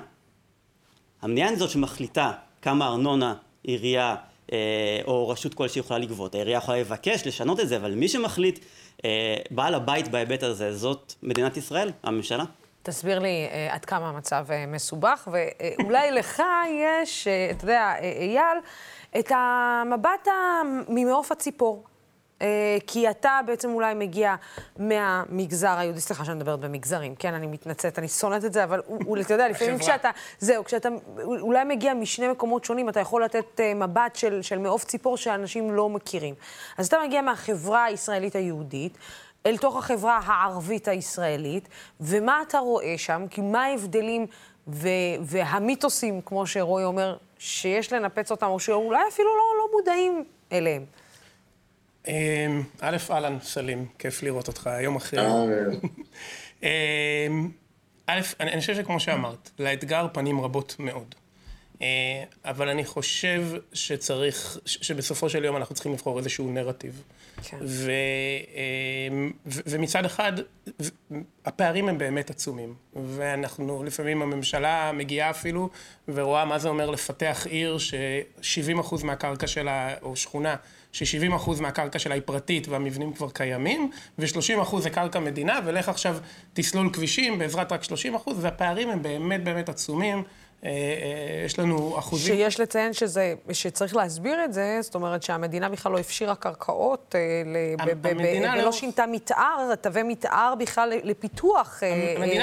המדינה 1.21 1.49
היא 1.49 1.57
זאת 1.57 1.69
שמחליטה 1.69 2.31
כמה 2.61 2.87
ארנונה 2.87 3.35
עירייה 3.63 4.15
אה, 4.51 4.99
או 5.07 5.29
רשות 5.29 5.53
כלשהי 5.53 5.79
יכולה 5.79 5.99
לגבות. 5.99 6.35
העירייה 6.35 6.57
יכולה 6.57 6.79
לבקש 6.79 7.27
לשנות 7.27 7.59
את 7.59 7.67
זה, 7.67 7.77
אבל 7.77 7.95
מי 7.95 8.07
שמחליט, 8.07 8.59
אה, 9.05 9.35
בעל 9.51 9.75
הבית 9.75 10.07
בהיבט 10.07 10.43
הזה, 10.43 10.75
זאת 10.75 11.13
מדינת 11.23 11.57
ישראל, 11.57 11.91
הממשלה. 12.03 12.43
תסביר 12.83 13.19
לי 13.19 13.47
אה, 13.51 13.73
עד 13.73 13.85
כמה 13.85 14.09
המצב 14.09 14.45
אה, 14.51 14.65
מסובך, 14.67 15.27
ואולי 15.31 16.11
לך 16.19 16.43
יש, 16.69 17.27
אה, 17.27 17.51
אתה 17.51 17.63
יודע, 17.63 17.93
אה, 18.01 18.11
אייל, 18.21 18.57
את 19.19 19.31
המבט 19.35 20.27
ממעוף 20.89 21.31
הציפור. 21.31 21.83
אה, 22.41 22.77
כי 22.87 23.09
אתה 23.09 23.39
בעצם 23.45 23.73
אולי 23.73 23.93
מגיע 23.93 24.35
מהמגזר 24.77 25.77
היהודי, 25.77 25.99
סליחה 25.99 26.25
שאני 26.25 26.35
מדברת 26.37 26.59
במגזרים, 26.59 27.15
כן, 27.15 27.33
אני 27.33 27.47
מתנצלת, 27.47 27.99
אני 27.99 28.07
שונאת 28.07 28.45
את 28.45 28.53
זה, 28.53 28.63
אבל 28.63 28.81
אתה 29.21 29.33
יודע, 29.33 29.47
לפעמים 29.51 29.77
כשאתה, 29.77 30.09
זהו, 30.39 30.63
כשאתה 30.63 30.89
אולי 31.23 31.63
מגיע 31.63 31.93
משני 31.93 32.27
מקומות 32.27 32.65
שונים, 32.65 32.89
אתה 32.89 32.99
יכול 32.99 33.23
לתת 33.23 33.59
אה, 33.59 33.73
מבט 33.73 34.15
של, 34.15 34.41
של 34.41 34.57
מעוף 34.57 34.83
ציפור 34.83 35.17
שאנשים 35.17 35.71
לא 35.71 35.89
מכירים. 35.89 36.35
אז 36.77 36.87
אתה 36.87 36.97
מגיע 37.05 37.21
מהחברה 37.21 37.83
הישראלית 37.83 38.35
היהודית, 38.35 38.97
אל 39.45 39.57
תוך 39.57 39.77
החברה 39.77 40.19
הערבית 40.25 40.87
הישראלית, 40.87 41.69
ומה 42.01 42.41
אתה 42.47 42.59
רואה 42.59 42.93
שם? 42.97 43.25
כי 43.29 43.41
מה 43.41 43.63
ההבדלים 43.63 44.25
ו- 44.67 44.89
והמיתוסים, 45.21 46.21
כמו 46.21 46.47
שרועי 46.47 46.85
אומר, 46.85 47.17
שיש 47.37 47.93
לנפץ 47.93 48.31
אותם, 48.31 48.47
או 48.47 48.59
שאולי 48.59 48.99
אפילו 49.09 49.29
לא, 49.29 49.57
לא 49.57 49.77
מודעים 49.77 50.23
אליהם? 50.51 50.85
אמ, 52.07 52.63
א', 52.81 52.97
אהלן, 53.11 53.37
סלים, 53.41 53.85
כיף 53.99 54.23
לראות 54.23 54.47
אותך, 54.47 54.67
היום 54.67 54.95
אחרי... 54.95 55.19
אה, 55.19 55.43
אמ, 57.27 57.49
א', 58.07 58.19
אני, 58.39 58.61
חושב 58.61 58.75
שכמו 58.75 58.99
שאמרת, 58.99 59.49
לאתגר 59.59 60.07
פנים 60.13 60.41
רבות 60.41 60.75
מאוד. 60.79 61.15
אה, 61.81 62.23
אבל 62.45 62.69
אני 62.69 62.85
חושב 62.85 63.43
שצריך, 63.73 64.57
שבסופו 64.65 65.29
של 65.29 65.45
יום 65.45 65.57
אנחנו 65.57 65.75
צריכים 65.75 65.93
לבחור 65.93 66.17
איזשהו 66.17 66.51
נרטיב. 66.51 67.03
כן. 67.43 67.57
ו, 67.61 67.91
ו, 69.45 69.59
ומצד 69.65 70.05
אחד, 70.05 70.33
הפערים 71.45 71.89
הם 71.89 71.97
באמת 71.97 72.29
עצומים. 72.29 72.73
ואנחנו, 72.95 73.83
לפעמים 73.83 74.21
הממשלה 74.21 74.91
מגיעה 74.93 75.29
אפילו 75.29 75.69
ורואה 76.07 76.45
מה 76.45 76.59
זה 76.59 76.69
אומר 76.69 76.89
לפתח 76.89 77.47
עיר 77.49 77.77
ש-70% 77.77 79.03
מהקרקע 79.03 79.47
שלה, 79.47 79.93
או 80.01 80.15
שכונה, 80.15 80.55
ש-70% 80.91 81.61
מהקרקע 81.61 81.99
שלה 81.99 82.13
היא 82.13 82.23
פרטית 82.25 82.67
והמבנים 82.67 83.13
כבר 83.13 83.29
קיימים, 83.29 83.91
ו-30% 84.19 84.79
זה 84.79 84.89
קרקע 84.89 85.19
מדינה, 85.19 85.59
ולך 85.65 85.89
עכשיו 85.89 86.17
תסלול 86.53 86.89
כבישים 86.93 87.39
בעזרת 87.39 87.71
רק 87.71 87.83
30%, 87.83 87.87
והפערים 88.35 88.89
הם 88.89 89.01
באמת 89.01 89.43
באמת 89.43 89.69
עצומים. 89.69 90.23
אה, 90.63 90.69
אה, 90.69 91.45
יש 91.45 91.59
לנו 91.59 91.99
אחוזים... 91.99 92.35
שיש 92.35 92.59
לציין 92.59 92.93
שזה, 92.93 93.33
שצריך 93.51 93.95
להסביר 93.95 94.45
את 94.45 94.53
זה, 94.53 94.79
זאת 94.81 94.95
אומרת 94.95 95.23
שהמדינה 95.23 95.69
בכלל 95.69 95.91
לא 95.91 95.97
הפשירה 95.97 96.35
קרקעות, 96.35 97.15
אה, 97.17 97.85
ולא 97.85 98.61
לא... 98.63 98.71
שינתה 98.71 99.05
מתאר, 99.05 99.75
תווי 99.81 100.03
מתאר 100.03 100.53
בכלל 100.59 100.93
לפיתוח 101.03 101.67
כפרים 101.67 102.41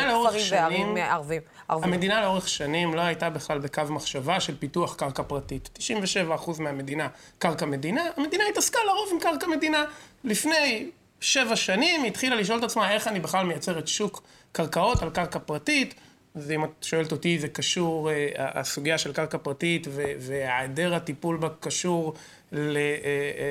וערים 0.51 0.97
ערבים. 0.97 1.43
המדינה 1.69 2.21
לאורך 2.21 2.49
שנים 2.49 2.95
לא 2.95 3.01
הייתה 3.01 3.31
בכלל 3.31 3.59
בקו 3.59 3.83
מחשבה 3.89 4.41
של 4.41 4.57
פיתוח 4.59 4.95
קרקע 4.95 5.23
פרטית. 5.23 5.79
97% 5.79 6.61
מהמדינה 6.63 7.09
קרקע 7.39 7.67
מדינה, 7.67 8.03
המדינה 8.17 8.45
התעסקה 8.51 8.79
לרוב 8.87 9.09
עם 9.13 9.21
קרקע 9.21 9.47
מדינה. 9.47 9.85
לפני 10.25 10.91
שבע 11.21 11.57
שנים 11.57 12.03
היא 12.03 12.11
התחילה 12.11 12.37
לשאול 12.37 12.59
את 12.59 12.65
עצמה 12.65 12.93
איך 12.93 13.09
אני 13.09 13.21
בכלל 13.21 13.47
מייצרת 13.47 13.89
שוק 13.89 14.23
קרקעות 14.53 15.03
על 15.03 15.11
קרקע 15.11 15.39
פרטית. 15.39 15.95
ואם 16.37 16.65
את 16.65 16.71
שואלת 16.83 17.13
אותי, 17.13 17.39
זה 17.39 17.49
קשור, 17.49 18.11
אה, 18.11 18.29
הסוגיה 18.37 18.99
של 18.99 19.13
קרקע 19.13 19.39
פרטית 19.39 19.87
והיעדר 20.19 20.95
הטיפול 20.95 21.37
בה 21.37 21.49
קשור 21.61 22.15
ל, 22.53 22.77
אה, 22.77 22.81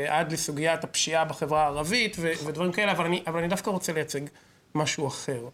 אה, 0.10 0.20
עד 0.20 0.32
לסוגיית 0.32 0.84
הפשיעה 0.84 1.26
בחברה 1.26 1.64
הערבית 1.64 2.18
ודברים 2.20 2.72
כאלה, 2.72 2.92
אבל 2.92 3.06
אני, 3.06 3.24
אבל 3.28 3.40
אני 3.40 3.48
דווקא 3.48 3.70
רוצה 3.70 3.94
לייצג 3.94 4.22
משהו 4.76 5.08
אחר. 5.08 5.48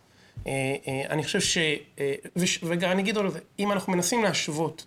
אני 1.09 1.23
חושב 1.23 1.39
ש... 1.39 1.57
וגם 2.63 2.91
אני 2.91 3.01
אגיד 3.01 3.17
עוד, 3.17 3.37
אם 3.59 3.71
אנחנו 3.71 3.93
מנסים 3.93 4.23
להשוות 4.23 4.85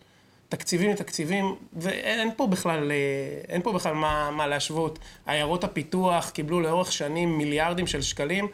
תקציבים 0.53 0.90
לתקציבים, 0.90 1.55
ואין 1.72 2.30
פה 2.36 2.46
בכלל, 2.46 2.92
אין 3.48 3.62
פה 3.62 3.72
בכלל 3.72 3.94
מה, 3.94 4.30
מה 4.30 4.46
להשוות. 4.46 4.98
עיירות 5.26 5.64
הפיתוח 5.64 6.30
קיבלו 6.30 6.61
לאורך 6.61 6.92
שנים 6.92 7.38
מיליארדים 7.38 7.86
של 7.86 8.03
שקלים, 8.03 8.48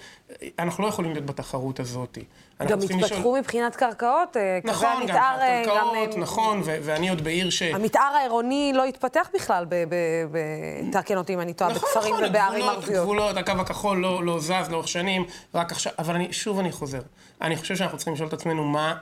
אנחנו 0.58 0.84
לא 0.84 0.88
יכולים 0.88 1.12
להיות 1.12 1.26
בתחרות 1.26 1.80
הזאת. 1.80 2.18
גם 2.66 2.78
התפתחו 2.78 2.98
לשאול... 2.98 3.38
מבחינת 3.38 3.76
קרקעות, 3.76 4.36
אה, 4.36 4.58
נכון, 4.64 4.88
קווי 4.88 5.02
המתאר... 5.02 5.36
נכון, 5.36 5.76
גם 5.76 5.86
קרקעות, 5.88 6.14
גם... 6.14 6.20
נכון, 6.20 6.60
ו- 6.64 6.78
ואני 6.82 7.08
עוד 7.08 7.24
בעיר 7.24 7.50
ש... 7.50 7.62
המתאר 7.62 8.12
העירוני 8.18 8.72
לא 8.74 8.84
התפתח 8.84 9.28
בכלל, 9.34 9.64
ב- 9.64 9.74
ב- 9.74 10.26
ב- 10.30 10.92
תקן 10.92 11.16
אותי 11.16 11.34
אם 11.34 11.40
אני 11.40 11.54
טועה, 11.54 11.70
נכון, 11.70 11.88
בכפרים 11.88 12.14
נכון, 12.14 12.28
ובערים 12.28 12.64
ערביות. 12.64 13.02
גבולות, 13.02 13.36
הקו 13.36 13.52
הכחול 13.52 13.98
לא, 13.98 14.24
לא 14.24 14.40
זז 14.40 14.70
לאורך 14.70 14.88
שנים, 14.88 15.24
רק 15.54 15.72
עכשיו, 15.72 15.92
אבל 15.98 16.14
אני, 16.14 16.32
שוב 16.32 16.58
אני 16.58 16.72
חוזר. 16.72 17.00
אני 17.42 17.56
חושב 17.56 17.76
שאנחנו 17.76 17.98
צריכים 17.98 18.14
לשאול 18.14 18.28
את 18.28 18.32
עצמנו 18.32 18.64
מה, 18.64 18.94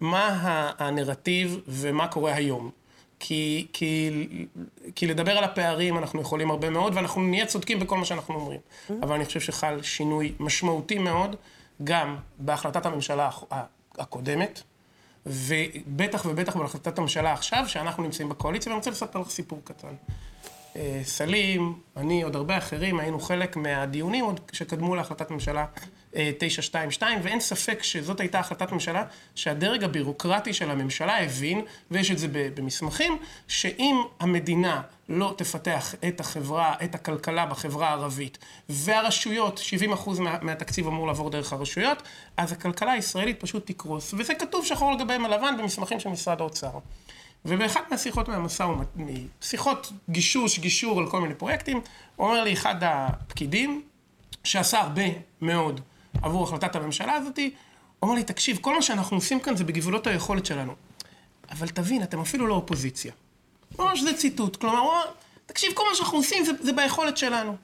מה 0.00 0.72
הנרטיב 0.78 1.60
ומה 1.66 2.08
קורה 2.08 2.34
היום. 2.34 2.70
כי, 3.20 3.66
כי, 3.72 4.10
כי 4.94 5.06
לדבר 5.06 5.32
על 5.32 5.44
הפערים 5.44 5.98
אנחנו 5.98 6.20
יכולים 6.20 6.50
הרבה 6.50 6.70
מאוד, 6.70 6.96
ואנחנו 6.96 7.22
נהיה 7.22 7.46
צודקים 7.46 7.78
בכל 7.78 7.98
מה 7.98 8.04
שאנחנו 8.04 8.34
אומרים. 8.34 8.60
Mm-hmm. 8.60 8.92
אבל 9.02 9.14
אני 9.14 9.24
חושב 9.24 9.40
שחל 9.40 9.82
שינוי 9.82 10.32
משמעותי 10.40 10.98
מאוד. 10.98 11.36
גם 11.84 12.16
בהחלטת 12.38 12.86
הממשלה 12.86 13.30
הקודמת, 13.98 14.62
ובטח 15.26 16.26
ובטח 16.26 16.56
בהחלטת 16.56 16.98
הממשלה 16.98 17.32
עכשיו, 17.32 17.64
שאנחנו 17.66 18.02
נמצאים 18.02 18.28
בקואליציה, 18.28 18.70
ואני 18.72 18.78
רוצה 18.78 18.90
לספר 18.90 19.18
לך 19.18 19.30
סיפור 19.30 19.60
קטן. 19.64 19.94
אה, 20.76 21.00
סלים, 21.04 21.78
אני, 21.96 22.22
עוד 22.22 22.36
הרבה 22.36 22.58
אחרים, 22.58 23.00
היינו 23.00 23.20
חלק 23.20 23.56
מהדיונים 23.56 24.24
עוד 24.24 24.40
שקדמו 24.52 24.94
להחלטת 24.94 25.30
ממשלה 25.30 25.66
922, 26.12 27.18
אה, 27.18 27.24
ואין 27.24 27.40
ספק 27.40 27.82
שזאת 27.82 28.20
הייתה 28.20 28.38
החלטת 28.38 28.72
ממשלה 28.72 29.04
שהדרג 29.34 29.84
הבירוקרטי 29.84 30.52
של 30.52 30.70
הממשלה 30.70 31.22
הבין, 31.24 31.60
ויש 31.90 32.10
את 32.10 32.18
זה 32.18 32.26
במסמכים, 32.30 33.18
שאם 33.48 34.02
המדינה 34.20 34.82
לא 35.08 35.34
תפתח 35.36 35.94
את 36.08 36.20
החברה, 36.20 36.74
את 36.84 36.94
הכלכלה 36.94 37.46
בחברה 37.46 37.88
הערבית, 37.88 38.38
והרשויות, 38.68 39.60
70% 39.94 40.20
מה, 40.20 40.38
מהתקציב 40.42 40.86
אמור 40.86 41.06
לעבור 41.06 41.30
דרך 41.30 41.52
הרשויות, 41.52 42.02
אז 42.36 42.52
הכלכלה 42.52 42.92
הישראלית 42.92 43.40
פשוט 43.40 43.66
תקרוס. 43.66 44.14
וזה 44.18 44.34
כתוב 44.34 44.66
שחור 44.66 44.92
לגבי 44.92 45.18
מלבן 45.18 45.54
במסמכים 45.58 46.00
של 46.00 46.08
משרד 46.08 46.40
האוצר. 46.40 46.70
ובאחת 47.44 47.90
מהשיחות 47.90 48.28
מהמשא 48.28 48.62
ומתן, 48.62 49.04
שיחות 49.40 49.92
גישוש, 50.10 50.58
גישור 50.58 50.98
על 50.98 51.10
כל 51.10 51.20
מיני 51.20 51.34
פרויקטים, 51.34 51.80
אומר 52.18 52.44
לי 52.44 52.52
אחד 52.52 52.74
הפקידים, 52.80 53.82
שעשה 54.44 54.80
הרבה 54.80 55.02
מאוד 55.40 55.80
עבור 56.22 56.44
החלטת 56.44 56.76
הממשלה 56.76 57.14
הזאתי, 57.14 57.50
אומר 58.02 58.14
לי, 58.14 58.24
תקשיב, 58.24 58.58
כל 58.60 58.74
מה 58.74 58.82
שאנחנו 58.82 59.16
עושים 59.16 59.40
כאן 59.40 59.56
זה 59.56 59.64
בגבולות 59.64 60.06
היכולת 60.06 60.46
שלנו. 60.46 60.74
אבל 61.50 61.68
תבין, 61.68 62.02
אתם 62.02 62.20
אפילו 62.20 62.46
לא 62.46 62.54
אופוזיציה. 62.54 63.12
ממש 63.78 64.00
זה 64.00 64.16
ציטוט. 64.16 64.56
כלומר, 64.56 64.78
הוא 64.78 64.90
אמר, 64.90 65.04
תקשיב, 65.46 65.72
כל 65.74 65.82
מה 65.90 65.94
שאנחנו 65.94 66.18
עושים 66.18 66.44
זה, 66.44 66.52
זה 66.60 66.72
ביכולת 66.72 67.16
שלנו. 67.16 67.56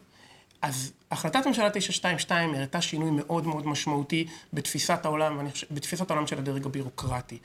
אז 0.62 0.92
החלטת 1.10 1.46
ממשלה 1.46 1.70
922 1.70 2.54
הראתה 2.54 2.80
שינוי 2.80 3.10
מאוד 3.10 3.46
מאוד 3.46 3.66
משמעותי 3.66 4.26
בתפיסת 4.52 5.04
העולם, 5.04 5.46
בתפיסת 5.70 6.10
העולם 6.10 6.26
של 6.26 6.38
הדרג 6.38 6.66
הבירוקרטי. 6.66 7.38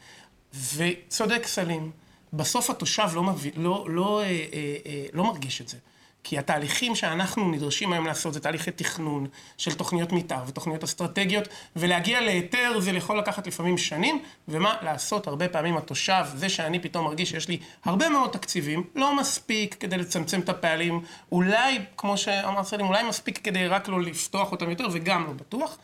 וצודק 0.76 1.48
סלים, 1.48 1.92
בסוף 2.34 2.70
התושב 2.70 3.08
לא, 3.14 3.24
מביא, 3.24 3.52
לא, 3.56 3.86
לא, 3.90 4.22
אה, 4.22 4.26
אה, 4.26 5.06
לא 5.14 5.24
מרגיש 5.24 5.62
את 5.62 5.68
זה. 5.68 5.78
כי 6.24 6.38
התהליכים 6.38 6.96
שאנחנו 6.96 7.52
נדרשים 7.52 7.94
היום 7.94 8.06
לעשות 8.06 8.34
זה 8.34 8.40
תהליכי 8.40 8.72
תכנון 8.72 9.28
של 9.58 9.74
תוכניות 9.74 10.12
מתאר 10.12 10.44
ותוכניות 10.48 10.84
אסטרטגיות, 10.84 11.48
ולהגיע 11.76 12.22
להיתר 12.22 12.80
זה 12.80 12.92
יכול 12.92 13.20
לקחת 13.20 13.48
לפעמים 13.48 13.78
שנים, 13.78 14.24
ומה 14.48 14.76
לעשות 14.82 15.28
הרבה 15.28 15.50
פעמים 15.50 15.78
התושב, 15.78 16.24
זה 16.36 16.50
שאני 16.50 16.80
פתאום 16.80 17.06
מרגיש 17.06 17.30
שיש 17.30 17.48
לי 17.48 17.60
הרבה 17.86 18.10
מאוד 18.10 18.30
תקציבים, 18.30 18.84
לא 18.96 19.16
מספיק 19.16 19.76
כדי 19.80 19.98
לצמצם 19.98 20.40
את 20.40 20.50
הפעלים, 20.50 21.02
אולי, 21.32 21.80
כמו 21.98 22.18
שאמר 22.18 22.64
סלים, 22.64 22.86
אולי 22.86 23.04
מספיק 23.04 23.38
כדי 23.38 23.68
רק 23.68 23.88
לא 23.88 24.02
לפתוח 24.02 24.52
אותם 24.52 24.70
יותר, 24.70 24.88
וגם 24.92 25.26
לא 25.26 25.34
בטוח. 25.34 25.78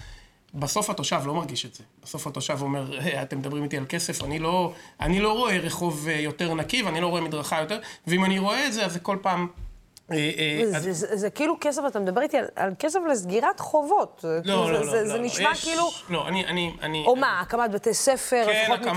בסוף 0.53 0.89
התושב 0.89 1.21
לא 1.25 1.33
מרגיש 1.33 1.65
את 1.65 1.75
זה. 1.75 1.83
בסוף 2.03 2.27
התושב 2.27 2.57
אומר, 2.61 2.99
hey, 2.99 3.21
אתם 3.21 3.37
מדברים 3.37 3.63
איתי 3.63 3.77
על 3.77 3.85
כסף, 3.89 4.23
אני 4.23 4.39
לא, 4.39 4.73
אני 4.99 5.19
לא 5.19 5.33
רואה 5.33 5.57
רחוב 5.57 6.07
אה, 6.07 6.13
יותר 6.13 6.53
נקי 6.53 6.83
ואני 6.83 7.01
לא 7.01 7.07
רואה 7.07 7.21
מדרכה 7.21 7.61
יותר, 7.61 7.79
ואם 8.07 8.25
אני 8.25 8.39
רואה 8.39 8.67
את 8.67 8.73
זה, 8.73 8.85
אז 8.85 8.93
זה 8.93 8.99
כל 8.99 9.17
פעם... 9.21 9.47
אה, 10.11 10.17
אה, 10.17 10.79
זה 10.91 11.29
כאילו 11.29 11.57
כסף, 11.61 11.81
אתה 11.87 11.99
מדבר 11.99 12.21
איתי 12.21 12.37
על 12.55 12.73
כסף 12.79 12.99
לסגירת 13.11 13.59
חובות. 13.59 14.25
לא, 14.27 14.41
כאילו 14.41 14.71
לא, 14.71 14.79
לא. 14.79 14.85
זה 14.85 15.17
לא, 15.17 15.23
נשמע 15.23 15.55
כאילו... 15.55 15.91
לא, 16.09 16.27
אני... 16.27 17.03
או 17.05 17.15
מה, 17.15 17.39
הקמת 17.41 17.71
בתי 17.71 17.93
ספר, 17.93 18.45
כן, 18.45 18.65
ספר, 18.65 18.91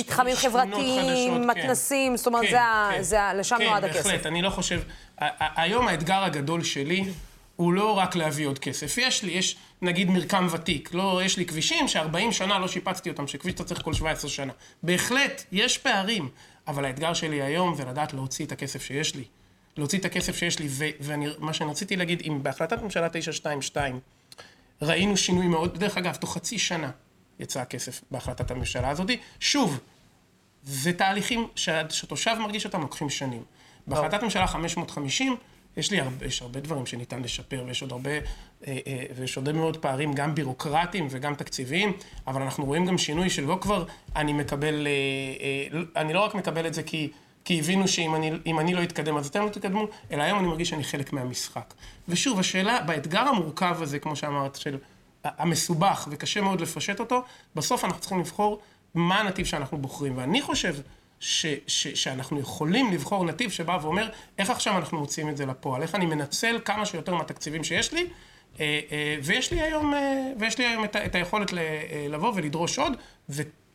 מתחמים 0.00 0.36
חברתיים, 0.36 1.34
כן. 1.34 1.50
מתנסים, 1.50 2.16
זאת 2.16 2.26
אומרת, 2.26 2.44
כן, 2.50 3.36
לשם 3.36 3.56
נועד 3.64 3.84
הכסף. 3.84 4.02
כן, 4.02 4.08
בהחלט, 4.08 4.26
אני 4.26 4.42
לא 4.42 4.50
חושב... 4.50 4.80
היום 5.38 5.88
האתגר 5.88 6.22
הגדול 6.24 6.64
שלי 6.64 7.04
הוא 7.56 7.72
לא 7.72 7.98
רק 7.98 8.16
להביא 8.16 8.46
עוד 8.46 8.58
כסף. 8.58 8.98
יש 8.98 9.22
לי, 9.22 9.32
יש 9.32 9.56
נגיד 9.82 10.10
מרקם 10.10 10.46
ותיק. 10.50 10.94
לא, 10.94 11.20
יש 11.24 11.36
לי 11.36 11.46
כבישים 11.46 11.88
ש-40 11.88 12.32
שנה 12.32 12.58
לא 12.58 12.68
שיפצתי 12.68 13.10
אותם, 13.10 13.26
שכביש 13.26 13.54
אתה 13.54 13.64
צריך 13.64 13.82
כל 13.82 13.94
17 13.94 14.30
שנה. 14.30 14.52
בהחלט, 14.82 15.44
יש 15.52 15.78
פערים. 15.78 16.28
אבל 16.66 16.84
האתגר 16.84 17.14
שלי 17.14 17.42
היום 17.42 17.74
זה 17.74 17.84
לדעת 17.84 18.12
להוציא 18.14 18.46
את 18.46 18.52
הכסף 18.52 18.82
שיש 18.82 19.14
לי. 19.14 19.24
להוציא 19.76 19.98
את 19.98 20.04
הכסף 20.04 20.36
שיש 20.36 20.58
לי, 20.58 20.68
ומה 21.00 21.52
שאני 21.52 21.70
רציתי 21.70 21.96
להגיד, 21.96 22.22
אם 22.26 22.42
בהחלטת 22.42 22.82
ממשלה 22.82 23.08
922 23.08 24.00
ראינו 24.82 25.16
שינוי 25.16 25.46
מאוד, 25.46 25.78
דרך 25.78 25.98
אגב, 25.98 26.14
תוך 26.14 26.34
חצי 26.34 26.58
שנה 26.58 26.90
יצא 27.38 27.60
הכסף 27.60 28.00
בהחלטת 28.10 28.50
הממשלה 28.50 28.90
הזאת. 28.90 29.10
שוב, 29.40 29.80
זה 30.62 30.92
תהליכים 30.92 31.48
שהתושב 31.56 32.36
מרגיש 32.40 32.64
אותם 32.64 32.80
לוקחים 32.80 33.10
שנים. 33.10 33.42
בהחלטת 33.86 34.22
ממשלה 34.22 34.46
550 34.46 35.36
יש 35.76 35.90
לי 35.90 36.00
הרבה, 36.00 36.26
יש 36.26 36.42
הרבה 36.42 36.60
דברים 36.60 36.86
שניתן 36.86 37.22
לשפר, 37.22 37.64
ויש 37.66 37.82
עוד 37.82 37.92
הרבה, 37.92 38.10
אה, 38.10 38.18
אה, 38.66 39.04
ויש 39.16 39.36
עוד 39.36 39.52
מאוד 39.52 39.76
פערים, 39.76 40.12
גם 40.12 40.34
בירוקרטיים 40.34 41.06
וגם 41.10 41.34
תקציביים, 41.34 41.92
אבל 42.26 42.42
אנחנו 42.42 42.64
רואים 42.64 42.86
גם 42.86 42.98
שינוי 42.98 43.30
של 43.30 43.44
לא 43.44 43.58
כבר 43.60 43.84
אני 44.16 44.32
מקבל, 44.32 44.86
אה, 44.86 45.80
אני 45.96 46.12
לא 46.12 46.20
רק 46.20 46.34
מקבל 46.34 46.66
את 46.66 46.74
זה 46.74 46.82
כי... 46.82 47.10
כי 47.44 47.58
הבינו 47.58 47.88
שאם 47.88 48.14
אני, 48.14 48.30
אני 48.58 48.74
לא 48.74 48.82
אתקדם 48.82 49.16
אז 49.16 49.26
אתם 49.26 49.44
לא 49.44 49.48
תתקדמו, 49.48 49.86
אלא 50.10 50.22
היום 50.22 50.38
אני 50.38 50.46
מרגיש 50.46 50.70
שאני 50.70 50.84
חלק 50.84 51.12
מהמשחק. 51.12 51.74
ושוב, 52.08 52.38
השאלה, 52.38 52.82
באתגר 52.82 53.20
המורכב 53.20 53.76
הזה, 53.80 53.98
כמו 53.98 54.16
שאמרת, 54.16 54.56
של 54.56 54.78
המסובך 55.24 56.08
וקשה 56.10 56.40
מאוד 56.40 56.60
לפשט 56.60 57.00
אותו, 57.00 57.24
בסוף 57.54 57.84
אנחנו 57.84 58.00
צריכים 58.00 58.20
לבחור 58.20 58.60
מה 58.94 59.20
הנתיב 59.20 59.46
שאנחנו 59.46 59.78
בוחרים. 59.78 60.18
ואני 60.18 60.42
חושב 60.42 60.74
ש, 61.20 61.46
ש, 61.66 61.86
שאנחנו 61.88 62.40
יכולים 62.40 62.92
לבחור 62.92 63.24
נתיב 63.24 63.50
שבא 63.50 63.78
ואומר, 63.82 64.08
איך 64.38 64.50
עכשיו 64.50 64.76
אנחנו 64.76 64.98
מוצאים 64.98 65.28
את 65.28 65.36
זה 65.36 65.46
לפועל? 65.46 65.82
איך 65.82 65.94
אני 65.94 66.06
מנצל 66.06 66.58
כמה 66.64 66.86
שיותר 66.86 67.14
מהתקציבים 67.14 67.64
שיש 67.64 67.92
לי, 67.92 68.06
אה, 68.60 68.80
אה, 68.92 69.16
ויש 69.22 69.52
לי 69.52 69.60
היום, 69.60 69.94
אה, 69.94 70.32
ויש 70.38 70.58
לי 70.58 70.66
היום 70.66 70.84
את, 70.84 70.96
את 70.96 71.14
היכולת 71.14 71.52
לבוא 72.08 72.32
ולדרוש 72.34 72.78
עוד, 72.78 72.92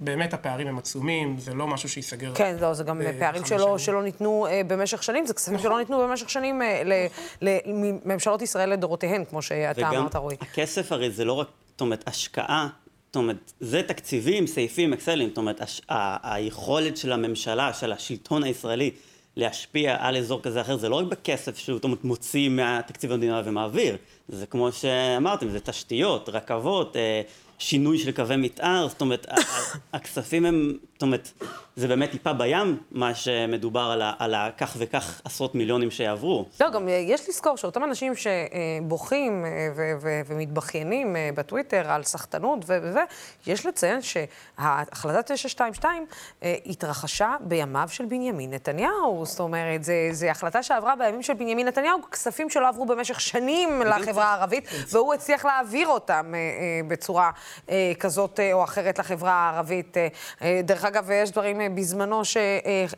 ובאמת 0.02 0.34
הפערים 0.34 0.68
הם 0.68 0.78
עצומים, 0.78 1.40
זה 1.40 1.54
לא 1.54 1.68
משהו 1.68 1.90
שייסגר. 1.90 2.36
כן, 2.36 2.56
לא, 2.62 2.74
זה 2.74 2.84
גם 2.84 3.00
בחמש 3.00 3.16
פערים 3.20 3.46
שלא, 3.46 3.58
שנים. 3.58 3.78
שלא 3.80 4.04
ניתנו 4.04 4.48
אה, 4.48 4.62
במשך 4.68 5.04
שנים, 5.04 5.26
זה 5.26 5.34
כספים 5.34 5.60
שלא 5.60 5.80
ניתנו 5.80 5.98
במשך 6.00 6.30
שנים 6.30 6.62
אה, 6.62 6.82
ל- 6.86 7.06
ל- 7.42 7.58
מממשלות 7.66 8.42
ישראל 8.42 8.70
לדורותיהן, 8.70 9.26
כמו 9.26 9.42
שאתה 9.42 9.80
וגם 9.82 9.96
אמרת, 9.96 10.16
רועי. 10.16 10.38
הכסף 10.42 10.92
הרי 10.92 11.12
זה 11.12 11.26
לא 11.26 11.34
רק, 11.34 11.48
זאת 11.72 11.82
אומרת, 11.82 12.04
השקעה, 12.08 12.68
זאת 13.08 13.16
אומרת, 13.16 13.52
זה 13.60 13.84
תקציבים, 13.84 14.48
סעיפים, 14.48 14.94
אקסלים, 14.94 15.30
זאת 15.30 15.38
אומרת, 15.38 15.62
הש, 15.62 15.82
ה, 15.90 16.34
היכולת 16.36 16.98
של 16.98 17.12
הממשלה, 17.12 17.74
של 17.74 17.92
השלטון 17.92 18.44
הישראלי, 18.44 18.92
להשפיע 19.36 19.96
על 20.00 20.18
אזור 20.18 20.42
כזה 20.42 20.60
או 20.60 20.64
אחר, 20.64 20.78
זה 20.78 20.90
לא 20.90 20.96
רק 20.96 21.06
בכסף 21.06 21.58
שהוא 21.58 21.76
זאת 21.76 21.84
אומרת, 21.84 22.04
מוציא 22.04 22.50
מהתקציב 22.50 23.12
המדינה 23.12 23.42
ומעביר, 23.46 23.98
זה 24.30 24.46
כמו 24.46 24.72
שאמרתם, 24.72 25.50
זה 25.50 25.60
תשתיות, 25.60 26.30
רכבות, 26.30 26.96
אה, 26.96 27.22
שינוי 27.60 27.98
של 27.98 28.12
קווי 28.12 28.38
מתאר, 28.38 28.88
זאת 28.88 29.02
אומרת, 29.02 29.28
הכספים 29.94 30.46
הם, 30.46 30.78
זאת 30.94 31.02
אומרת, 31.02 31.32
זה 31.80 31.88
באמת 31.88 32.12
טיפה 32.12 32.34
בים, 32.34 32.78
מה 32.92 33.16
שמדובר 33.16 33.80
על, 33.80 34.02
ה, 34.02 34.14
על 34.20 34.34
ה, 34.34 34.50
כך 34.58 34.76
וכך 34.78 35.22
עשרות 35.26 35.56
מיליונים 35.56 35.92
שיעברו. 35.92 36.46
לא, 36.62 36.70
גם 36.70 36.88
אה, 36.88 36.94
יש 36.94 37.30
לזכור 37.30 37.58
שאותם 37.58 37.84
אנשים 37.84 38.14
שבוכים 38.16 39.46
אה, 39.46 39.70
ומתבכיינים 40.28 41.16
אה, 41.16 41.30
בטוויטר 41.36 41.92
על 41.92 42.04
סחטנות 42.04 42.60
וזה, 42.68 43.04
יש 43.48 43.66
לציין 43.66 44.00
שהחלטה 44.02 45.22
922 45.24 46.06
אה, 46.44 46.56
התרחשה 46.66 47.36
בימיו 47.40 47.88
של 47.92 48.06
בנימין 48.06 48.54
נתניהו. 48.54 49.26
זאת 49.26 49.40
אומרת, 49.40 49.84
זו 50.12 50.28
החלטה 50.28 50.64
שעברה 50.64 50.96
בימים 50.96 51.24
של 51.24 51.34
בנימין 51.34 51.68
נתניהו, 51.68 52.00
כספים 52.12 52.50
שלא 52.50 52.68
עברו 52.68 52.86
במשך 52.86 53.22
שנים 53.22 53.82
לחברה 53.82 54.26
הערבית, 54.26 54.70
והוא 54.92 55.14
הצליח 55.14 55.46
להעביר 55.46 55.88
אותם 55.88 56.34
בצורה 56.88 57.32
כזאת 58.00 58.40
אה, 58.40 58.54
או 58.54 58.64
אחרת 58.64 59.00
לחברה 59.00 59.32
הערבית. 59.34 59.98
אה, 59.98 60.08
אה, 60.42 60.62
דרך 60.64 60.86
אגב, 60.86 61.12
יש 61.12 61.32
דברים 61.32 61.62
אה, 61.62 61.68
בזמנו 61.70 62.22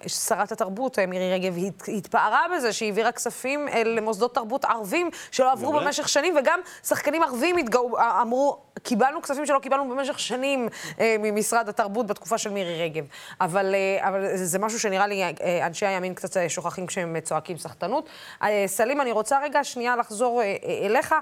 ששרת 0.07 0.51
התרבות, 0.51 0.99
אה, 0.99 1.05
מירי 1.05 1.33
רגב, 1.33 1.53
הת- 1.67 1.89
התפארה 1.97 2.41
בזה 2.55 2.73
שהיא 2.73 2.89
העבירה 2.89 3.11
כספים 3.11 3.67
אה, 3.67 3.83
למוסדות 3.83 4.35
תרבות 4.35 4.65
ערבים 4.65 5.09
שלא 5.31 5.51
עברו 5.51 5.71
מעולה. 5.71 5.85
במשך 5.85 6.09
שנים, 6.09 6.35
וגם 6.39 6.59
שחקנים 6.83 7.23
ערבים 7.23 7.57
התגאו, 7.57 7.97
אה, 7.97 8.21
אמרו, 8.21 8.57
קיבלנו 8.83 9.21
כספים 9.21 9.45
שלא 9.45 9.59
קיבלנו 9.59 9.89
במשך 9.89 10.19
שנים 10.19 10.69
אה, 10.99 11.15
ממשרד 11.19 11.69
התרבות 11.69 12.07
בתקופה 12.07 12.37
של 12.37 12.49
מירי 12.49 12.83
רגב. 12.83 13.03
אבל, 13.41 13.75
אה, 13.75 14.07
אבל 14.07 14.35
זה 14.35 14.59
משהו 14.59 14.79
שנראה 14.79 15.07
לי 15.07 15.23
אה, 15.23 15.65
אנשי 15.65 15.85
הימין 15.85 16.13
קצת 16.13 16.37
אה, 16.37 16.49
שוכחים 16.49 16.85
כשהם 16.85 17.15
אה, 17.15 17.21
צועקים 17.21 17.57
סחטנות. 17.57 18.09
אה, 18.43 18.63
סלים, 18.67 19.01
אני 19.01 19.11
רוצה 19.11 19.39
רגע 19.43 19.63
שנייה 19.63 19.95
לחזור 19.95 20.41
אה, 20.41 20.45
אה, 20.45 20.85
אליך. 20.85 21.15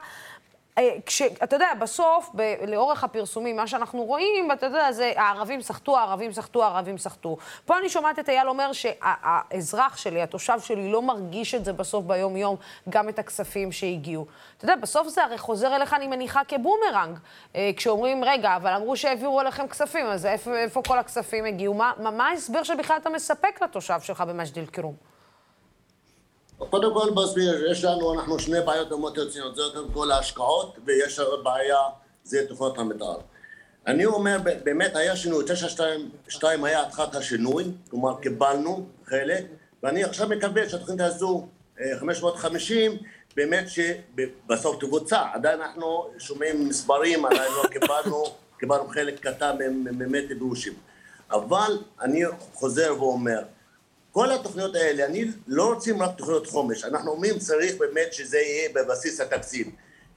אה, 0.77 0.95
כש, 1.05 1.21
אתה 1.21 1.55
יודע, 1.55 1.67
בסוף, 1.79 2.29
ב, 2.35 2.53
לאורך 2.67 3.03
הפרסומים, 3.03 3.55
מה 3.55 3.67
שאנחנו 3.67 4.03
רואים, 4.03 4.51
אתה 4.51 4.65
יודע, 4.65 4.91
זה 4.91 5.11
הערבים 5.15 5.61
סחטו, 5.61 5.97
הערבים 5.97 6.31
סחטו, 6.31 6.63
הערבים 6.63 6.97
סחטו. 6.97 7.37
פה 7.65 7.77
אני 7.77 7.89
שומעת 7.89 8.19
את 8.19 8.29
אייל 8.29 8.49
אומר 8.49 8.71
שהאזרח 8.73 9.97
שלי, 9.97 10.21
התושב 10.21 10.59
שלי, 10.59 10.91
לא 10.91 11.01
מרגיש 11.01 11.55
את 11.55 11.65
זה 11.65 11.73
בסוף 11.73 12.05
ביום-יום, 12.05 12.55
גם 12.89 13.09
את 13.09 13.19
הכספים 13.19 13.71
שהגיעו. 13.71 14.25
אתה 14.57 14.65
יודע, 14.65 14.75
בסוף 14.75 15.07
זה 15.07 15.23
הרי 15.23 15.37
חוזר 15.37 15.75
אליך, 15.75 15.93
אני 15.93 16.07
מניחה, 16.07 16.41
כבומרנג. 16.47 17.17
אה, 17.55 17.71
כשאומרים, 17.77 18.23
רגע, 18.23 18.55
אבל 18.55 18.73
אמרו 18.73 18.97
שהעבירו 18.97 19.41
אליכם 19.41 19.67
כספים, 19.67 20.05
אז 20.05 20.25
איפה, 20.25 20.57
איפה 20.57 20.81
כל 20.87 20.99
הכספים 20.99 21.45
הגיעו? 21.45 21.73
מה, 21.73 21.91
מה 21.97 22.27
ההסבר 22.27 22.63
שבכלל 22.63 22.97
אתה 22.97 23.09
מספק 23.09 23.61
לתושב 23.61 23.99
שלך 24.01 24.21
במג'ד 24.21 24.57
אל-כרום? 24.57 25.18
קודם 26.59 26.93
כל 26.93 27.09
בסביר, 27.09 27.71
יש 27.71 27.83
לנו, 27.83 28.13
אנחנו 28.13 28.39
שני 28.39 28.61
בעיות 28.65 28.91
מאוד 28.91 29.19
רציניות, 29.19 29.55
זה 29.55 29.61
קודם 29.73 29.91
כל 29.93 30.11
ההשקעות, 30.11 30.77
ויש 30.85 31.19
בעיה, 31.43 31.77
זה 32.23 32.45
תוכניות 32.47 32.77
המתאר. 32.77 33.17
אני 33.87 34.05
אומר, 34.05 34.37
באמת 34.63 34.95
היה 34.95 35.15
שינוי, 35.15 35.45
922 35.47 36.63
היה 36.63 36.81
התחלת 36.81 37.15
השינוי, 37.15 37.63
כלומר 37.89 38.21
קיבלנו 38.21 38.85
חלק, 39.05 39.45
ואני 39.83 40.03
עכשיו 40.03 40.29
מקווה 40.29 40.69
שהתוכנית 40.69 41.01
הזו, 41.01 41.47
אה, 41.81 41.99
550, 41.99 42.97
באמת 43.35 43.65
שבסוף 43.69 44.79
תבוצע. 44.79 45.23
עדיין 45.33 45.61
אנחנו 45.61 46.09
שומעים 46.17 46.69
מספרים, 46.69 47.25
עדיין 47.25 47.51
לא 47.63 47.69
קיבלנו, 47.69 48.23
קיבלנו 48.59 48.87
חלק 48.87 49.19
קטן 49.27 49.57
באמת 49.97 50.23
דרושים. 50.39 50.73
אבל 51.31 51.77
אני 52.01 52.23
חוזר 52.53 52.95
ואומר, 52.99 53.41
כל 54.19 54.31
התוכניות 54.31 54.75
האלה, 54.75 55.05
אני 55.05 55.25
לא 55.47 55.73
רוצים 55.73 56.01
רק 56.01 56.17
תוכניות 56.17 56.47
חומש, 56.47 56.83
אנחנו 56.83 57.11
אומרים 57.11 57.39
צריך 57.39 57.77
באמת 57.79 58.13
שזה 58.13 58.37
יהיה 58.37 58.69
בבסיס 58.75 59.21
התקציב. 59.21 59.67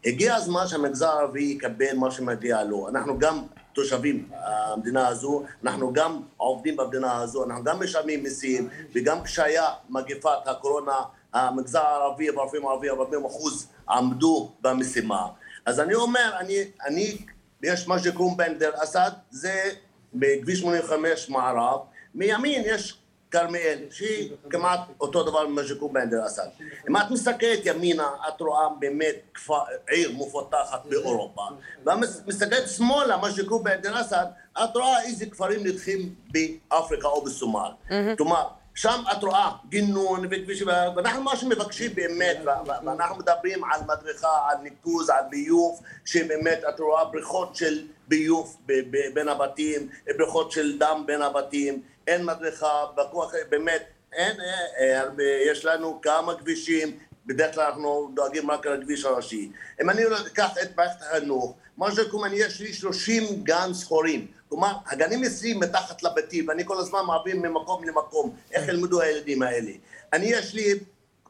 הגיע 0.04 0.34
הזמן 0.34 0.66
שהמגזר 0.66 1.08
הערבי 1.08 1.42
יקבל 1.42 1.94
מה 1.96 2.10
שמגיע 2.10 2.64
לו. 2.64 2.88
אנחנו 2.88 3.18
גם 3.18 3.42
תושבים 3.72 4.28
המדינה 4.32 5.08
הזו, 5.08 5.42
אנחנו 5.64 5.92
גם 5.92 6.20
עובדים 6.36 6.76
במדינה 6.76 7.20
הזו, 7.20 7.44
אנחנו 7.44 7.64
גם 7.64 7.82
משלמים 7.82 8.22
מיסים, 8.22 8.68
וגם 8.94 9.22
כשהיה 9.22 9.68
מגפת 9.88 10.46
הקורונה, 10.46 10.96
המגזר 11.32 11.80
הערבי 11.80 12.30
והרופאים 12.30 12.66
הערבים 12.66 12.90
40 12.90 13.24
אחוז 13.24 13.66
עמדו 13.88 14.52
במשימה. 14.60 15.26
אז 15.66 15.80
אני 15.80 15.94
אומר, 15.94 16.32
אני, 16.40 16.64
אני 16.86 17.18
יש 17.62 17.88
מה 17.88 17.98
שקוראים 17.98 18.36
בן 18.36 18.58
דיר 18.58 18.72
אסד, 18.84 19.10
זה 19.30 19.70
בכביש 20.14 20.60
85 20.60 21.30
מערב, 21.30 21.80
מימין 22.14 22.62
יש 22.66 23.01
כרמיאל, 23.32 23.78
שהיא 23.90 24.30
כמעט 24.50 24.80
אותו 25.00 25.22
דבר 25.22 25.46
ממג'יקו 25.46 25.88
בנדר 25.88 26.26
אסד. 26.26 26.46
אם 26.88 26.96
את 26.96 27.10
מסתכלת 27.10 27.58
ימינה, 27.64 28.08
את 28.28 28.40
רואה 28.40 28.68
באמת 28.78 29.16
כפר, 29.34 29.60
עיר 29.88 30.12
מפותחת 30.12 30.86
באירופה, 30.86 31.42
ומסתכלת 31.86 32.68
שמאלה, 32.68 33.16
מג'יקו 33.16 33.58
בנדר 33.58 34.00
אסד, 34.00 34.26
את 34.64 34.76
רואה 34.76 35.02
איזה 35.02 35.26
כפרים 35.26 35.66
נדחים 35.66 36.14
באפריקה 36.30 37.08
או 37.08 37.24
בסומל. 37.24 37.70
כלומר, 38.16 38.46
שם 38.74 39.02
את 39.12 39.22
רואה 39.22 39.50
גינון 39.68 40.26
וכבישים, 40.30 40.66
ואנחנו 40.96 41.22
מה 41.22 41.36
שמבקשים 41.36 41.94
באמת, 41.94 42.36
ואנחנו 42.66 43.16
מדברים 43.16 43.64
על 43.64 43.80
מדרכה, 43.80 44.48
על 44.50 44.56
ניקוז, 44.62 45.10
על 45.10 45.24
ביוב, 45.30 45.80
שבאמת 46.04 46.60
את 46.68 46.80
רואה 46.80 47.04
בריכות 47.04 47.56
של 47.56 47.86
ביוב 48.08 48.56
בין 49.14 49.28
הבתים, 49.28 49.88
בריכות 50.18 50.52
של 50.52 50.78
דם 50.78 51.02
בין 51.06 51.22
הבתים, 51.22 51.82
אין 52.06 52.24
מדרכה, 52.24 52.84
בכוח, 52.96 53.32
באמת, 53.48 53.82
אין, 54.12 54.40
אה, 54.40 55.02
אה, 55.02 55.42
יש 55.46 55.64
לנו 55.64 56.00
כמה 56.02 56.34
כבישים, 56.38 56.98
בדרך 57.26 57.54
כלל 57.54 57.64
אנחנו 57.64 58.10
דואגים 58.14 58.50
רק 58.50 58.66
לכביש 58.66 59.04
הראשי. 59.04 59.52
אם 59.82 59.90
אני 59.90 60.02
אקח 60.26 60.50
את 60.62 60.76
מערכת 60.76 61.02
החינוך, 61.02 61.56
מה 61.76 61.88
אני 62.24 62.36
יש 62.36 62.60
לי 62.60 62.72
30 62.72 63.24
גן 63.42 63.74
שכורים. 63.74 64.26
כלומר, 64.48 64.72
הגנים 64.86 65.24
אצלי 65.24 65.54
מתחת 65.54 66.02
לבתים, 66.02 66.48
ואני 66.48 66.64
כל 66.66 66.78
הזמן 66.78 67.00
מעביר 67.06 67.36
ממקום 67.36 67.84
למקום, 67.84 68.36
איך 68.52 68.68
ילמדו 68.68 69.00
הילדים 69.00 69.42
האלה. 69.42 69.70
אני 70.12 70.26
יש 70.26 70.54
לי 70.54 70.78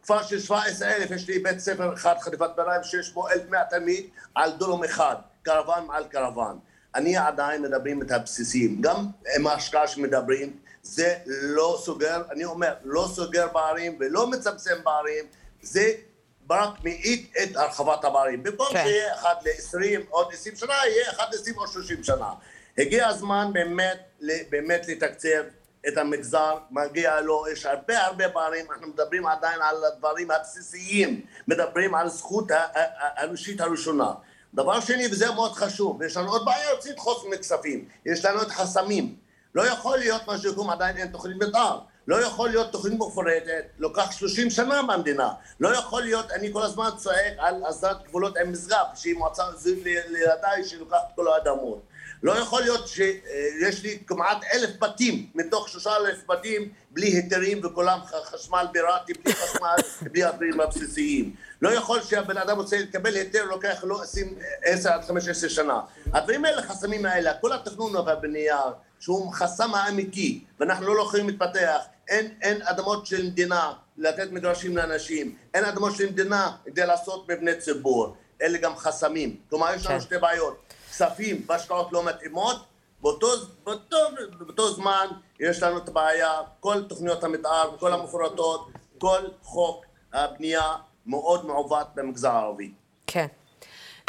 כפר 0.02 0.22
של 0.22 0.40
17,000, 0.40 1.12
יש 1.12 1.28
לי 1.28 1.38
בית 1.38 1.58
ספר 1.58 1.94
אחד, 1.94 2.14
חטיבת 2.20 2.50
ביניים, 2.56 2.82
שיש 2.84 3.12
בו 3.12 3.28
1,100 3.28 3.64
תלמיד, 3.70 4.06
על 4.34 4.52
דורום 4.52 4.84
אחד, 4.84 5.16
קרוון 5.42 5.86
מעל 5.86 6.04
קרוון. 6.04 6.58
אני 6.94 7.16
עדיין 7.16 7.62
מדברים 7.62 8.02
את 8.02 8.10
הבסיסים, 8.10 8.80
גם 8.80 9.06
עם 9.36 9.46
ההשקעה 9.46 9.88
שמדברים, 9.88 10.56
זה 10.82 11.16
לא 11.26 11.80
סוגר, 11.84 12.22
אני 12.30 12.44
אומר, 12.44 12.74
לא 12.84 13.08
סוגר 13.14 13.46
בערים 13.52 13.96
ולא 14.00 14.26
מצמצם 14.26 14.74
בערים, 14.84 15.24
זה 15.62 15.92
רק 16.50 16.84
מאיט 16.84 17.36
את 17.42 17.56
הרחבת 17.56 18.04
הברים. 18.04 18.42
במקום 18.42 18.66
כן. 18.72 18.84
שיהיה 18.84 19.14
אחד 19.14 19.34
ל-20, 19.42 20.00
עוד 20.10 20.32
20 20.32 20.56
שנה, 20.56 20.72
יהיה 20.86 21.10
אחד 21.10 21.26
ל-20 21.32 21.56
או 21.56 21.66
30 21.66 22.04
שנה. 22.04 22.32
הגיע 22.78 23.08
הזמן 23.08 23.50
באמת, 23.52 23.98
באמת 24.50 24.88
לתקצב 24.88 25.42
את 25.88 25.96
המגזר, 25.96 26.58
מגיע 26.70 27.20
לו, 27.20 27.44
יש 27.52 27.66
הרבה 27.66 28.04
הרבה 28.04 28.28
בערים, 28.28 28.66
אנחנו 28.72 28.86
מדברים 28.86 29.26
עדיין 29.26 29.62
על 29.62 29.84
הדברים 29.84 30.30
הבסיסיים, 30.30 31.20
מדברים 31.48 31.94
על 31.94 32.08
זכות 32.08 32.44
האנושית 32.74 33.60
הראשונה. 33.60 34.12
דבר 34.54 34.80
שני, 34.80 35.06
וזה 35.10 35.30
מאוד 35.30 35.52
חשוב, 35.52 36.02
יש 36.02 36.16
לנו 36.16 36.30
עוד 36.30 36.44
בעיה 36.44 36.70
יוצאת 36.70 36.98
חוץ 36.98 37.24
מכספים, 37.30 37.88
יש 38.06 38.24
לנו 38.24 38.42
את 38.42 38.50
חסמים. 38.50 39.16
לא 39.54 39.62
יכול 39.62 39.98
להיות 39.98 40.26
מה 40.26 40.38
שיקום 40.38 40.70
עדיין 40.70 40.96
אין 40.96 41.06
תוכנית 41.08 41.36
מתאר. 41.36 41.78
לא 42.06 42.26
יכול 42.26 42.50
להיות 42.50 42.72
תוכנית 42.72 42.98
מפורטת, 42.98 43.64
לוקח 43.78 44.12
30 44.12 44.50
שנה 44.50 44.82
במדינה. 44.82 45.32
לא 45.60 45.68
יכול 45.68 46.02
להיות, 46.02 46.30
אני 46.30 46.52
כל 46.52 46.62
הזמן 46.62 46.88
צועק 46.96 47.32
על 47.38 47.64
הסדרת 47.68 48.04
גבולות 48.04 48.36
עם 48.36 48.52
משגב, 48.52 48.84
שהיא 48.94 49.14
מועצה 49.16 49.46
אזורית 49.46 49.84
לידיי 50.08 50.64
שלוקחת 50.64 51.12
כל 51.16 51.28
האדמות. 51.28 51.82
לא 52.22 52.32
יכול 52.32 52.62
להיות 52.62 52.88
שיש 52.88 53.82
לי 53.82 53.98
כמעט 54.06 54.44
אלף 54.54 54.70
בתים 54.80 55.26
מתוך 55.34 55.68
שלושה 55.68 55.96
אלף 55.96 56.18
בתים 56.28 56.68
בלי 56.90 57.06
היתרים 57.06 57.60
וכולם 57.64 57.98
חשמל 58.24 58.66
פיראטי, 58.72 59.12
בלי 59.12 59.34
חשמל, 59.34 59.76
בלי 60.12 60.24
הדברים 60.24 60.60
הבסיסיים. 60.60 61.34
לא 61.62 61.68
יכול 61.68 62.02
שהבן 62.02 62.36
אדם 62.36 62.56
רוצה 62.56 62.78
לקבל 62.78 63.14
היתר, 63.14 63.44
לוקח 63.44 63.84
לו 63.84 64.02
20, 64.02 64.34
10 64.64 64.92
עד 64.92 65.04
15 65.04 65.50
שנה. 65.50 65.80
הדברים 66.12 66.44
האלה, 66.44 66.58
החסמים 66.58 67.06
האלה, 67.06 67.34
כל 67.34 67.52
התכנון 67.52 67.96
והבנייה, 67.96 68.60
שהוא 69.00 69.32
חסם 69.32 69.74
האמיתי, 69.74 70.44
ואנחנו 70.60 70.94
לא 70.94 71.02
יכולים 71.02 71.28
להתפתח, 71.28 71.78
אין, 72.08 72.34
אין 72.42 72.62
אדמות 72.62 73.06
של 73.06 73.26
מדינה 73.26 73.72
לתת 73.98 74.32
מגרשים 74.32 74.76
לאנשים, 74.76 75.36
אין 75.54 75.64
אדמות 75.64 75.96
של 75.96 76.06
מדינה 76.06 76.50
כדי 76.64 76.86
לעשות 76.86 77.28
מבני 77.28 77.54
ציבור. 77.54 78.16
אלה 78.42 78.58
גם 78.58 78.76
חסמים. 78.76 79.36
כלומר, 79.50 79.74
יש 79.74 79.86
לנו 79.86 79.94
כן. 79.94 80.00
שתי 80.00 80.18
בעיות. 80.18 80.71
כספים 80.92 81.44
והשקעות 81.48 81.92
לא 81.92 82.04
מתאימות, 82.04 82.56
באותו, 83.00 83.26
באותו, 83.64 83.96
באותו 84.38 84.72
זמן 84.72 85.06
יש 85.40 85.62
לנו 85.62 85.78
את 85.78 85.88
הבעיה, 85.88 86.30
כל 86.60 86.82
תוכניות 86.82 87.24
המתאר, 87.24 87.76
כל 87.78 87.92
המפורטות, 87.92 88.68
כל 88.98 89.20
חוק 89.42 89.84
הבנייה 90.12 90.72
מאוד 91.06 91.46
מעוות 91.46 91.86
במגזר 91.94 92.30
הערבי. 92.30 92.70
כן. 93.06 93.26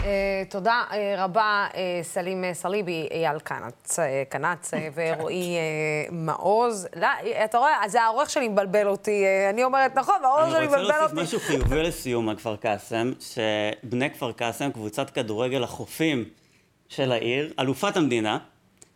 Uh, 0.02 0.06
תודה 0.50 0.84
uh, 0.90 0.94
רבה, 1.18 1.68
uh, 1.72 1.76
סלים 2.02 2.44
סליבי, 2.54 3.08
אייל 3.12 3.40
קנץ, 3.40 4.00
uh, 4.00 4.02
קנץ 4.30 4.74
uh, 4.74 4.78
ורועי 4.94 5.56
uh, 5.58 6.12
מעוז. 6.12 6.88
לא, 6.96 7.08
אתה 7.46 7.58
רואה, 7.58 7.82
זה 7.88 8.02
העורך 8.02 8.30
שלי 8.30 8.48
מבלבל 8.48 8.88
אותי. 8.88 9.24
Uh, 9.24 9.54
אני 9.54 9.64
אומרת 9.64 9.96
נכון, 9.96 10.16
העורך 10.24 10.50
שלי 10.50 10.58
אני 10.58 10.66
רוצה 10.66 10.78
מבלבל 10.78 10.98
להוסיף 10.98 11.12
אותי. 11.12 11.24
משהו 11.24 11.40
חיובי 11.40 11.84
לסיום 11.84 12.30
על 12.30 12.36
כפר 12.36 12.56
קאסם, 12.56 13.12
שבני 13.20 14.12
כפר 14.14 14.32
קאסם, 14.32 14.72
קבוצת 14.72 15.10
כדורגל 15.10 15.64
החופים 15.64 16.30
של 16.90 17.12
העיר, 17.12 17.54
אלופת 17.60 17.98
המדינה 17.98 18.38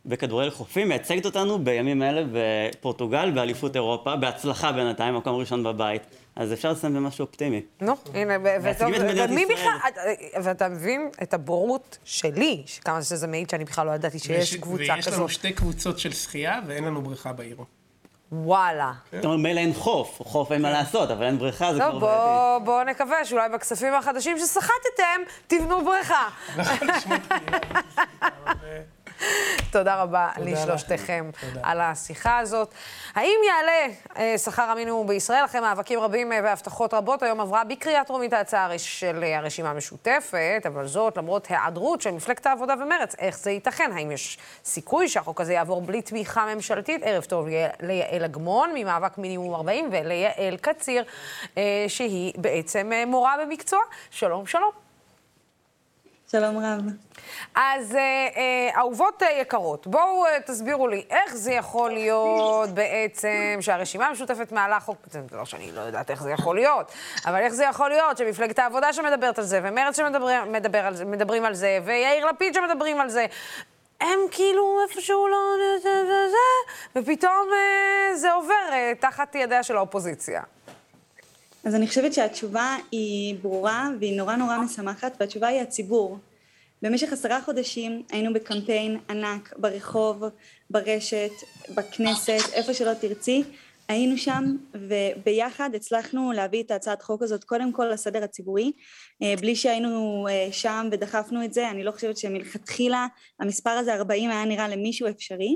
בכדורגל 0.05 0.49
חופים, 0.49 0.89
מייצגת 0.89 1.25
אותנו 1.25 1.63
בימים 1.63 2.03
אלה 2.03 2.23
בפורטוגל, 2.31 3.31
באליפות 3.31 3.75
אירופה, 3.75 4.15
בהצלחה 4.15 4.71
בינתיים, 4.71 5.15
מקום 5.15 5.35
ראשון 5.35 5.63
בבית. 5.63 6.01
אז 6.35 6.53
אפשר 6.53 6.71
לסיים 6.71 6.93
במשהו 6.93 7.25
אופטימי. 7.25 7.61
נו, 7.81 7.93
הנה, 8.13 8.33
ומי. 9.29 9.45
בכלל, 9.45 9.77
ואתה 10.43 10.69
מבין 10.69 11.09
את 11.23 11.33
הבורות 11.33 11.97
שלי, 12.03 12.63
שכמה 12.65 13.03
שזה 13.03 13.27
מעיד 13.27 13.49
שאני 13.49 13.65
בכלל 13.65 13.88
לא 13.88 13.91
ידעתי 13.91 14.19
שיש 14.19 14.55
קבוצה 14.55 14.93
ויש 14.95 15.07
לנו 15.07 15.15
כזאת. 15.15 15.29
שתי 15.29 15.51
קבוצות 15.51 15.99
של 15.99 16.13
שחייה 16.13 16.59
ואין 16.67 16.83
לנו 16.83 17.01
בריכה 17.01 17.33
בעיר. 17.33 17.57
וואלה. 18.32 18.91
זאת 19.15 19.25
אומרת, 19.25 19.39
מילא 19.39 19.59
אין 19.59 19.73
חוף, 19.73 20.21
חוף 20.23 20.51
אין 20.51 20.61
מה 20.61 20.71
לעשות, 20.71 21.11
אבל 21.11 21.25
אין 21.25 21.38
בריכה, 21.38 21.73
זה 21.73 21.80
כבר 21.80 21.91
טוב, 21.91 22.01
בעייתי. 22.01 22.17
בואו 22.23 22.61
בוא 22.63 22.84
נקווה 22.84 23.25
שאולי 23.25 23.49
בכספים 23.49 23.93
החדשים 23.93 24.38
שסחטתם, 24.39 25.21
תבנו 25.47 25.86
בריכה. 25.86 26.28
תודה 29.72 30.01
רבה 30.01 30.30
לשלושתכם. 30.38 31.30
על 31.63 31.82
השיחה 31.82 32.38
הזאת. 32.38 32.74
האם 33.15 33.39
יעלה 33.47 33.93
אה, 34.18 34.38
שכר 34.38 34.61
המינימום 34.61 35.07
בישראל 35.07 35.45
אחרי 35.45 35.61
מאבקים 35.61 35.99
רבים 35.99 36.32
אה, 36.32 36.39
והבטחות 36.43 36.93
רבות? 36.93 37.24
היום 37.24 37.41
עברה 37.41 37.63
בקריאה 37.63 38.03
טרומית 38.03 38.34
ההצעה 38.34 38.78
של 38.78 39.24
אה, 39.24 39.38
הרשימה 39.38 39.70
המשותפת, 39.70 40.63
אבל 40.68 40.88
זאת 40.88 41.18
למרות 41.18 41.47
היעדרות 41.49 42.01
של 42.01 42.11
מפלגת 42.11 42.45
העבודה 42.45 42.74
ומרצ. 42.82 43.15
איך 43.20 43.38
זה 43.38 43.51
ייתכן? 43.51 43.91
האם 43.95 44.11
יש 44.11 44.38
סיכוי 44.65 45.09
שהחוק 45.09 45.41
הזה 45.41 45.53
יעבור 45.53 45.82
בלי 45.82 46.01
תמיכה 46.01 46.55
ממשלתית? 46.55 47.01
ערב 47.03 47.24
טוב 47.24 47.47
ליעל 47.82 48.24
אגמון 48.24 48.72
ממאבק 48.76 49.18
מינימום 49.18 49.53
40 49.55 49.89
וליעל 49.91 50.57
קציר, 50.61 51.03
אה, 51.57 51.86
שהיא 51.88 52.34
בעצם 52.38 52.91
אה, 52.93 53.05
מורה 53.05 53.36
במקצוע. 53.41 53.80
שלום, 54.11 54.45
שלום. 54.45 54.86
שלום 56.32 56.57
רב. 56.57 56.82
אז 57.55 57.95
אה, 57.95 57.99
אה, 58.36 58.80
אהובות 58.80 59.23
אה, 59.23 59.32
יקרות, 59.41 59.88
בואו 59.88 60.25
אה, 60.25 60.41
תסבירו 60.45 60.88
לי, 60.88 61.05
איך 61.09 61.36
זה 61.36 61.51
יכול 61.51 61.91
להיות 61.91 62.69
בעצם 62.69 63.57
שהרשימה 63.61 64.07
המשותפת 64.07 64.51
מעלה 64.51 64.80
חוק, 64.80 64.97
זה 65.11 65.21
לא 65.32 65.45
שאני 65.45 65.71
לא 65.71 65.82
יודעת 65.82 66.11
איך 66.11 66.23
זה 66.23 66.32
יכול 66.32 66.55
להיות, 66.55 66.91
אבל 67.25 67.36
איך 67.36 67.53
זה 67.53 67.63
יכול 67.63 67.89
להיות 67.89 68.17
שמפלגת 68.17 68.59
העבודה 68.59 68.93
שמדברת 68.93 69.39
על 69.39 69.45
זה, 69.45 69.59
ומרצ 69.63 69.97
שמדברים 69.97 70.51
מדבר 70.51 70.86
על 70.86 71.45
על 71.45 71.53
זה, 71.53 71.80
ויאיר 71.86 72.25
לפיד 72.25 72.53
שמדברים 72.53 73.01
על 73.01 73.09
זה, 73.09 73.25
הם 74.01 74.19
כאילו 74.32 74.80
איפשהו 74.89 75.28
לא... 75.28 75.38
ופתאום 76.95 77.49
אה, 77.53 78.15
זה 78.15 78.32
עובר 78.34 78.69
אה, 78.71 78.93
תחת 78.99 79.36
ידיה 79.36 79.63
של 79.63 79.78
האופוזיציה. 79.78 80.41
אז 81.68 81.76
אני 81.76 81.88
חושבת 81.88 82.13
שהתשובה 82.13 82.78
היא 82.91 83.36
ברורה 83.41 83.89
והיא 83.99 84.18
נורא 84.18 84.36
נורא 84.36 84.57
משמחת, 84.57 85.18
והתשובה 85.20 85.47
היא 85.47 85.61
הציבור. 85.61 86.18
במשך 86.82 87.13
עשרה 87.13 87.41
חודשים 87.41 88.03
היינו 88.11 88.34
בקמפיין 88.34 88.97
ענק, 89.09 89.53
ברחוב, 89.57 90.24
ברשת, 90.70 91.32
בכנסת, 91.76 92.53
איפה 92.53 92.74
שלא 92.74 92.93
תרצי, 92.93 93.43
היינו 93.88 94.18
שם 94.18 94.43
וביחד 94.74 95.70
הצלחנו 95.76 96.32
להביא 96.32 96.63
את 96.63 96.72
הצעת 96.72 97.01
חוק 97.01 97.22
הזאת 97.22 97.43
קודם 97.43 97.72
כל 97.72 97.86
לסדר 97.86 98.24
הציבורי, 98.24 98.72
אה, 99.24 99.34
בלי 99.41 99.55
שהיינו 99.55 100.28
אה, 100.30 100.47
שם 100.51 100.88
ודחפנו 100.91 101.45
את 101.45 101.53
זה, 101.53 101.70
אני 101.70 101.84
לא 101.84 101.91
חושבת 101.91 102.18
שמלכתחילה 102.18 103.07
המספר 103.39 103.70
הזה 103.70 103.95
40 103.95 104.30
היה 104.30 104.45
נראה 104.45 104.68
למישהו 104.68 105.09
אפשרי. 105.09 105.55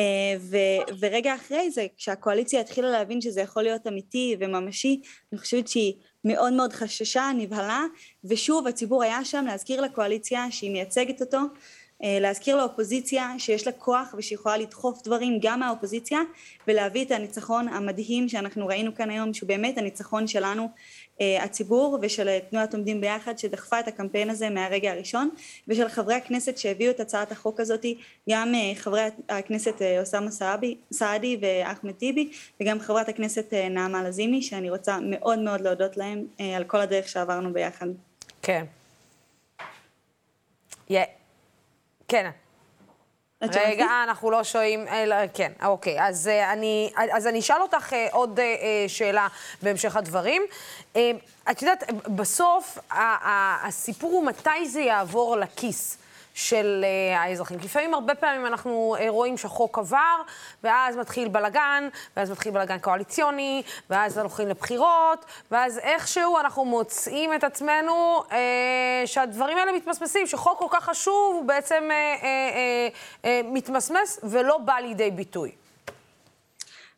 אה, 0.00 0.04
ו- 0.40 0.94
ורגע 1.00 1.34
אחרי 1.34 1.70
זה, 1.70 1.86
כשהקואליציה 1.96 2.60
התחילה 2.60 2.90
להבין 2.90 3.20
שזה 3.20 3.40
יכול 3.40 3.62
להיות 3.62 3.86
אמיתי 3.86 4.36
וממשי, 4.40 5.00
אני 5.32 5.40
חושבת 5.40 5.68
שהיא 5.68 5.94
מאוד 6.24 6.52
מאוד 6.52 6.72
חששה, 6.72 7.30
נבהלה, 7.36 7.84
ושוב 8.24 8.66
הציבור 8.66 9.02
היה 9.02 9.24
שם 9.24 9.44
להזכיר 9.48 9.80
לקואליציה 9.80 10.46
שהיא 10.50 10.70
מייצגת 10.70 11.20
אותו, 11.20 11.38
אה, 12.04 12.18
להזכיר 12.20 12.56
לאופוזיציה 12.56 13.34
שיש 13.38 13.66
לה 13.66 13.72
כוח 13.72 14.14
ושהיא 14.18 14.38
יכולה 14.38 14.56
לדחוף 14.56 15.02
דברים 15.02 15.38
גם 15.42 15.60
מהאופוזיציה 15.60 16.20
ולהביא 16.68 17.04
את 17.04 17.10
הניצחון 17.10 17.68
המדהים 17.68 18.28
שאנחנו 18.28 18.66
ראינו 18.66 18.94
כאן 18.94 19.10
היום 19.10 19.34
שהוא 19.34 19.48
באמת 19.48 19.78
הניצחון 19.78 20.26
שלנו 20.26 20.68
הציבור 21.20 21.98
ושל 22.02 22.28
אה, 22.28 22.38
תנועת 22.50 22.74
עומדים 22.74 23.00
ביחד 23.00 23.38
שדחפה 23.38 23.80
את 23.80 23.88
הקמפיין 23.88 24.30
הזה 24.30 24.50
מהרגע 24.50 24.90
הראשון 24.92 25.30
ושל 25.68 25.88
חברי 25.88 26.14
הכנסת 26.14 26.58
שהביאו 26.58 26.90
את 26.90 27.00
הצעת 27.00 27.32
החוק 27.32 27.60
הזאת 27.60 27.84
גם 28.30 28.52
אה, 28.54 28.72
חברי 28.74 29.00
הכנסת 29.28 29.82
אה, 29.82 30.00
אוסאמה 30.00 30.30
סעדי 30.92 31.38
ואחמד 31.40 31.92
טיבי 31.92 32.30
וגם 32.60 32.80
חברת 32.80 33.08
הכנסת 33.08 33.54
אה, 33.54 33.68
נעמה 33.68 34.02
לזימי 34.02 34.42
שאני 34.42 34.70
רוצה 34.70 34.98
מאוד 35.02 35.38
מאוד 35.38 35.60
להודות 35.60 35.96
להם 35.96 36.24
אה, 36.40 36.56
על 36.56 36.64
כל 36.64 36.80
הדרך 36.80 37.08
שעברנו 37.08 37.52
ביחד. 37.52 37.86
כן. 38.42 38.64
יה- 40.90 41.04
כן. 42.08 42.30
רגע? 43.42 43.86
אנחנו 44.04 44.30
לא 44.30 44.44
שומעים, 44.44 44.88
אלא, 44.88 45.16
כן, 45.34 45.52
אוקיי. 45.64 46.02
אז, 46.06 46.28
אה, 46.28 46.52
אני, 46.52 46.92
אז 47.12 47.26
אני 47.26 47.38
אשאל 47.38 47.62
אותך 47.62 47.92
אה, 47.92 48.08
עוד 48.12 48.40
אה, 48.40 48.44
אה, 48.44 48.84
שאלה 48.88 49.28
בהמשך 49.62 49.96
הדברים. 49.96 50.42
אה, 50.96 51.10
את 51.50 51.62
יודעת, 51.62 51.92
בסוף 51.92 52.78
הסיפור 53.64 54.12
הוא 54.12 54.26
מתי 54.26 54.66
זה 54.66 54.80
יעבור 54.80 55.36
לכיס. 55.36 55.98
של 56.36 56.84
אה, 56.84 57.20
האזרחים. 57.20 57.58
כי 57.58 57.64
לפעמים, 57.64 57.94
הרבה 57.94 58.14
פעמים 58.14 58.46
אנחנו 58.46 58.96
אה, 59.00 59.06
רואים 59.08 59.38
שהחוק 59.38 59.78
עבר, 59.78 60.22
ואז 60.64 60.96
מתחיל 60.96 61.28
בלגן, 61.28 61.88
ואז 62.16 62.30
מתחיל 62.30 62.52
בלגן 62.52 62.78
קואליציוני, 62.78 63.62
ואז 63.90 64.18
הולכים 64.18 64.48
לבחירות, 64.48 65.24
ואז 65.50 65.78
איכשהו 65.78 66.38
אנחנו 66.38 66.64
מוצאים 66.64 67.34
את 67.34 67.44
עצמנו 67.44 68.22
אה, 68.32 69.02
שהדברים 69.06 69.58
האלה 69.58 69.72
מתמסמסים, 69.72 70.26
שחוק 70.26 70.58
כל 70.58 70.66
כך 70.70 70.84
חשוב 70.84 71.34
הוא 71.34 71.44
בעצם 71.44 71.88
אה, 71.90 71.96
אה, 72.22 72.28
אה, 72.54 72.88
אה, 73.24 73.40
מתמסמס 73.44 74.20
ולא 74.22 74.58
בא 74.58 74.74
לידי 74.74 75.10
ביטוי. 75.10 75.52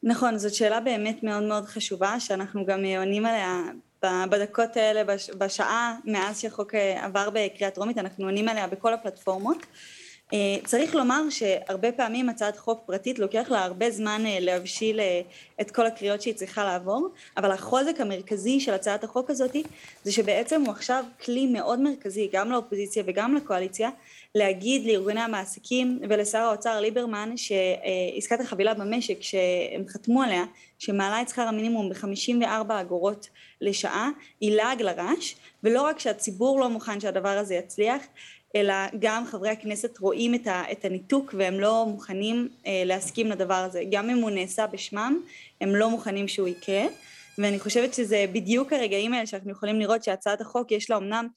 נכון, 0.03 0.39
זאת 0.39 0.55
שאלה 0.55 0.81
באמת 0.81 1.23
מאוד 1.23 1.43
מאוד 1.43 1.67
חשובה, 1.67 2.21
שאנחנו 2.21 2.67
גם 2.67 2.85
עונים 2.85 3.27
עליה 3.27 3.63
בדקות 4.05 4.77
האלה, 4.77 5.05
בש- 5.05 5.31
בשעה 5.31 5.97
מאז 6.05 6.41
שהחוק 6.41 6.75
אה, 6.75 7.05
עבר 7.05 7.29
בקריאה 7.33 7.71
טרומית, 7.71 7.99
אנחנו 7.99 8.25
עונים 8.25 8.49
עליה 8.49 8.67
בכל 8.67 8.95
הפלטפורמות. 8.95 9.67
אה, 10.33 10.39
צריך 10.65 10.95
לומר 10.95 11.31
שהרבה 11.31 11.93
פעמים 11.93 12.29
הצעת 12.29 12.57
חוק 12.57 12.81
פרטית 12.87 13.19
לוקח 13.19 13.47
לה 13.51 13.65
הרבה 13.65 13.91
זמן 13.91 14.23
אה, 14.27 14.37
להבשיל 14.41 15.01
את 15.61 15.71
כל 15.71 15.87
הקריאות 15.87 16.23
שהיא 16.23 16.35
צריכה 16.35 16.65
לעבור, 16.65 17.09
אבל 17.37 17.51
החוזק 17.51 18.01
המרכזי 18.01 18.61
של 18.61 18.75
הצעת 18.75 19.05
החוק 19.05 19.31
הזאת 19.31 19.57
זה 20.05 20.13
שבעצם 20.13 20.63
הוא 20.63 20.71
עכשיו 20.71 21.05
כלי 21.25 21.47
מאוד 21.47 21.81
מרכזי 21.81 22.29
גם 22.33 22.51
לאופוזיציה 22.51 23.03
וגם 23.07 23.35
לקואליציה 23.35 23.91
להגיד 24.35 24.87
לארגוני 24.87 25.21
המעסיקים 25.21 26.01
ולשר 26.09 26.39
האוצר 26.39 26.81
ליברמן 26.81 27.37
שעסקת 27.37 28.41
החבילה 28.41 28.75
במשק 28.75 29.23
שהם 29.23 29.89
חתמו 29.89 30.23
עליה 30.23 30.45
שמעלה 30.79 31.23
את 31.23 31.29
שכר 31.29 31.43
המינימום 31.43 31.89
ב-54 31.89 32.47
אגורות 32.81 33.29
לשעה 33.61 34.11
היא 34.41 34.57
לעג 34.57 34.83
לרש 34.83 35.37
ולא 35.65 35.83
רק 35.83 35.99
שהציבור 35.99 36.61
לא 36.61 36.69
מוכן 36.69 37.01
שהדבר 37.01 37.29
הזה 37.29 37.55
יצליח 37.55 38.03
אלא 38.57 38.75
גם 38.99 39.27
חברי 39.27 39.49
הכנסת 39.49 39.99
רואים 39.99 40.35
את, 40.35 40.85
הניתוק 40.85 41.35
והם 41.39 41.61
לא 41.61 41.87
מוכנים 41.87 42.49
אה, 42.67 42.83
להסכים 42.87 43.31
לדבר 43.31 43.55
הזה. 43.55 43.83
גם 43.91 44.11
אם 44.11 44.19
הוא 44.19 44.31
נעשה 44.31 44.67
בשמם 44.67 45.21
הם 45.61 45.75
לא 45.75 45.91
מוכנים 45.91 46.29
שהוא 46.29 46.49
יקרה 46.49 46.83
ואני 47.39 47.59
חושבת 47.59 47.95
שזה 47.95 48.25
בדיוק 48.33 48.73
הרגעים 48.73 49.13
האלה 49.13 49.27
שאנחנו 49.27 49.51
יכולים 49.51 49.81
לראות 49.81 50.05
שהצעת 50.05 50.41
החוק 50.41 50.73
יש 50.73 50.91
לה 50.91 50.97
אמנם 50.97 51.29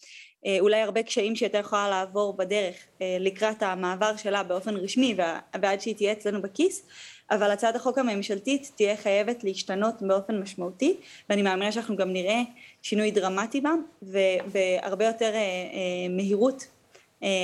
אה, 0.45 0.57
אולי 0.59 0.81
הרבה 0.81 1.03
קשיים 1.03 1.35
שהיא 1.35 1.47
יותר 1.47 1.59
יכולה 1.59 1.89
לעבור 1.89 2.37
בדרך 2.37 2.75
אה, 3.01 3.17
לקראת 3.19 3.63
המעבר 3.63 4.15
שלה 4.15 4.43
באופן 4.43 4.75
רשמי 4.75 5.15
ועד 5.61 5.81
שהיא 5.81 5.95
תהיה 5.95 6.11
אצלנו 6.11 6.41
בכיס 6.41 6.85
אבל 7.31 7.51
הצעת 7.51 7.75
החוק 7.75 7.97
הממשלתית 7.97 8.71
תהיה 8.75 8.97
חייבת 8.97 9.43
להשתנות 9.43 9.95
באופן 10.01 10.39
משמעותי 10.39 10.97
ואני 11.29 11.41
מאמינה 11.41 11.71
שאנחנו 11.71 11.95
גם 11.95 12.13
נראה 12.13 12.41
שינוי 12.81 13.11
דרמטי 13.11 13.61
בה 13.61 13.71
ובהרבה 14.01 15.05
יותר 15.05 15.31
אה, 15.33 16.09
מהירות 16.09 16.67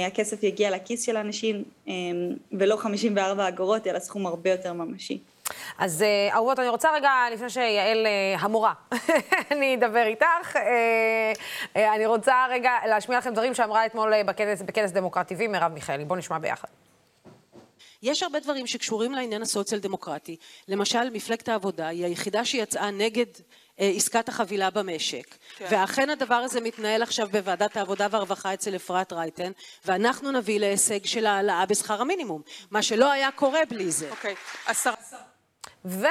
הכסף 0.07 0.43
יגיע 0.43 0.71
לכיס 0.71 1.05
של 1.05 1.17
האנשים 1.17 1.63
ולא 2.51 2.75
54 2.75 3.47
אגורות 3.47 3.87
אלא 3.87 3.99
סכום 3.99 4.25
הרבה 4.25 4.51
יותר 4.51 4.73
ממשי. 4.73 5.19
אז 5.77 6.01
אה, 6.01 6.29
אהובות, 6.33 6.59
אני 6.59 6.69
רוצה 6.69 6.89
רגע, 6.93 7.11
לפני 7.33 7.49
שיעל 7.49 8.05
אה, 8.05 8.35
המורה, 8.39 8.73
אני 9.51 9.75
אדבר 9.75 10.03
איתך, 10.05 10.55
אה, 11.75 11.95
אני 11.95 12.05
רוצה 12.05 12.45
רגע 12.49 12.71
להשמיע 12.87 13.17
לכם 13.17 13.33
דברים 13.33 13.53
שאמרה 13.53 13.85
אתמול 13.85 14.23
בכנס, 14.23 14.61
בכנס 14.61 14.91
דמוקרט 14.91 15.31
TV 15.31 15.47
מרב 15.49 15.71
מיכאלי. 15.71 16.05
בואו 16.05 16.19
נשמע 16.19 16.37
ביחד. 16.37 16.67
יש 18.03 18.23
הרבה 18.23 18.39
דברים 18.39 18.67
שקשורים 18.67 19.11
לעניין 19.11 19.41
הסוציאל 19.41 19.79
דמוקרטי. 19.79 20.35
למשל, 20.67 21.09
מפלגת 21.09 21.49
העבודה 21.49 21.87
היא 21.87 22.05
היחידה 22.05 22.45
שיצאה 22.45 22.91
נגד 22.91 23.25
אה, 23.79 23.91
עסקת 23.95 24.29
החבילה 24.29 24.69
במשק. 24.69 25.35
כן. 25.57 25.65
ואכן 25.71 26.09
הדבר 26.09 26.35
הזה 26.35 26.61
מתנהל 26.61 27.01
עכשיו 27.03 27.27
בוועדת 27.31 27.77
העבודה 27.77 28.07
והרווחה 28.11 28.53
אצל 28.53 28.75
אפרת 28.75 29.13
רייטן, 29.13 29.51
ואנחנו 29.85 30.31
נביא 30.31 30.59
להישג 30.59 31.05
של 31.05 31.25
העלאה 31.25 31.65
בשכר 31.65 32.01
המינימום, 32.01 32.41
מה 32.71 32.81
שלא 32.81 33.11
היה 33.11 33.31
קורה 33.31 33.59
בלי 33.69 33.91
זה. 33.91 34.09
אוקיי, 34.11 34.35
עשרה. 34.65 34.93
ו... 35.87 36.05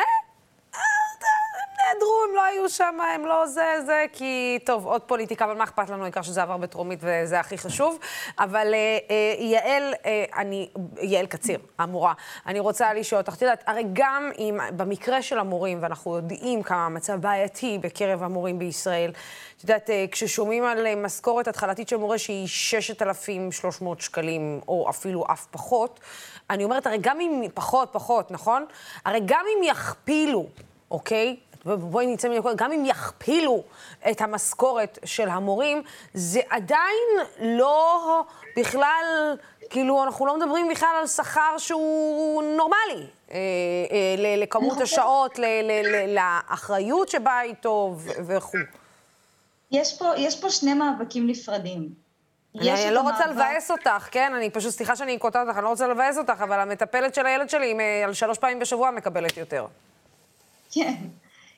נעדרו, 1.95 2.23
הם 2.29 2.35
לא 2.37 2.45
היו 2.45 2.69
שם, 2.69 2.99
הם 3.15 3.27
לא 3.27 3.47
זה, 3.47 3.75
זה, 3.87 4.05
כי, 4.13 4.59
טוב, 4.65 4.87
עוד 4.87 5.03
פוליטיקה, 5.03 5.45
אבל 5.45 5.55
מה 5.55 5.65
אכפת 5.65 5.91
לנו, 5.91 6.03
העיקר 6.03 6.23
שזה 6.23 6.43
עבר 6.43 6.57
בטרומית 6.57 6.99
וזה 7.03 7.41
הכי 7.41 7.59
חשוב. 7.59 7.99
אבל 8.39 8.75
אה, 8.75 8.99
אה, 9.11 9.45
יעל, 9.45 9.95
אה, 10.07 10.25
אני, 10.37 10.69
יעל 11.01 11.27
קציר, 11.27 11.59
המורה, 11.79 12.13
אני 12.47 12.61
רוצה 12.61 12.95
לשאול 12.95 13.21
אותך, 13.21 13.35
את 13.35 13.43
יודעת, 13.43 13.65
הרי 13.67 13.85
גם 13.93 14.31
אם, 14.39 14.59
במקרה 14.77 15.23
של 15.23 15.39
המורים, 15.39 15.79
ואנחנו 15.81 16.17
יודעים 16.17 16.63
כמה 16.63 16.87
המצב 16.87 17.21
בעייתי 17.21 17.79
בקרב 17.83 18.23
המורים 18.23 18.59
בישראל, 18.59 19.13
את 19.57 19.63
יודעת, 19.63 19.91
אה, 19.91 20.05
כששומעים 20.11 20.65
על 20.65 20.87
אה, 20.87 20.95
משכורת 20.97 21.49
התחלתית 21.49 21.89
של 21.89 21.97
מורה 21.97 22.19
שהיא 22.19 22.47
6,300 22.47 24.01
שקלים, 24.01 24.61
או 24.69 24.91
אפילו 24.91 25.25
אף 25.33 25.47
פחות, 25.51 26.01
אני 26.51 26.65
אומרת, 26.65 26.87
הרי 26.87 26.99
גם 27.01 27.21
אם 27.21 27.45
פחות, 27.55 27.89
פחות, 27.93 28.31
נכון? 28.31 28.65
הרי 29.05 29.21
גם 29.25 29.45
אם 29.57 29.63
יכפילו, 29.65 30.47
אוקיי? 30.91 31.37
ובואי 31.67 32.07
נצא 32.07 32.29
מנקודה, 32.29 32.55
גם 32.55 32.73
אם 32.73 32.85
יכפילו 32.85 33.63
את 34.11 34.21
המשכורת 34.21 34.99
של 35.05 35.29
המורים, 35.29 35.83
זה 36.15 36.41
עדיין 36.51 37.09
לא 37.41 38.23
בכלל, 38.57 39.37
כאילו, 39.71 40.05
אנחנו 40.05 40.27
לא 40.27 40.39
מדברים 40.39 40.69
בכלל 40.69 40.97
על 41.01 41.07
שכר 41.07 41.59
שהוא 41.59 42.43
נורמלי. 42.43 43.07
אה, 43.31 43.39
אה, 43.91 44.37
לכמות 44.37 44.81
השעות, 44.81 45.39
לאחריות 46.09 47.09
שבאה 47.09 47.43
איתו 47.43 47.97
וכו'. 48.27 48.59
יש 49.71 49.99
פה, 49.99 50.07
יש 50.17 50.41
פה 50.41 50.51
שני 50.51 50.75
מאבקים 50.75 51.27
נפרדים. 51.27 52.06
אני 52.61 52.95
לא 52.95 53.01
רוצה 53.01 53.27
לבאס 53.27 53.71
אותך, 53.71 54.09
כן? 54.11 54.33
אני 54.35 54.51
פשוט, 54.51 54.71
סליחה 54.71 54.97
שאני 54.97 55.19
קוטעת 55.19 55.47
אותך, 55.47 55.57
אני 55.59 55.65
לא 55.65 55.69
רוצה 55.69 55.89
לבאס 55.89 56.19
אותך, 56.19 56.41
אבל 56.43 56.61
המטפלת 56.61 57.15
של 57.15 57.27
הילד 57.27 57.51
שלי, 57.51 57.75
על 58.05 58.15
שלוש 58.15 58.39
פעמים 58.39 58.59
בשבוע 58.59 58.91
מקבלת 58.91 59.37
יותר. 59.37 59.67
כן. 60.73 60.95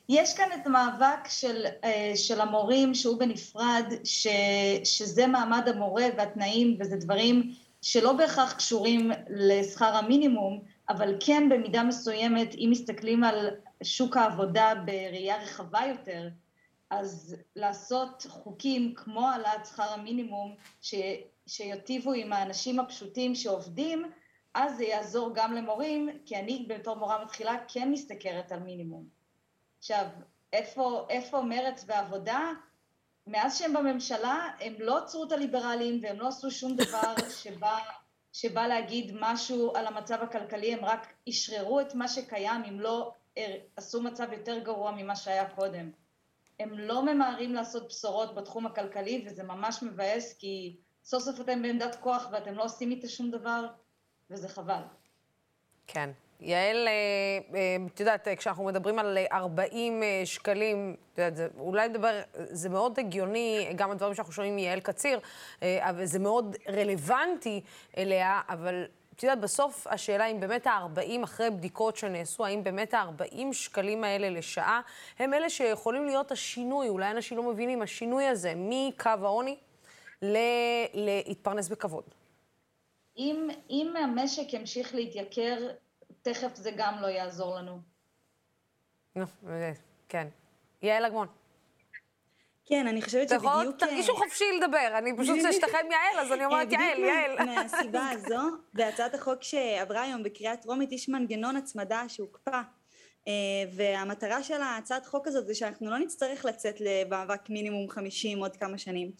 יש 0.09 0.33
כאן 0.37 0.47
את 0.61 0.67
המאבק 0.67 1.27
של, 1.29 1.65
אה, 1.83 2.11
של 2.15 2.41
המורים 2.41 2.93
שהוא 2.93 3.19
בנפרד, 3.19 3.93
ש, 4.03 4.27
שזה 4.83 5.27
מעמד 5.27 5.67
המורה 5.67 6.05
והתנאים 6.17 6.77
וזה 6.79 6.95
דברים 6.95 7.53
שלא 7.81 8.13
בהכרח 8.13 8.53
קשורים 8.53 9.11
לשכר 9.29 9.95
המינימום, 9.95 10.59
אבל 10.89 11.15
כן 11.19 11.49
במידה 11.49 11.83
מסוימת, 11.83 12.55
אם 12.55 12.69
מסתכלים 12.71 13.23
על 13.23 13.49
שוק 13.83 14.17
העבודה 14.17 14.73
בראייה 14.85 15.43
רחבה 15.43 15.79
יותר, 15.89 16.27
אז 16.89 17.35
לעשות 17.55 18.25
חוקים 18.29 18.93
כמו 18.95 19.27
העלאת 19.27 19.65
שכר 19.65 19.93
המינימום, 19.93 20.55
ש, 20.81 20.95
שיטיבו 21.47 22.13
עם 22.13 22.33
האנשים 22.33 22.79
הפשוטים 22.79 23.35
שעובדים, 23.35 24.11
אז 24.53 24.77
זה 24.77 24.83
יעזור 24.83 25.31
גם 25.33 25.53
למורים, 25.53 26.09
כי 26.25 26.35
אני 26.35 26.65
בתור 26.69 26.95
מורה 26.95 27.23
מתחילה 27.23 27.55
כן 27.67 27.91
משתכרת 27.91 28.51
על 28.51 28.59
מינימום. 28.59 29.07
עכשיו, 29.79 30.05
איפה, 30.53 31.07
איפה 31.09 31.41
מרץ 31.41 31.85
ועבודה? 31.87 32.51
מאז 33.27 33.57
שהם 33.57 33.73
בממשלה, 33.73 34.47
הם 34.59 34.73
לא 34.79 34.97
עצרו 34.97 35.23
את 35.23 35.31
הליברלים 35.31 35.99
והם 36.03 36.19
לא 36.19 36.27
עשו 36.27 36.51
שום 36.51 36.75
דבר 36.75 37.15
שבא, 37.43 37.77
שבא 38.33 38.67
להגיד 38.67 39.15
משהו 39.19 39.75
על 39.75 39.87
המצב 39.87 40.19
הכלכלי, 40.21 40.73
הם 40.73 40.85
רק 40.85 41.07
אשררו 41.29 41.81
את 41.81 41.95
מה 41.95 42.07
שקיים, 42.07 42.63
אם 42.63 42.79
לא 42.79 43.13
עשו 43.75 44.01
מצב 44.01 44.33
יותר 44.33 44.59
גרוע 44.59 44.91
ממה 44.91 45.15
שהיה 45.15 45.49
קודם. 45.49 45.91
הם 46.59 46.69
לא 46.73 47.05
ממהרים 47.05 47.53
לעשות 47.53 47.87
בשורות 47.87 48.35
בתחום 48.35 48.65
הכלכלי, 48.65 49.25
וזה 49.27 49.43
ממש 49.43 49.83
מבאס, 49.83 50.33
כי 50.33 50.77
סוף 51.03 51.23
סוף 51.23 51.41
אתם 51.41 51.61
בעמדת 51.61 51.95
כוח 51.95 52.27
ואתם 52.31 52.53
לא 52.53 52.63
עושים 52.63 52.91
איתה 52.91 53.07
שום 53.07 53.31
דבר, 53.31 53.67
וזה 54.29 54.49
חבל. 54.49 54.81
כן. 55.87 56.09
יעל, 56.41 56.87
אה, 56.87 56.91
אה, 57.55 57.77
את 57.93 57.99
יודעת, 57.99 58.27
כשאנחנו 58.37 58.65
מדברים 58.65 58.99
על 58.99 59.17
40 59.31 60.03
אה, 60.03 60.21
שקלים, 60.25 60.95
את 61.13 61.17
יודעת, 61.17 61.35
זה, 61.35 61.47
אולי 61.59 61.87
נדבר, 61.87 62.21
זה 62.33 62.69
מאוד 62.69 62.99
הגיוני, 62.99 63.73
גם 63.75 63.91
הדברים 63.91 64.15
שאנחנו 64.15 64.33
שומעים 64.33 64.55
מיעל 64.55 64.79
קציר, 64.79 65.19
אבל 65.61 66.05
זה 66.05 66.19
מאוד 66.19 66.55
רלוונטי 66.69 67.61
אליה, 67.97 68.41
אבל 68.49 68.85
את 69.19 69.23
יודעת, 69.23 69.39
בסוף 69.39 69.87
השאלה 69.87 70.25
אם 70.25 70.39
באמת 70.39 70.67
ה-40, 70.67 71.23
אחרי 71.23 71.49
בדיקות 71.49 71.97
שנעשו, 71.97 72.45
האם 72.45 72.63
באמת 72.63 72.93
ה-40 72.93 73.53
שקלים 73.53 74.03
האלה 74.03 74.29
לשעה, 74.29 74.81
הם 75.19 75.33
אלה 75.33 75.49
שיכולים 75.49 76.05
להיות 76.05 76.31
השינוי, 76.31 76.89
אולי 76.89 77.11
אנשים 77.11 77.37
לא 77.37 77.43
מבינים, 77.43 77.81
השינוי 77.81 78.25
הזה 78.25 78.53
מקו 78.55 79.09
העוני 79.23 79.57
להתפרנס 80.93 81.69
בכבוד. 81.69 82.03
אם, 83.17 83.47
אם 83.69 83.93
המשק 84.03 84.53
ימשיך 84.53 84.95
להתייקר 84.95 85.57
תכף 86.21 86.55
זה 86.55 86.71
גם 86.77 87.01
לא 87.01 87.07
יעזור 87.07 87.55
לנו. 87.55 87.79
נו, 89.15 89.25
כן. 90.09 90.27
יעל 90.81 91.05
אגמון. 91.05 91.27
כן, 92.69 92.87
אני 92.87 93.01
חושבת 93.01 93.29
שבדיוק... 93.29 93.77
תרגישו 93.79 94.15
חופשי 94.15 94.43
לדבר, 94.57 94.97
אני 94.97 95.17
פשוט 95.17 95.45
אשתחרר 95.45 95.79
מיעל, 95.87 96.19
אז 96.19 96.31
אני 96.31 96.45
אומרת 96.45 96.71
יעל, 96.71 96.99
יעל. 96.99 97.45
מהסיבה 97.45 98.09
הזו, 98.09 98.39
בהצעת 98.73 99.15
החוק 99.15 99.43
שעברה 99.43 100.01
היום 100.01 100.23
בקריאה 100.23 100.57
טרומית, 100.57 100.91
יש 100.91 101.09
מנגנון 101.09 101.55
הצמדה 101.55 102.03
שהוקפא. 102.07 102.61
אה, 103.27 103.33
והמטרה 103.71 104.43
של 104.43 104.61
ההצעת 104.61 105.05
חוק 105.05 105.27
הזאת 105.27 105.47
זה 105.47 105.55
שאנחנו 105.55 105.89
לא 105.89 105.97
נצטרך 105.99 106.45
לצאת 106.45 106.75
למאבק 106.81 107.49
מינימום 107.49 107.89
50 107.89 108.39
עוד 108.39 108.57
כמה 108.57 108.77
שנים. 108.77 109.11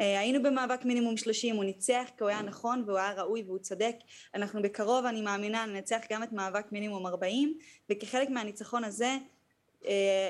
אה, 0.00 0.20
היינו 0.20 0.42
במאבק 0.42 0.84
מינימום 0.84 1.16
30, 1.16 1.56
הוא 1.56 1.64
ניצח 1.64 2.04
כי 2.16 2.24
הוא 2.24 2.28
היה 2.28 2.42
נכון 2.42 2.84
והוא 2.86 2.98
היה 2.98 3.12
ראוי 3.12 3.42
והוא 3.42 3.58
צודק. 3.58 3.96
אנחנו 4.34 4.62
בקרוב, 4.62 5.04
אני 5.04 5.22
מאמינה, 5.22 5.66
ננצח 5.66 6.00
גם 6.10 6.22
את 6.22 6.32
מאבק 6.32 6.72
מינימום 6.72 7.06
40, 7.06 7.54
וכחלק 7.90 8.30
מהניצחון 8.30 8.84
הזה 8.84 9.06
אה, 9.06 9.18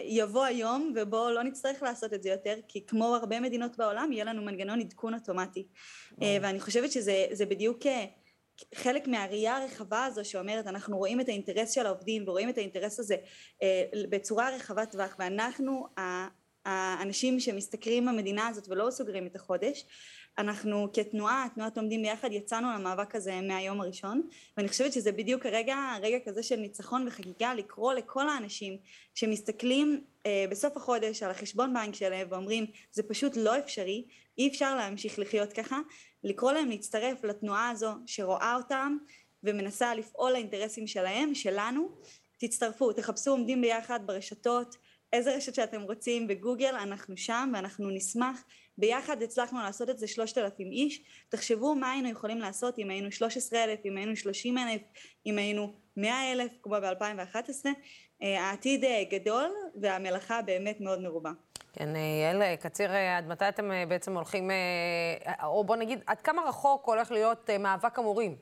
יבוא 0.05 0.45
היום 0.45 0.93
ובו 0.97 1.31
לא 1.31 1.43
נצטרך 1.43 1.83
לעשות 1.83 2.13
את 2.13 2.23
זה 2.23 2.29
יותר 2.29 2.55
כי 2.69 2.87
כמו 2.87 3.15
הרבה 3.15 3.41
מדינות 3.41 3.77
בעולם 3.77 4.13
יהיה 4.13 4.25
לנו 4.25 4.43
מנגנון 4.43 4.81
עדכון 4.81 5.15
אוטומטי. 5.15 5.67
ואני 6.19 6.61
חושבת 6.61 6.93
שזה 6.93 7.47
בדיוק 7.49 7.79
חלק 8.75 9.07
מהראייה 9.07 9.57
הרחבה 9.57 10.05
הזו 10.05 10.25
שאומרת 10.25 10.67
אנחנו 10.67 10.99
רואים 10.99 11.21
את 11.21 11.29
האינטרס 11.29 11.71
של 11.71 11.87
העובדים 11.87 12.29
ורואים 12.29 12.49
את 12.49 12.59
האינטרס 12.59 13.01
הזה 13.01 13.17
אה, 13.63 13.85
בצורה 14.11 14.57
רחבת 14.57 14.93
טווח 14.93 15.17
ואנחנו 15.19 15.87
האנשים 16.65 17.41
שמשתכרים 17.41 18.07
במדינה 18.07 18.49
הזאת 18.49 18.69
ולא 18.69 18.91
סוגרים 18.91 19.27
את 19.27 19.37
החודש 19.37 19.85
אנחנו 20.39 20.89
כתנועה, 20.93 21.47
תנועת 21.55 21.79
עומדים 21.79 22.03
ביחד, 22.03 22.33
יצאנו 22.33 22.69
למאבק 22.75 23.15
הזה 23.15 23.41
מהיום 23.41 23.81
הראשון 23.81 24.23
ואני 24.57 24.69
חושבת 24.69 24.93
שזה 24.93 25.13
בדיוק 25.13 25.47
הרגע, 25.47 25.77
הרגע 25.97 26.19
כזה 26.25 26.43
של 26.43 26.57
ניצחון 26.57 27.09
וחגיגה 27.09 27.55
לקרוא 27.55 27.93
לכל 27.93 28.29
האנשים 28.29 28.77
שמסתכלים 29.15 30.05
אה, 30.27 30.45
בסוף 30.51 30.77
החודש 30.77 31.23
על 31.23 31.31
החשבון 31.31 31.75
בנק 31.75 31.95
שלהם 31.95 32.27
ואומרים 32.31 32.67
זה 32.93 33.03
פשוט 33.03 33.37
לא 33.37 33.59
אפשרי, 33.59 34.05
אי 34.39 34.49
אפשר 34.49 34.77
להמשיך 34.77 35.19
לחיות 35.19 35.53
ככה, 35.53 35.79
לקרוא 36.25 36.53
להם 36.53 36.69
להצטרף 36.69 37.25
לתנועה 37.25 37.71
הזו 37.71 37.93
שרואה 38.07 38.55
אותם 38.57 38.97
ומנסה 39.43 39.95
לפעול 39.95 40.33
לאינטרסים 40.33 40.87
שלהם, 40.87 41.35
שלנו, 41.35 41.89
תצטרפו, 42.39 42.93
תחפשו 42.93 43.31
עומדים 43.31 43.61
ביחד 43.61 44.01
ברשתות, 44.07 44.77
איזה 45.13 45.37
רשת 45.37 45.55
שאתם 45.55 45.83
רוצים 45.83 46.27
בגוגל, 46.27 46.75
אנחנו 46.75 47.17
שם 47.17 47.53
ואנחנו 47.55 47.91
נשמח. 47.91 48.45
ביחד 48.79 49.23
הצלחנו 49.23 49.59
לעשות 49.59 49.91
את 49.91 49.99
זה 49.99 50.07
שלושת 50.07 50.39
אלפים 50.39 50.73
איש. 50.73 51.03
תחשבו 51.29 51.75
מה 51.75 51.91
היינו 51.91 52.09
יכולים 52.09 52.39
לעשות 52.39 52.79
אם 52.79 52.91
היינו 52.91 53.13
שלוש 53.13 53.37
עשרה 53.37 53.65
אלף, 53.65 53.81
אם 53.85 53.97
היינו 53.97 54.17
שלושים 54.17 54.59
אלף, 54.59 54.81
אם 55.27 55.39
היינו 55.39 55.73
מאה 55.97 56.33
אלף, 56.33 56.53
כמו 56.63 56.75
ב-2011. 56.75 57.67
אה, 58.23 58.43
העתיד 58.43 58.85
אה, 58.85 59.03
גדול 59.11 59.51
והמלאכה 59.81 60.43
באמת 60.43 60.81
מאוד 60.81 61.01
מרובה. 61.01 61.31
כן, 61.73 61.97
אה, 61.97 62.01
יעל 62.01 62.57
קציר, 62.57 62.91
עד 62.93 63.29
מתי 63.29 63.49
אתם 63.49 63.71
בעצם 63.89 64.17
הולכים, 64.17 64.51
או 65.45 65.65
בוא 65.65 65.77
נגיד, 65.77 65.99
עד 66.07 66.21
כמה 66.21 66.43
רחוק 66.43 66.87
הולך 66.87 67.11
להיות 67.11 67.51
מאבק 67.51 67.99
המורים 67.99 68.37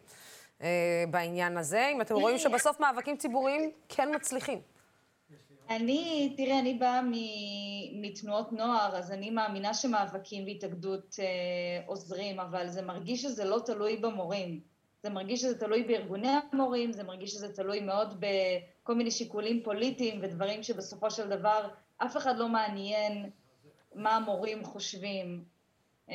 בעניין 1.10 1.56
הזה, 1.56 1.90
אם 1.92 2.00
אתם 2.00 2.14
רואים 2.14 2.38
שבסוף 2.38 2.80
מאבקים 2.80 3.16
ציבוריים 3.16 3.70
כן 3.88 4.14
מצליחים? 4.14 4.71
אני, 5.70 6.34
תראה, 6.36 6.58
אני 6.58 6.74
באה 6.74 7.00
מתנועות 7.92 8.52
נוער, 8.52 8.96
אז 8.96 9.12
אני 9.12 9.30
מאמינה 9.30 9.74
שמאבקים 9.74 10.44
והתאגדות 10.44 11.16
אה, 11.18 11.86
עוזרים, 11.86 12.40
אבל 12.40 12.68
זה 12.68 12.82
מרגיש 12.82 13.22
שזה 13.22 13.44
לא 13.44 13.58
תלוי 13.64 13.96
במורים. 13.96 14.60
זה 15.02 15.10
מרגיש 15.10 15.40
שזה 15.40 15.58
תלוי 15.58 15.82
בארגוני 15.82 16.28
המורים, 16.52 16.92
זה 16.92 17.02
מרגיש 17.02 17.30
שזה 17.30 17.52
תלוי 17.52 17.80
מאוד 17.80 18.20
בכל 18.20 18.94
מיני 18.94 19.10
שיקולים 19.10 19.62
פוליטיים 19.62 20.20
ודברים 20.22 20.62
שבסופו 20.62 21.10
של 21.10 21.28
דבר 21.28 21.68
אף 21.98 22.16
אחד 22.16 22.38
לא 22.38 22.48
מעניין 22.48 23.30
מה 23.94 24.16
המורים 24.16 24.64
חושבים. 24.64 25.44
אה, 26.10 26.14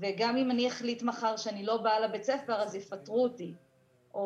וגם 0.00 0.36
אם 0.36 0.50
אני 0.50 0.68
אחליט 0.68 1.02
מחר 1.02 1.36
שאני 1.36 1.64
לא 1.64 1.76
באה 1.76 2.00
לבית 2.00 2.24
ספר, 2.24 2.54
אז 2.54 2.74
יפטרו 2.74 3.22
אותי, 3.22 3.54
או, 4.14 4.20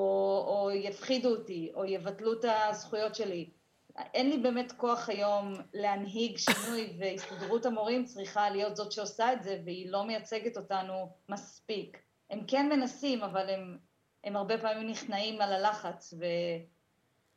או 0.46 0.70
יפחידו 0.70 1.30
אותי, 1.30 1.72
או 1.74 1.84
יבטלו 1.84 2.32
את 2.32 2.44
הזכויות 2.68 3.14
שלי. 3.14 3.50
אין 3.98 4.30
לי 4.30 4.38
באמת 4.38 4.72
כוח 4.72 5.08
היום 5.08 5.54
להנהיג 5.74 6.36
שינוי, 6.36 6.92
והסתדרות 7.00 7.66
המורים 7.66 8.04
צריכה 8.04 8.50
להיות 8.50 8.76
זאת 8.76 8.92
שעושה 8.92 9.32
את 9.32 9.42
זה, 9.42 9.60
והיא 9.64 9.90
לא 9.90 10.04
מייצגת 10.04 10.56
אותנו 10.56 11.12
מספיק. 11.28 11.98
הם 12.30 12.40
כן 12.46 12.68
מנסים, 12.68 13.22
אבל 13.22 13.50
הם, 13.50 13.78
הם 14.24 14.36
הרבה 14.36 14.58
פעמים 14.58 14.90
נכנעים 14.90 15.40
על 15.40 15.52
הלחץ, 15.52 16.14
ו, 16.18 16.24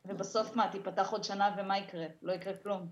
ובסוף 0.05 0.55
מה, 0.55 0.72
תיפתח 0.72 1.12
עוד 1.12 1.24
שנה 1.24 1.55
ומה 1.58 1.78
יקרה? 1.78 2.05
לא 2.22 2.34
יקרה 2.34 2.53
כלום. 2.58 2.88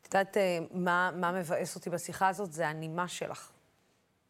את 0.00 0.14
יודעת 0.14 0.36
אה, 0.36 0.58
מה, 0.70 1.10
מה 1.14 1.32
מבאס 1.32 1.76
אותי 1.76 1.90
בשיחה 1.90 2.28
הזאת? 2.28 2.52
זה 2.52 2.68
הנימה 2.68 3.08
שלך. 3.08 3.53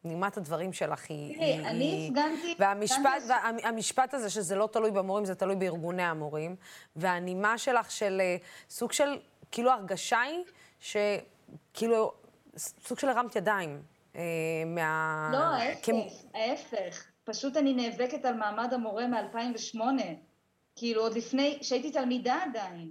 נימת 0.05 0.37
הדברים 0.37 0.73
שלך 0.73 1.05
היא... 1.09 1.35
תראי, 1.35 1.67
אני 1.67 2.07
הפגנתי... 2.09 2.55
והמשפט, 2.59 3.23
והמשפט 3.27 4.13
הזה, 4.13 4.29
שזה 4.29 4.55
לא 4.55 4.69
תלוי 4.71 4.91
במורים, 4.91 5.25
זה 5.25 5.35
תלוי 5.35 5.55
בארגוני 5.55 6.03
המורים, 6.03 6.55
והנימה 6.95 7.57
שלך 7.57 7.91
של 7.91 8.21
אה, 8.21 8.37
סוג 8.69 8.91
של, 8.91 9.19
כאילו 9.51 9.71
הרגשה 9.71 10.21
היא 10.21 10.43
שכאילו, 10.79 12.11
סוג 12.57 12.99
של 12.99 13.09
הרמת 13.09 13.35
ידיים. 13.35 13.81
אה, 14.15 14.21
מה... 14.65 15.29
לא, 15.33 15.37
ההפך, 15.37 15.91
ההפך. 16.33 17.05
פשוט 17.23 17.57
אני 17.57 17.73
נאבקת 17.73 18.25
על 18.25 18.33
מעמד 18.33 18.73
המורה 18.73 19.07
מ-2008. 19.07 19.79
כאילו, 20.75 21.01
עוד 21.01 21.17
לפני, 21.17 21.57
שהייתי 21.61 21.91
תלמידה 21.91 22.39
עדיין. 22.43 22.89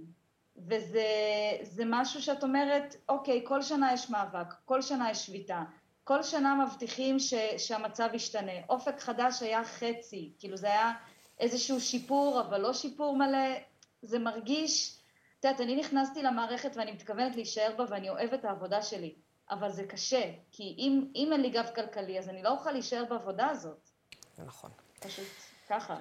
וזה 0.57 1.83
משהו 1.85 2.21
שאת 2.21 2.43
אומרת, 2.43 2.95
אוקיי, 3.09 3.41
כל 3.43 3.61
שנה 3.61 3.93
יש 3.93 4.09
מאבק, 4.09 4.53
כל 4.65 4.81
שנה 4.81 5.11
יש 5.11 5.25
שביתה. 5.25 5.63
כל 6.05 6.23
שנה 6.23 6.65
מבטיחים 6.65 7.19
ש, 7.19 7.33
שהמצב 7.57 8.09
ישתנה. 8.13 8.51
אופק 8.69 8.99
חדש 8.99 9.41
היה 9.41 9.63
חצי, 9.63 10.31
כאילו 10.39 10.57
זה 10.57 10.67
היה 10.67 10.93
איזשהו 11.39 11.81
שיפור, 11.81 12.41
אבל 12.41 12.61
לא 12.61 12.73
שיפור 12.73 13.17
מלא. 13.17 13.57
זה 14.01 14.19
מרגיש, 14.19 14.97
את 15.39 15.45
יודעת, 15.45 15.61
אני 15.61 15.75
נכנסתי 15.75 16.23
למערכת 16.23 16.71
ואני 16.75 16.91
מתכוונת 16.91 17.35
להישאר 17.35 17.73
בה 17.77 17.85
ואני 17.89 18.09
אוהבת 18.09 18.39
את 18.39 18.45
העבודה 18.45 18.81
שלי, 18.81 19.15
אבל 19.49 19.71
זה 19.71 19.83
קשה, 19.83 20.31
כי 20.51 20.75
אם, 20.77 21.11
אם 21.15 21.29
אין 21.31 21.41
לי 21.41 21.49
גב 21.49 21.69
כלכלי, 21.75 22.19
אז 22.19 22.29
אני 22.29 22.43
לא 22.43 22.49
אוכל 22.49 22.71
להישאר 22.71 23.05
בעבודה 23.09 23.47
הזאת. 23.47 23.89
נכון. 24.45 24.71
פשוט 24.99 25.27
ככה. 25.69 25.95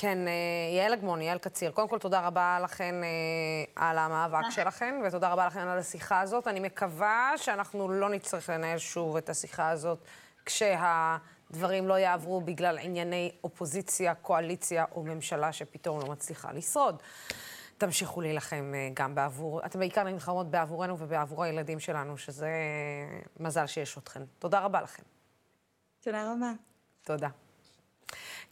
כן, 0.00 0.28
אה, 0.28 0.32
יעל 0.76 0.92
אגמון, 0.92 1.22
יעל 1.22 1.38
קציר, 1.38 1.70
קודם 1.70 1.88
כל 1.88 1.98
תודה 1.98 2.20
רבה 2.20 2.58
לכן 2.62 2.94
אה, 3.04 3.88
על 3.88 3.98
המאבק 3.98 4.44
אה. 4.44 4.50
שלכן, 4.50 5.00
ותודה 5.06 5.28
רבה 5.28 5.46
לכן 5.46 5.60
על 5.60 5.78
השיחה 5.78 6.20
הזאת. 6.20 6.46
אני 6.46 6.60
מקווה 6.60 7.32
שאנחנו 7.36 7.88
לא 7.88 8.08
נצטרך 8.08 8.50
לנהל 8.50 8.78
שוב 8.78 9.16
את 9.16 9.28
השיחה 9.28 9.70
הזאת 9.70 10.04
כשהדברים 10.44 11.88
לא 11.88 11.98
יעברו 11.98 12.40
בגלל 12.40 12.78
ענייני 12.78 13.32
אופוזיציה, 13.44 14.14
קואליציה 14.14 14.84
או 14.94 15.02
ממשלה 15.04 15.52
שפתאום 15.52 16.00
לא 16.00 16.06
מצליחה 16.06 16.52
לשרוד. 16.52 17.02
תמשיכו 17.78 18.20
להילחם 18.20 18.72
גם 18.94 19.14
בעבור, 19.14 19.60
אתם 19.66 19.78
בעיקר 19.78 20.02
נלחמות 20.02 20.50
בעבורנו 20.50 20.96
ובעבור 20.98 21.44
הילדים 21.44 21.80
שלנו, 21.80 22.18
שזה 22.18 22.50
מזל 23.40 23.66
שיש 23.66 23.98
אתכן. 23.98 24.22
תודה 24.38 24.60
רבה 24.60 24.82
לכם. 24.82 25.02
תודה 26.00 26.32
רבה. 26.32 26.52
תודה. 27.04 27.28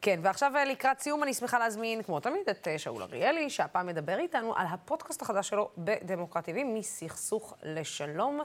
כן, 0.02 0.20
ועכשיו 0.22 0.52
אה, 0.56 0.64
לקראת 0.64 1.00
סיום 1.00 1.22
אני 1.22 1.34
שמחה 1.34 1.58
להזמין, 1.58 2.02
כמו 2.02 2.20
תמיד, 2.20 2.48
את 2.50 2.68
אה, 2.68 2.78
שאול 2.78 3.02
אריאלי, 3.02 3.50
שהפעם 3.50 3.86
מדבר 3.86 4.18
איתנו 4.18 4.56
על 4.56 4.66
הפודקאסט 4.70 5.22
החדש 5.22 5.48
שלו 5.48 5.70
בדמוקרטיבי, 5.78 6.64
מסכסוך 6.64 7.54
לשלום. 7.62 8.40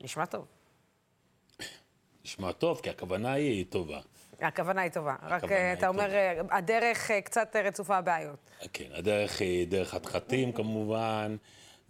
נשמע 0.00 0.26
טוב. 0.26 0.46
נשמע 2.24 2.52
טוב, 2.52 2.80
כי 2.82 2.90
הכוונה 2.90 3.32
היא 3.32 3.66
טובה. 3.68 4.00
הכוונה 4.40 4.82
היא 4.82 4.90
טובה. 4.90 5.14
רק 5.22 5.52
אה, 5.52 5.72
אתה 5.72 5.88
אומר, 5.88 6.10
הדרך 6.50 7.10
קצת 7.24 7.56
רצופה 7.64 8.00
בעיות. 8.00 8.50
כן, 8.72 8.88
הדרך 8.92 9.40
היא 9.40 9.66
דרך 9.66 9.90
חתחתים 9.90 10.52
כמובן. 10.52 11.36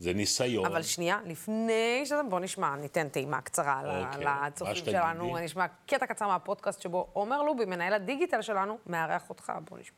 זה 0.02 0.14
ניסיון. 0.14 0.66
אבל 0.66 0.82
שנייה, 0.82 1.18
לפני 1.24 2.02
שאתה... 2.04 2.22
בוא 2.22 2.40
נשמע, 2.40 2.76
ניתן 2.76 3.08
טעימה 3.08 3.40
קצרה 3.40 4.06
אוקיי. 4.06 4.24
לצופים 4.46 4.74
שלנו. 4.84 5.38
נשמע 5.38 5.66
קטע 5.86 6.06
קצר 6.06 6.26
מהפודקאסט 6.26 6.80
שבו 6.80 7.08
עומר 7.12 7.42
לובי, 7.42 7.64
מנהל 7.64 7.92
הדיגיטל 7.92 8.42
שלנו, 8.42 8.78
מארח 8.86 9.30
אותך. 9.30 9.52
בוא 9.70 9.78
נשמע. 9.78 9.96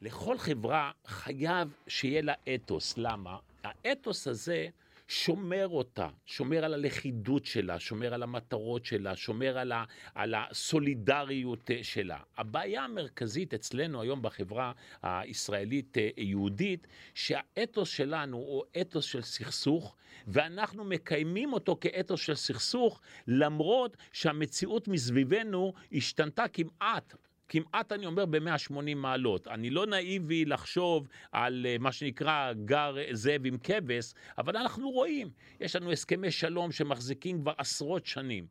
לכל 0.00 0.38
חברה 0.38 0.90
חייב 1.06 1.74
שיהיה 1.86 2.22
לה 2.22 2.34
אתוס. 2.54 2.94
למה? 2.96 3.36
האתוס 3.64 4.26
הזה... 4.26 4.66
שומר 5.10 5.68
אותה, 5.68 6.08
שומר 6.26 6.64
על 6.64 6.74
הלכידות 6.74 7.44
שלה, 7.46 7.80
שומר 7.80 8.14
על 8.14 8.22
המטרות 8.22 8.84
שלה, 8.84 9.16
שומר 9.16 9.58
על, 9.58 9.72
ה, 9.72 9.84
על 10.14 10.34
הסולידריות 10.34 11.70
אה, 11.70 11.84
שלה. 11.84 12.18
הבעיה 12.36 12.84
המרכזית 12.84 13.54
אצלנו 13.54 14.02
היום 14.02 14.22
בחברה 14.22 14.72
הישראלית-יהודית, 15.02 16.86
אה, 16.86 16.90
שהאתוס 17.14 17.88
שלנו 17.88 18.36
הוא 18.36 18.64
אתוס 18.80 19.04
של 19.04 19.22
סכסוך, 19.22 19.96
ואנחנו 20.26 20.84
מקיימים 20.84 21.52
אותו 21.52 21.76
כאתוס 21.80 22.20
של 22.20 22.34
סכסוך, 22.34 23.00
למרות 23.26 23.96
שהמציאות 24.12 24.88
מסביבנו 24.88 25.72
השתנתה 25.92 26.44
כמעט 26.48 27.14
כמעט 27.50 27.92
אני 27.92 28.06
אומר 28.06 28.26
ב-180 28.26 28.94
מעלות. 28.96 29.48
אני 29.48 29.70
לא 29.70 29.86
נאיבי 29.86 30.44
לחשוב 30.44 31.08
על 31.32 31.66
אה, 31.68 31.76
מה 31.80 31.92
שנקרא 31.92 32.52
גר 32.64 32.94
זאב 33.12 33.46
עם 33.46 33.58
כבש, 33.58 34.14
אבל 34.38 34.56
אנחנו 34.56 34.90
רואים, 34.90 35.30
יש 35.60 35.76
לנו 35.76 35.92
הסכמי 35.92 36.30
שלום 36.30 36.72
שמחזיקים 36.72 37.40
כבר 37.40 37.52
עשרות 37.58 38.06
שנים. 38.06 38.46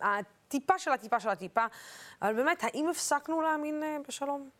הטיפה 0.00 0.78
של 0.78 0.90
הטיפה 0.90 1.20
של 1.20 1.28
הטיפה, 1.28 1.66
אבל 2.22 2.34
באמת, 2.36 2.64
האם 2.64 2.88
הפסקנו 2.90 3.40
להאמין 3.40 3.82
אה, 3.82 3.96
בשלום? 4.08 4.50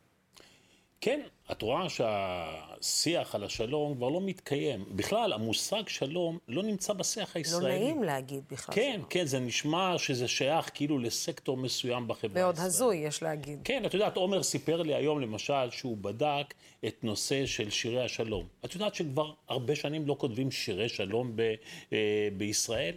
כן, 1.05 1.21
את 1.53 1.63
רואה 1.63 1.87
שהשיח 1.89 3.35
על 3.35 3.45
השלום 3.45 3.95
כבר 3.95 4.09
לא 4.09 4.21
מתקיים. 4.21 4.85
בכלל, 4.97 5.33
המושג 5.33 5.89
שלום 5.89 6.39
לא 6.49 6.63
נמצא 6.63 6.93
בשיח 6.93 7.37
הישראלי. 7.37 7.65
לא 7.65 7.79
נעים 7.79 8.03
להגיד 8.03 8.43
בכלל 8.51 8.75
כן, 8.75 8.93
שלום. 8.95 9.07
כן, 9.11 9.25
זה 9.27 9.41
נשמע 9.41 9.95
שזה 9.99 10.29
שייך 10.29 10.71
כאילו 10.75 10.99
לסקטור 10.99 11.57
מסוים 11.57 12.09
בחברה 12.09 12.31
הישראלית. 12.31 12.59
מאוד 12.59 12.67
הזוי, 12.67 12.97
יש 12.97 13.23
להגיד. 13.23 13.59
כן, 13.65 13.87
את 13.87 13.95
יודעת, 13.95 14.17
עומר 14.17 14.43
סיפר 14.43 14.83
לי 14.83 14.95
היום, 14.95 15.21
למשל, 15.21 15.71
שהוא 15.71 15.97
בדק 16.01 16.55
את 16.87 17.05
נושא 17.05 17.47
של 17.47 17.71
שירי 17.71 18.05
השלום. 18.05 18.47
את 18.65 18.75
יודעת 18.75 18.95
שכבר 18.95 19.33
הרבה 19.49 19.77
שנים 19.77 20.07
לא 20.07 20.17
כותבים 20.19 20.51
שירי 20.51 20.89
שלום 20.89 21.37
ב, 21.37 21.55
אה, 21.93 22.29
בישראל? 22.37 22.95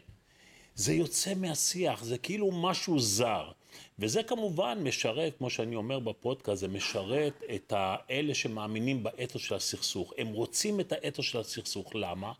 זה 0.76 0.94
יוצא 0.94 1.34
מהשיח, 1.36 2.04
זה 2.04 2.18
כאילו 2.18 2.52
משהו 2.52 3.00
זר. 3.00 3.52
וזה 4.00 4.24
כמובן 4.24 4.80
משרת, 4.84 5.38
כמו 5.38 5.50
שאני 5.50 5.76
אומר 5.76 6.00
בפודקאסט, 6.00 6.60
זה 6.60 6.68
משרת 6.68 7.44
את 7.56 7.74
האלה 7.76 8.34
שמאמינים 8.34 9.04
באתוס 9.04 9.42
של 9.42 9.56
הסכסוך. 9.56 10.14
הם 10.18 10.28
רוצים 10.28 10.80
את 10.80 10.92
האתוס 10.92 11.26
של 11.26 11.40
הסכסוך. 11.40 11.96
למה? 11.96 12.32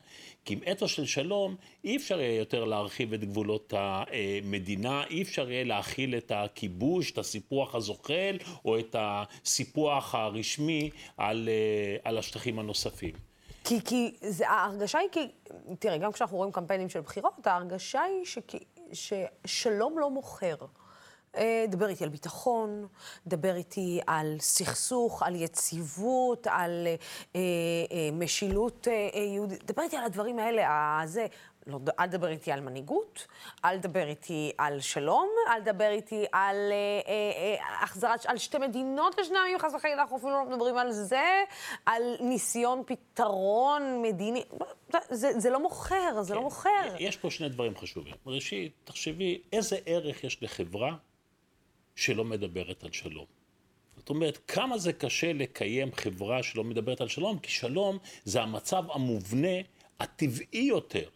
כי 0.46 0.54
עם 0.54 0.60
אתוס 0.72 0.92
של 0.92 1.06
שלום 1.06 1.56
אי 1.84 1.98
אפשר 1.98 2.20
יהיה 2.20 2.36
יותר 2.40 2.64
להרחיב 2.66 3.14
את 3.14 3.24
גבולות 3.24 3.74
המדינה, 3.78 5.04
אי 5.10 5.22
אפשר 5.22 5.52
יהיה 5.52 5.64
להכיל 5.64 6.16
את 6.18 6.32
הכיבוש, 6.36 7.12
את 7.12 7.18
הסיפוח 7.18 7.76
הזוחל, 7.76 8.38
או 8.66 8.80
את 8.80 8.96
הסיפוח 9.00 10.16
הרשמי 10.16 10.90
על, 11.18 11.50
אה, 11.50 11.98
על 12.04 12.18
השטחים 12.18 12.60
הנוספים. 12.60 13.14
כי, 13.64 13.82
כי 13.86 14.16
זה, 14.22 14.50
ההרגשה 14.50 15.00
היא 15.00 15.10
כי, 15.12 15.20
תראה, 15.80 15.98
גם 15.98 16.12
כשאנחנו 16.12 16.38
רואים 16.38 16.52
קמפיינים 16.52 16.90
של 16.90 17.02
בחירות, 17.02 17.48
ההרגשה 17.48 18.02
היא 18.02 18.26
שכי, 18.26 18.58
ששלום 18.94 20.00
לא 20.00 20.10
מוכר. 20.10 20.56
אה, 21.38 21.66
דבר 21.70 21.88
איתי 21.88 22.04
על 22.04 22.10
ביטחון, 22.10 22.88
דבר 23.28 23.56
איתי 23.56 24.00
על 24.08 24.36
סכסוך, 24.40 25.24
על 25.24 25.36
יציבות, 25.36 26.48
על 26.48 26.88
אה, 27.36 27.42
אה, 27.92 28.10
משילות 28.14 28.88
אה, 28.88 29.10
אה 29.16 29.20
יהודית, 29.20 29.64
דבר 29.64 29.84
איתי 29.84 29.98
על 29.98 30.04
הדברים 30.04 30.40
האלה, 30.40 31.00
הזה. 31.02 31.28
לא, 31.68 31.80
אל 32.00 32.08
תדבר 32.08 32.28
איתי 32.28 32.52
על 32.52 32.62
מנהיגות, 32.62 33.28
אל 33.66 33.80
תדבר 33.80 34.08
איתי 34.08 34.52
על 34.58 34.80
שלום, 34.80 35.30
אל 35.50 35.62
תדבר 35.62 35.90
איתי 35.90 36.26
על 36.32 36.56
אה, 36.56 37.02
אה, 37.08 37.58
אה, 37.62 37.84
החזרת, 37.84 38.26
על 38.26 38.38
שתי 38.38 38.58
מדינות 38.58 39.20
לשני 39.20 39.38
עמים, 39.38 39.60
חס 39.60 39.74
וחלילה, 39.74 40.02
אנחנו 40.02 40.18
אפילו 40.18 40.32
לא 40.32 40.46
מדברים 40.46 40.78
על 40.78 40.92
זה, 40.92 41.44
על 41.86 42.02
ניסיון 42.20 42.84
פתרון 42.86 44.02
מדיני. 44.02 44.44
זה, 45.10 45.40
זה 45.40 45.50
לא 45.50 45.60
מוכר, 45.60 46.22
זה 46.22 46.34
לא 46.34 46.40
כן. 46.40 46.44
לא 46.44 46.44
מוכר. 46.44 46.96
יש 47.00 47.18
פה 47.18 47.32
שני 47.32 47.50
דברים 47.50 47.78
חשובים. 47.78 48.16
ראשית, 48.26 48.74
תחשבי, 48.84 49.42
איזה 49.54 49.78
ערך 49.86 50.24
יש 50.24 50.44
לחברה 50.44 50.96
שלא 51.96 52.26
מדברת 52.26 52.84
על 52.84 52.92
שלום. 52.92 53.26
זאת 53.98 54.10
אומרת, 54.10 54.40
כמה 54.48 54.78
זה 54.78 54.94
קשה 54.94 55.34
לקיים 55.34 55.92
חברה 55.96 56.44
שלא 56.44 56.64
מדברת 56.64 57.02
על 57.02 57.08
שלום, 57.08 57.40
כי 57.40 57.52
שלום 57.52 57.98
זה 58.24 58.42
המצב 58.42 58.84
המובנה, 58.92 59.58
הטבעי 60.00 60.64
יותר. 60.64 61.10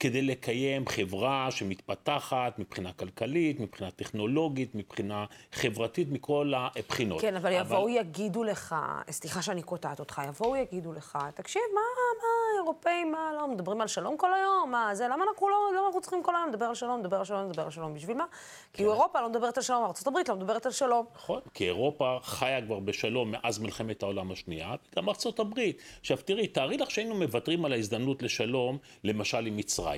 כדי 0.00 0.22
לקיים 0.22 0.88
חברה 0.88 1.50
שמתפתחת 1.50 2.58
מבחינה 2.58 2.92
כלכלית, 2.92 3.60
מבחינה 3.60 3.90
טכנולוגית, 3.90 4.74
מבחינה 4.74 5.24
חברתית, 5.52 6.08
מכל 6.10 6.52
הבחינות. 6.56 7.20
כן, 7.20 7.36
אבל 7.36 7.52
יבואו 7.52 7.82
אבל... 7.82 7.96
יגידו 7.96 8.44
לך, 8.44 8.74
סליחה 9.10 9.42
שאני 9.42 9.62
קוטעת 9.62 10.00
אותך, 10.00 10.22
יבואו 10.28 10.56
יגידו 10.56 10.92
לך, 10.92 11.18
תקשיב, 11.34 11.62
מה, 11.74 11.80
מה, 12.20 12.62
אירופאים, 12.62 13.12
מה, 13.12 13.32
לא, 13.36 13.48
מדברים 13.48 13.80
על 13.80 13.86
שלום 13.86 14.16
כל 14.16 14.34
היום, 14.34 14.70
מה, 14.70 14.94
זה, 14.94 15.08
למה 15.08 15.24
אנחנו 15.28 15.48
לא, 15.48 15.56
למה 15.76 15.86
אנחנו 15.86 16.00
צריכים 16.00 16.22
כל 16.22 16.36
היום 16.36 16.48
לדבר 16.48 16.66
על 16.66 16.74
שלום, 16.74 17.00
לדבר 17.00 17.16
על 17.16 17.24
שלום, 17.24 17.50
לדבר 17.50 17.62
על 17.62 17.70
שלום, 17.70 17.94
בשביל 17.94 18.16
מה? 18.16 18.24
כן. 18.30 18.36
כי 18.72 18.82
אירופה 18.82 19.20
לא 19.20 19.28
מדברת 19.28 19.56
על 19.56 19.62
שלום, 19.62 19.84
ארה"ב 19.84 20.28
לא 20.28 20.36
מדברת 20.36 20.66
על 20.66 20.72
שלום. 20.72 21.06
נכון, 21.14 21.40
כי 21.54 21.64
אירופה 21.64 22.18
חיה 22.22 22.62
כבר 22.62 22.78
בשלום 22.78 23.30
מאז 23.30 23.58
מלחמת 23.58 24.02
העולם 24.02 24.32
השנייה, 24.32 24.74
וגם 24.92 25.08
ארה"ב. 25.08 25.60
עכשיו 26.00 26.16
תראי, 26.24 26.46
תארי 26.46 26.76
לך 26.76 26.90
שהיינו 26.90 27.14
מוותרים 27.14 27.64
על 27.64 27.72
ההזדמנות 27.72 28.22
לשלום, 28.22 28.78
למשל 29.04 29.46
עם 29.46 29.56
מצרים. 29.56 29.89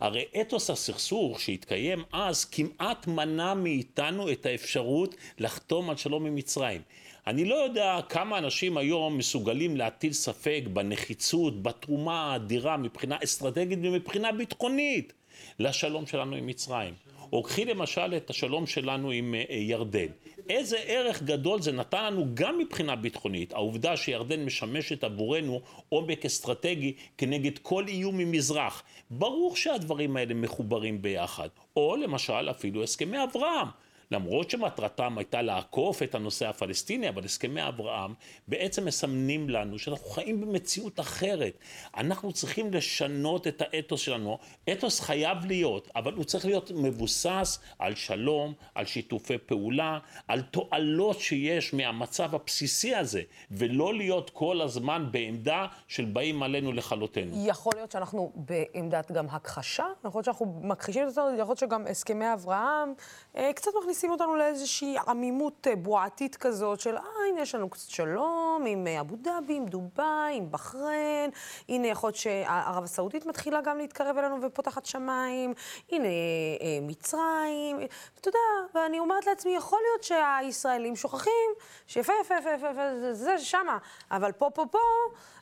הרי 0.00 0.24
אתוס 0.40 0.70
הסכסוך 0.70 1.40
שהתקיים 1.40 2.02
אז 2.12 2.44
כמעט 2.44 3.06
מנע 3.06 3.54
מאיתנו 3.54 4.32
את 4.32 4.46
האפשרות 4.46 5.14
לחתום 5.38 5.90
על 5.90 5.96
שלום 5.96 6.26
עם 6.26 6.34
מצרים. 6.34 6.80
אני 7.26 7.44
לא 7.44 7.54
יודע 7.54 7.98
כמה 8.08 8.38
אנשים 8.38 8.76
היום 8.76 9.18
מסוגלים 9.18 9.76
להטיל 9.76 10.12
ספק 10.12 10.62
בנחיצות, 10.72 11.62
בתרומה 11.62 12.32
האדירה 12.32 12.76
מבחינה 12.76 13.16
אסטרטגית 13.24 13.78
ומבחינה 13.82 14.32
ביטחונית 14.32 15.12
לשלום 15.58 16.06
שלנו 16.06 16.36
עם 16.36 16.46
מצרים. 16.46 16.94
או 17.32 17.42
קחי 17.42 17.64
למשל 17.64 18.14
את 18.16 18.30
השלום 18.30 18.66
שלנו 18.66 19.10
עם 19.10 19.34
אה, 19.34 19.54
ירדן. 19.54 20.06
איזה 20.48 20.78
ערך 20.86 21.22
גדול 21.22 21.62
זה 21.62 21.72
נתן 21.72 22.04
לנו 22.04 22.26
גם 22.34 22.58
מבחינה 22.58 22.96
ביטחונית, 22.96 23.52
העובדה 23.52 23.96
שירדן 23.96 24.44
משמשת 24.44 25.04
עבורנו 25.04 25.60
עומק 25.88 26.24
אסטרטגי 26.24 26.94
כנגד 27.18 27.58
כל 27.58 27.88
איום 27.88 28.18
ממזרח. 28.18 28.82
ברור 29.10 29.56
שהדברים 29.56 30.16
האלה 30.16 30.34
מחוברים 30.34 31.02
ביחד. 31.02 31.48
או 31.76 31.96
למשל 31.96 32.50
אפילו 32.50 32.82
הסכמי 32.82 33.16
אברהם. 33.24 33.68
למרות 34.10 34.50
שמטרתם 34.50 35.18
הייתה 35.18 35.42
לעקוף 35.42 36.02
את 36.02 36.14
הנושא 36.14 36.48
הפלסטיני, 36.48 37.08
אבל 37.08 37.24
הסכמי 37.24 37.68
אברהם 37.68 38.14
בעצם 38.48 38.84
מסמנים 38.84 39.50
לנו 39.50 39.78
שאנחנו 39.78 40.06
חיים 40.06 40.40
במציאות 40.40 41.00
אחרת. 41.00 41.58
אנחנו 41.96 42.32
צריכים 42.32 42.72
לשנות 42.72 43.46
את 43.46 43.62
האתוס 43.62 44.00
שלנו. 44.00 44.38
אתוס 44.72 45.00
חייב 45.00 45.38
להיות, 45.46 45.88
אבל 45.96 46.12
הוא 46.12 46.24
צריך 46.24 46.44
להיות 46.44 46.70
מבוסס 46.74 47.58
על 47.78 47.94
שלום, 47.94 48.52
על 48.74 48.86
שיתופי 48.86 49.38
פעולה, 49.38 49.98
על 50.28 50.42
תועלות 50.42 51.20
שיש 51.20 51.74
מהמצב 51.74 52.34
הבסיסי 52.34 52.94
הזה, 52.94 53.22
ולא 53.50 53.94
להיות 53.94 54.30
כל 54.30 54.60
הזמן 54.60 55.08
בעמדה 55.10 55.66
של 55.88 56.04
באים 56.04 56.42
עלינו 56.42 56.72
לכלותנו. 56.72 57.48
יכול 57.48 57.72
להיות 57.76 57.92
שאנחנו 57.92 58.32
בעמדת 58.34 59.12
גם 59.12 59.26
הכחשה, 59.30 59.84
יכול 60.04 60.18
להיות 60.18 60.24
שאנחנו 60.24 60.60
מכחישים 60.62 61.08
את 61.08 61.14
זה, 61.14 61.20
יכול 61.20 61.46
להיות 61.48 61.58
שגם 61.58 61.86
הסכמי 61.86 62.32
אברהם 62.32 62.94
אה, 63.36 63.52
קצת 63.52 63.70
מכניסים... 63.80 63.97
מכניסים 63.98 64.10
אותנו 64.10 64.36
לאיזושהי 64.36 64.96
עמימות 65.08 65.66
אה, 65.66 65.76
בועתית 65.76 66.36
כזאת 66.36 66.80
של, 66.80 66.96
אה, 66.96 67.02
הנה 67.28 67.40
יש 67.40 67.54
לנו 67.54 67.70
קצת 67.70 67.90
שלום 67.90 68.64
עם 68.66 68.86
אה, 68.86 69.00
אבו 69.00 69.16
דאבי, 69.16 69.54
עם 69.54 69.66
דובאי, 69.66 70.36
עם 70.36 70.50
בחריין, 70.50 71.30
הנה 71.68 71.86
יכול 71.86 72.08
להיות 72.08 72.16
שערב 72.16 72.84
הסעודית 72.84 73.26
מתחילה 73.26 73.60
גם 73.60 73.78
להתקרב 73.78 74.18
אלינו 74.18 74.42
ופותחת 74.42 74.86
שמיים, 74.86 75.54
הנה 75.92 76.04
אה, 76.06 76.78
מצרים, 76.82 77.80
אתה 78.20 78.28
יודע, 78.28 78.38
ואני 78.74 78.98
אומרת 78.98 79.26
לעצמי, 79.26 79.56
יכול 79.56 79.78
להיות 79.90 80.02
שהישראלים 80.02 80.96
שוכחים 80.96 81.50
שיפה, 81.86 82.12
יפה, 82.20 82.34
יפה, 82.40 82.50
יפה, 82.50 82.70
יפה, 82.70 82.98
זה, 83.00 83.14
זה 83.14 83.38
שמה, 83.38 83.78
אבל 84.10 84.32
פה, 84.32 84.50
פה, 84.54 84.64
פה, 84.70 84.78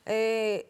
אה, 0.07 0.13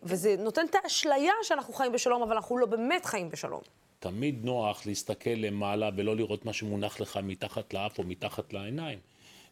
וזה 0.03 0.35
נותן 0.39 0.65
את 0.65 0.75
האשליה 0.83 1.33
שאנחנו 1.41 1.73
חיים 1.73 1.91
בשלום, 1.91 2.21
אבל 2.21 2.35
אנחנו 2.35 2.57
לא 2.57 2.65
באמת 2.65 3.05
חיים 3.05 3.29
בשלום. 3.29 3.61
תמיד 3.99 4.45
נוח 4.45 4.85
להסתכל 4.85 5.29
למעלה 5.29 5.89
ולא 5.95 6.15
לראות 6.15 6.45
מה 6.45 6.53
שמונח 6.53 6.99
לך 6.99 7.19
מתחת 7.23 7.73
לאף 7.73 7.99
או 7.99 8.03
מתחת 8.03 8.53
לעיניים. 8.53 8.99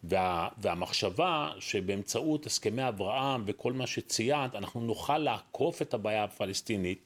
וה, 0.04 0.48
והמחשבה 0.58 1.52
שבאמצעות 1.60 2.46
הסכמי 2.46 2.88
אברהם 2.88 3.43
וכל 3.46 3.74
מה 3.74 3.88
שציינת, 3.88 4.56
אנחנו 4.56 4.82
נוכל 4.82 5.18
לעקוף 5.18 5.82
את 5.82 5.93
הבעיה 5.93 6.24
הפלסטינית, 6.24 7.00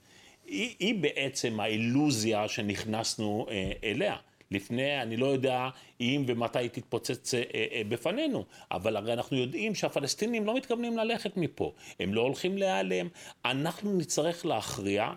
היא, 0.46 0.76
היא 0.80 1.02
בעצם 1.02 1.60
האילוזיה 1.60 2.48
שנכנסנו 2.48 3.46
אה, 3.50 3.72
אליה. 3.84 4.16
לפני, 4.52 5.02
אני 5.02 5.18
לא 5.18 5.26
יודע 5.26 5.70
אם 6.02 6.24
ומתי 6.28 6.60
היא 6.60 6.70
תתפוצץ 6.70 7.34
אה, 7.34 7.44
אה, 7.54 7.82
בפנינו, 7.90 8.46
אבל 8.72 8.96
הרי 8.96 9.14
אנחנו 9.14 9.38
יודעים 9.38 9.76
שהפלסטינים 9.76 10.46
לא 10.46 10.56
מתכוונים 10.56 10.98
ללכת 10.98 11.38
מפה, 11.38 11.74
הם 12.00 12.14
לא 12.14 12.22
הולכים 12.22 12.58
להיעלם. 12.58 13.08
אנחנו 13.46 13.98
נצטרך 13.98 14.46
להכריע 14.46 15.14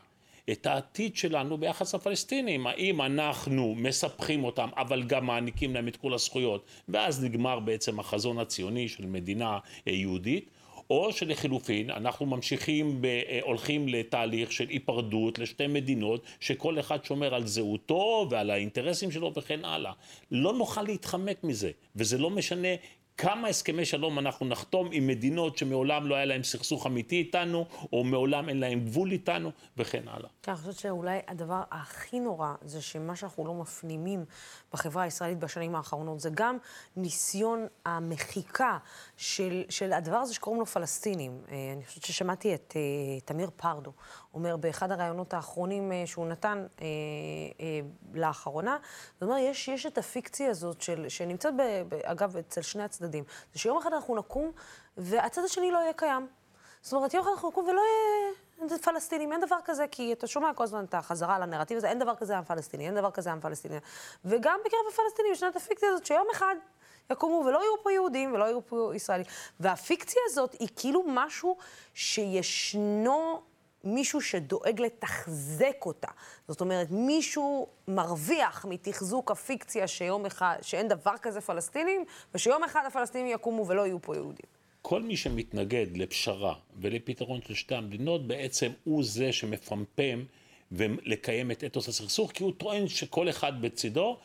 את 0.52 0.66
העתיד 0.66 1.16
שלנו 1.16 1.58
ביחס 1.58 1.94
לפלסטינים. 1.94 2.66
האם 2.66 3.02
אנחנו 3.02 3.74
מספחים 3.74 4.44
אותם, 4.44 4.68
אבל 4.76 5.02
גם 5.02 5.26
מעניקים 5.26 5.74
להם 5.74 5.88
את 5.88 5.96
כל 5.96 6.14
הזכויות, 6.14 6.66
ואז 6.88 7.24
נגמר 7.24 7.60
בעצם 7.60 8.00
החזון 8.00 8.38
הציוני 8.38 8.88
של 8.88 9.06
מדינה 9.06 9.58
אה, 9.88 9.92
יהודית, 9.92 10.50
או 10.90 11.12
שלחילופין 11.12 11.90
אנחנו 11.90 12.26
ממשיכים, 12.26 13.02
ב, 13.02 13.06
אה, 13.06 13.40
הולכים 13.42 13.88
לתהליך 13.88 14.52
של 14.52 14.68
היפרדות 14.68 15.38
לשתי 15.38 15.66
מדינות 15.66 16.24
שכל 16.40 16.78
אחד 16.78 17.04
שומר 17.04 17.34
על 17.34 17.46
זהותו 17.46 18.26
ועל 18.30 18.50
האינטרסים 18.50 19.10
שלו 19.10 19.32
וכן 19.36 19.64
הלאה. 19.64 19.92
לא 20.30 20.52
נוכל 20.52 20.82
להתחמק 20.82 21.44
מזה, 21.44 21.70
וזה 21.96 22.18
לא 22.18 22.30
משנה 22.30 22.68
כמה 23.18 23.48
הסכמי 23.48 23.84
שלום 23.84 24.18
אנחנו 24.18 24.46
נחתום 24.46 24.88
עם 24.92 25.06
מדינות 25.06 25.58
שמעולם 25.58 26.06
לא 26.06 26.14
היה 26.14 26.24
להם 26.24 26.42
סכסוך 26.42 26.86
אמיתי 26.86 27.16
איתנו, 27.16 27.66
או 27.92 28.04
מעולם 28.04 28.48
אין 28.48 28.60
להם 28.60 28.84
גבול 28.84 29.12
איתנו, 29.12 29.50
וכן 29.76 30.02
הלאה. 30.06 30.28
כן, 30.42 30.52
אני 30.52 30.60
חושבת 30.60 30.78
שאולי 30.78 31.18
הדבר 31.28 31.62
הכי 31.70 32.20
נורא 32.20 32.54
זה 32.62 32.82
שמה 32.82 33.16
שאנחנו 33.16 33.46
לא 33.46 33.54
מפנימים 33.54 34.24
בחברה 34.72 35.02
הישראלית 35.02 35.38
בשנים 35.38 35.74
האחרונות, 35.74 36.20
זה 36.20 36.30
גם 36.34 36.56
ניסיון 36.96 37.66
המחיקה 37.86 38.78
של, 39.16 39.62
של 39.68 39.92
הדבר 39.92 40.16
הזה 40.16 40.34
שקוראים 40.34 40.60
לו 40.60 40.66
פלסטינים. 40.66 41.40
אה, 41.50 41.72
אני 41.76 41.84
חושבת 41.84 42.04
ששמעתי 42.04 42.54
את 42.54 42.74
uh, 42.76 43.24
תמיר 43.24 43.50
פרדו 43.56 43.92
אומר 44.34 44.56
באחד 44.56 44.92
הראיונות 44.92 45.34
האחרונים 45.34 45.92
uh, 45.92 46.06
שהוא 46.06 46.26
נתן 46.26 46.66
לאחרונה, 48.14 48.76
זאת 49.14 49.22
אומרת, 49.22 49.40
יש, 49.42 49.68
יש 49.68 49.86
את 49.86 49.98
הפיקציה 49.98 50.50
הזאת 50.50 50.80
של, 50.80 51.08
שנמצאת, 51.08 51.54
ב, 51.56 51.62
אגב, 52.04 52.36
אצל 52.36 52.62
שני 52.62 52.82
הצדדים, 52.82 53.01
זה 53.52 53.58
שיום 53.58 53.78
אחד 53.78 53.92
אנחנו 53.92 54.16
נקום 54.16 54.52
והצד 54.96 55.44
השני 55.44 55.70
לא 55.70 55.78
יהיה 55.78 55.92
קיים. 55.92 56.26
זאת 56.82 56.92
אומרת, 56.92 57.14
יום 57.14 57.22
אחד 57.22 57.30
אנחנו 57.32 57.48
נקום 57.48 57.64
ולא 57.64 57.80
יהיה... 57.80 58.32
פלסטינים, 58.82 59.32
אין 59.32 59.40
דבר 59.40 59.56
כזה, 59.64 59.86
כי 59.90 60.12
אתה 60.12 60.26
שומע 60.26 60.54
כל 60.54 60.64
הזמן 60.64 60.84
את 60.84 60.94
החזרה 60.94 61.36
על 61.36 61.42
הנרטיב 61.42 61.76
הזה, 61.76 61.88
אין 61.88 61.98
דבר 61.98 62.14
כזה 62.14 62.38
עם 62.38 62.44
פלסטיני, 62.44 62.86
אין 62.86 62.94
דבר 62.94 63.10
כזה 63.10 63.32
עם 63.32 63.40
פלסטיני. 63.40 63.76
וגם 64.24 64.60
בקרב 64.64 64.80
הפלסטינים 64.92 65.32
ישנה 65.32 65.48
את 65.48 65.56
הפיקציה 65.56 65.88
הזאת 65.88 66.06
שיום 66.06 66.26
אחד 66.32 66.54
יקומו 67.10 67.42
ולא 67.46 67.58
יהיו 67.58 67.82
פה 67.82 67.92
יהודים 67.92 68.34
ולא 68.34 68.44
יהיו 68.44 68.66
פה 68.66 68.92
ישראלים. 68.94 69.26
והפיקציה 69.60 70.22
הזאת 70.26 70.56
היא 70.58 70.68
כאילו 70.76 71.04
משהו 71.06 71.56
שישנו 71.94 73.42
מישהו 73.84 74.20
שדואג 74.20 74.80
לתחזק 74.80 75.76
אותה. 75.86 76.08
זאת 76.48 76.60
אומרת, 76.60 76.90
מישהו 76.90 77.66
מרוויח 77.88 78.66
מתחזוק 78.68 79.30
הפיקציה 79.30 79.86
שיום 79.88 80.26
אחד, 80.26 80.56
שאין 80.62 80.88
דבר 80.88 81.14
כזה 81.22 81.40
פלסטינים, 81.40 82.04
ושיום 82.34 82.64
אחד 82.64 82.80
הפלסטינים 82.86 83.26
יקומו 83.34 83.66
ולא 83.66 83.86
יהיו 83.86 84.02
פה 84.02 84.16
יהודים. 84.16 84.46
כל 84.82 85.02
מי 85.02 85.16
שמתנגד 85.16 85.86
לפשרה 85.96 86.54
ולפתרון 86.80 87.40
של 87.48 87.54
שתי 87.54 87.74
המדינות, 87.74 88.26
בעצם 88.26 88.70
הוא 88.84 89.04
זה 89.04 89.32
שמפמפם 89.32 90.24
ולקיים 90.72 91.50
את 91.50 91.64
אתוס 91.64 91.88
הסכסוך, 91.88 92.32
כי 92.32 92.44
הוא 92.44 92.52
טוען 92.58 92.88
שכל 92.88 93.28
אחד 93.28 93.62
בצידו 93.62 94.18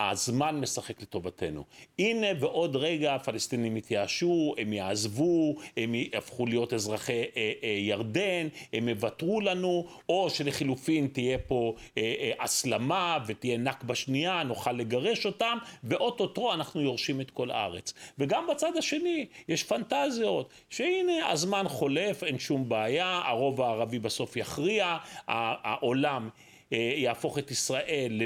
הזמן 0.00 0.60
משחק 0.60 1.02
לטובתנו. 1.02 1.64
הנה 1.98 2.26
ועוד 2.40 2.76
רגע 2.76 3.14
הפלסטינים 3.14 3.76
יתייאשו, 3.76 4.54
הם 4.58 4.72
יעזבו, 4.72 5.54
הם 5.76 5.94
יהפכו 5.94 6.46
להיות 6.46 6.72
אזרחי 6.72 7.12
אה, 7.12 7.52
אה, 7.62 7.68
ירדן, 7.68 8.48
הם 8.72 8.88
יוותרו 8.88 9.40
לנו, 9.40 9.86
או 10.08 10.30
שלחילופין 10.30 11.08
תהיה 11.12 11.38
פה 11.38 11.74
אה, 11.98 12.14
אה, 12.20 12.32
הסלמה 12.44 13.18
ותהיה 13.26 13.58
נכבה 13.58 13.94
שנייה, 13.94 14.42
נוכל 14.42 14.72
לגרש 14.72 15.26
אותם, 15.26 15.58
ואו-טו-טו 15.84 16.54
אנחנו 16.54 16.80
יורשים 16.80 17.20
את 17.20 17.30
כל 17.30 17.50
הארץ. 17.50 17.94
וגם 18.18 18.46
בצד 18.50 18.76
השני 18.78 19.26
יש 19.48 19.62
פנטזיות, 19.62 20.52
שהנה 20.70 21.30
הזמן 21.30 21.68
חולף, 21.68 22.24
אין 22.24 22.38
שום 22.38 22.68
בעיה, 22.68 23.20
הרוב 23.24 23.60
הערבי 23.60 23.98
בסוף 23.98 24.36
יכריע, 24.36 24.96
העולם 25.28 26.28
יהפוך 26.72 27.38
את 27.38 27.50
ישראל 27.50 28.22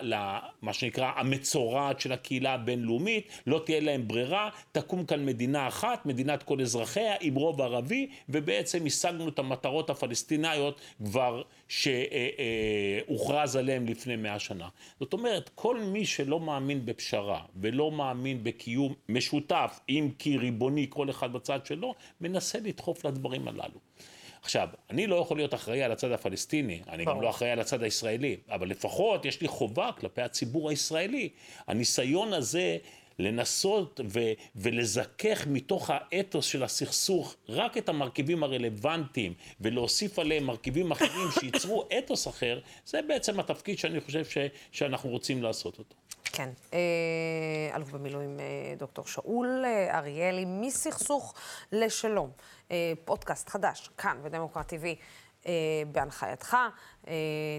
למה 0.00 0.72
שנקרא 0.72 1.12
המצורעת 1.16 2.00
של 2.00 2.12
הקהילה 2.12 2.54
הבינלאומית, 2.54 3.42
לא 3.46 3.62
תהיה 3.64 3.80
להם 3.80 4.08
ברירה, 4.08 4.50
תקום 4.72 5.04
כאן 5.04 5.26
מדינה 5.26 5.68
אחת, 5.68 6.06
מדינת 6.06 6.42
כל 6.42 6.60
אזרחיה, 6.60 7.14
עם 7.20 7.34
רוב 7.34 7.60
ערבי, 7.60 8.08
ובעצם 8.28 8.86
השגנו 8.86 9.28
את 9.28 9.38
המטרות 9.38 9.90
הפלסטיניות 9.90 10.80
כבר 11.04 11.42
שהוכרז 11.68 13.56
עליהן 13.56 13.86
לפני 13.88 14.16
מאה 14.16 14.38
שנה. 14.38 14.68
זאת 15.00 15.12
אומרת, 15.12 15.50
כל 15.54 15.80
מי 15.80 16.06
שלא 16.06 16.40
מאמין 16.40 16.86
בפשרה 16.86 17.40
ולא 17.56 17.90
מאמין 17.90 18.44
בקיום 18.44 18.94
משותף, 19.08 19.80
אם 19.88 20.08
כי 20.18 20.36
ריבוני, 20.36 20.86
כל 20.88 21.10
אחד 21.10 21.32
בצד 21.32 21.66
שלו, 21.66 21.94
מנסה 22.20 22.58
לדחוף 22.60 23.04
לדברים 23.04 23.48
הללו. 23.48 23.78
עכשיו, 24.42 24.68
אני 24.90 25.06
לא 25.06 25.16
יכול 25.16 25.36
להיות 25.36 25.54
אחראי 25.54 25.82
על 25.82 25.92
הצד 25.92 26.12
הפלסטיני, 26.12 26.82
אני 26.88 27.04
גם 27.04 27.20
לא 27.22 27.30
אחראי 27.30 27.50
על 27.50 27.60
הצד 27.60 27.82
הישראלי, 27.82 28.36
אבל 28.50 28.68
לפחות 28.68 29.24
יש 29.24 29.40
לי 29.40 29.48
חובה 29.48 29.90
כלפי 30.00 30.22
הציבור 30.22 30.70
הישראלי. 30.70 31.28
הניסיון 31.66 32.32
הזה 32.32 32.76
לנסות 33.18 34.00
ו- 34.08 34.32
ולזכך 34.56 35.46
מתוך 35.46 35.90
האתוס 35.92 36.44
של 36.44 36.62
הסכסוך 36.64 37.36
רק 37.48 37.78
את 37.78 37.88
המרכיבים 37.88 38.42
הרלוונטיים 38.42 39.34
ולהוסיף 39.60 40.18
עליהם 40.18 40.44
מרכיבים 40.44 40.90
אחרים 40.90 41.28
שייצרו 41.40 41.88
אתוס 41.98 42.28
אחר, 42.28 42.60
זה 42.86 43.00
בעצם 43.08 43.40
התפקיד 43.40 43.78
שאני 43.78 44.00
חושב 44.00 44.24
ש- 44.24 44.38
שאנחנו 44.72 45.10
רוצים 45.10 45.42
לעשות 45.42 45.78
אותו. 45.78 45.94
כן. 46.24 46.48
אה, 46.74 46.78
אלוף 47.76 47.90
במילואים 47.90 48.40
אה, 48.40 48.74
דוקטור 48.78 49.06
שאול 49.06 49.62
אה, 49.64 49.98
אריאלי, 49.98 50.44
מסכסוך 50.44 51.34
לשלום. 51.72 52.30
אה, 52.72 52.92
פודקאסט 53.04 53.48
חדש, 53.48 53.90
כאן, 53.96 54.18
בדמוקרט 54.22 54.72
TV. 54.72 54.86
אה, 55.46 55.52
בהנחייתך. 55.92 56.56
אה, 57.08 57.12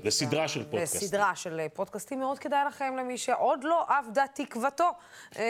לסדרה 0.04 0.48
של 0.48 0.64
פודקאסטים. 0.64 1.02
לסדרה 1.02 1.36
של 1.36 1.62
פודקאסטים. 1.74 2.20
מאוד 2.20 2.40
כדאי 2.40 2.66
לכם, 2.68 2.96
למי 2.98 3.18
שעוד 3.18 3.64
לא 3.64 3.86
אבדה 3.90 4.24
תקוותו, 4.34 4.90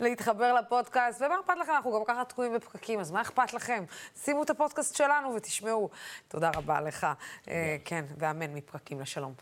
להתחבר 0.00 0.52
לפודקאסט. 0.52 1.22
ומה 1.22 1.34
אכפת 1.40 1.54
לכם? 1.60 1.72
אנחנו 1.72 1.92
גם 1.92 2.04
ככה 2.06 2.24
תקועים 2.24 2.52
בפקקים, 2.54 3.00
אז 3.00 3.10
מה 3.10 3.20
אכפת 3.20 3.54
לכם? 3.54 3.84
שימו 4.24 4.42
את 4.42 4.50
הפודקאסט 4.50 4.96
שלנו 4.96 5.34
ותשמעו. 5.34 5.90
תודה 6.28 6.50
רבה 6.54 6.80
לך. 6.80 7.06
כן, 7.84 8.04
ואמן 8.18 8.54
מפקקים 8.54 9.00
לשלום. 9.00 9.34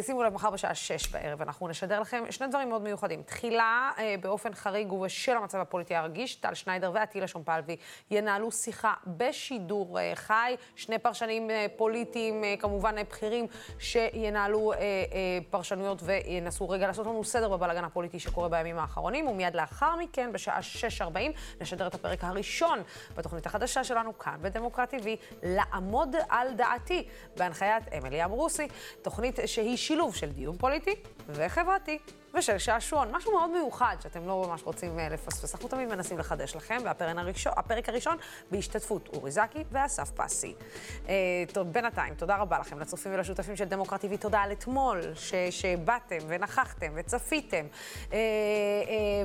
שימו 0.00 0.22
לב, 0.22 0.32
מחר 0.32 0.50
בשעה 0.50 0.74
שש 0.74 1.08
בערב 1.08 1.42
אנחנו 1.42 1.68
נשדר 1.68 2.00
לכם 2.00 2.24
שני 2.30 2.46
דברים 2.46 2.68
מאוד 2.68 2.82
מיוחדים. 2.82 3.22
תחילה, 3.22 3.90
באופן 4.20 4.54
חריג 4.54 4.92
ובשל 4.92 5.36
המצב 5.36 5.58
הפוליטי 5.58 5.94
הרגיש, 5.94 6.34
טל 6.34 6.54
שניידר 6.54 6.90
ועטילה 6.94 7.28
שומפלבי 7.44 7.76
ינהלו 8.10 8.52
שיחה 8.52 8.92
בשידור 9.06 9.98
אה, 9.98 10.12
חי. 10.14 10.56
שני 10.76 10.98
פרשנים 10.98 11.50
אה, 11.50 11.66
פוליטיים, 11.76 12.44
אה, 12.44 12.54
כמובן 12.58 12.94
בכירים, 13.10 13.46
שינהלו 13.78 14.72
פרשנויות 15.50 16.02
וינסו 16.02 16.68
רגע 16.68 16.86
לעשות 16.86 17.06
לנו 17.06 17.24
סדר 17.24 17.48
בבלאגן 17.48 17.84
הפוליטי 17.84 18.18
שקורה 18.18 18.48
בימים 18.48 18.78
האחרונים, 18.78 19.26
ומיד 19.26 19.56
לאחר 19.56 19.96
מכן, 19.96 20.32
בשעה 20.32 20.60
6.40, 20.98 21.18
נשדר 21.60 21.86
את 21.86 21.94
הפרק 21.94 22.24
הראשון 22.24 22.82
בתוכנית 23.16 23.46
החדשה 23.46 23.84
שלנו, 23.84 24.18
כאן 24.18 24.36
בדמוקרט 24.40 24.94
TV, 24.94 25.06
לעמוד 25.42 26.16
על 26.28 26.54
דעתי, 26.54 27.08
בהנחיית 27.36 27.82
אמילי 27.98 28.24
אמרוסי, 28.24 28.68
תוכנית 29.02 29.38
שהיא 29.46 29.76
שילוב 29.76 30.14
של 30.14 30.30
דיון 30.30 30.56
פוליטי 30.56 30.94
וחברתי. 31.28 31.98
ושל 32.38 32.58
שעשועון, 32.58 33.08
משהו 33.12 33.32
מאוד 33.32 33.50
מיוחד 33.50 33.96
שאתם 34.02 34.26
לא 34.26 34.46
ממש 34.48 34.62
רוצים 34.62 34.98
אה, 34.98 35.08
לפספס. 35.08 35.54
אנחנו 35.54 35.68
תמיד 35.68 35.88
מנסים 35.88 36.18
לחדש 36.18 36.56
לכם, 36.56 36.76
והפרק 36.84 37.88
הראשון, 37.88 37.88
הראשון 37.88 38.16
בהשתתפות 38.50 39.08
אורי 39.12 39.30
זקי 39.30 39.64
ואסף 39.72 40.10
פסי. 40.10 40.54
אה, 41.08 41.14
טוב, 41.52 41.72
בינתיים, 41.72 42.14
תודה 42.14 42.36
רבה 42.36 42.58
לכם, 42.58 42.78
לצופים 42.80 43.14
ולשותפים 43.14 43.56
של 43.56 43.64
דמוקרט 43.64 44.04
TV, 44.04 44.16
תודה 44.20 44.40
על 44.40 44.52
אתמול, 44.52 45.00
ש, 45.14 45.34
שבאתם 45.50 46.16
ונכחתם 46.28 46.92
וצפיתם. 46.94 47.66
אה, 48.12 48.18
אה, 48.18 48.18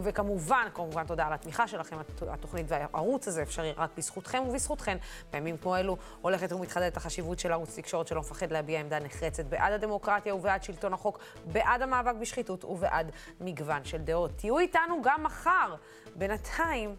וכמובן, 0.03 0.67
כמובן, 0.73 1.05
תודה 1.05 1.27
על 1.27 1.33
התמיכה 1.33 1.67
שלכם, 1.67 1.99
הת- 1.99 2.23
התוכנית 2.29 2.65
והערוץ 2.69 3.27
הזה 3.27 3.41
אפשרי 3.41 3.73
רק 3.77 3.89
בזכותכם 3.97 4.43
ובזכותכן. 4.49 4.97
בימים 5.31 5.57
כמו 5.57 5.75
אלו 5.77 5.97
הולכת 6.21 6.51
ומתחדדת 6.53 6.97
החשיבות 6.97 7.39
של 7.39 7.51
ערוץ 7.51 7.75
תקשורת 7.79 8.07
שלא 8.07 8.19
מפחד 8.21 8.51
להביע 8.51 8.79
עמדה 8.79 8.99
נחרצת 8.99 9.45
בעד 9.45 9.73
הדמוקרטיה 9.73 10.35
ובעד 10.35 10.63
שלטון 10.63 10.93
החוק, 10.93 11.19
בעד 11.45 11.81
המאבק 11.93 12.15
בשחיתות 12.15 12.65
ובעד 12.65 13.11
מגוון 13.41 13.85
של 13.85 13.97
דעות. 13.97 14.31
תהיו 14.35 14.59
איתנו 14.59 15.01
גם 15.01 15.23
מחר. 15.23 15.75
בינתיים, 16.15 16.95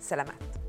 סלמת. 0.00 0.63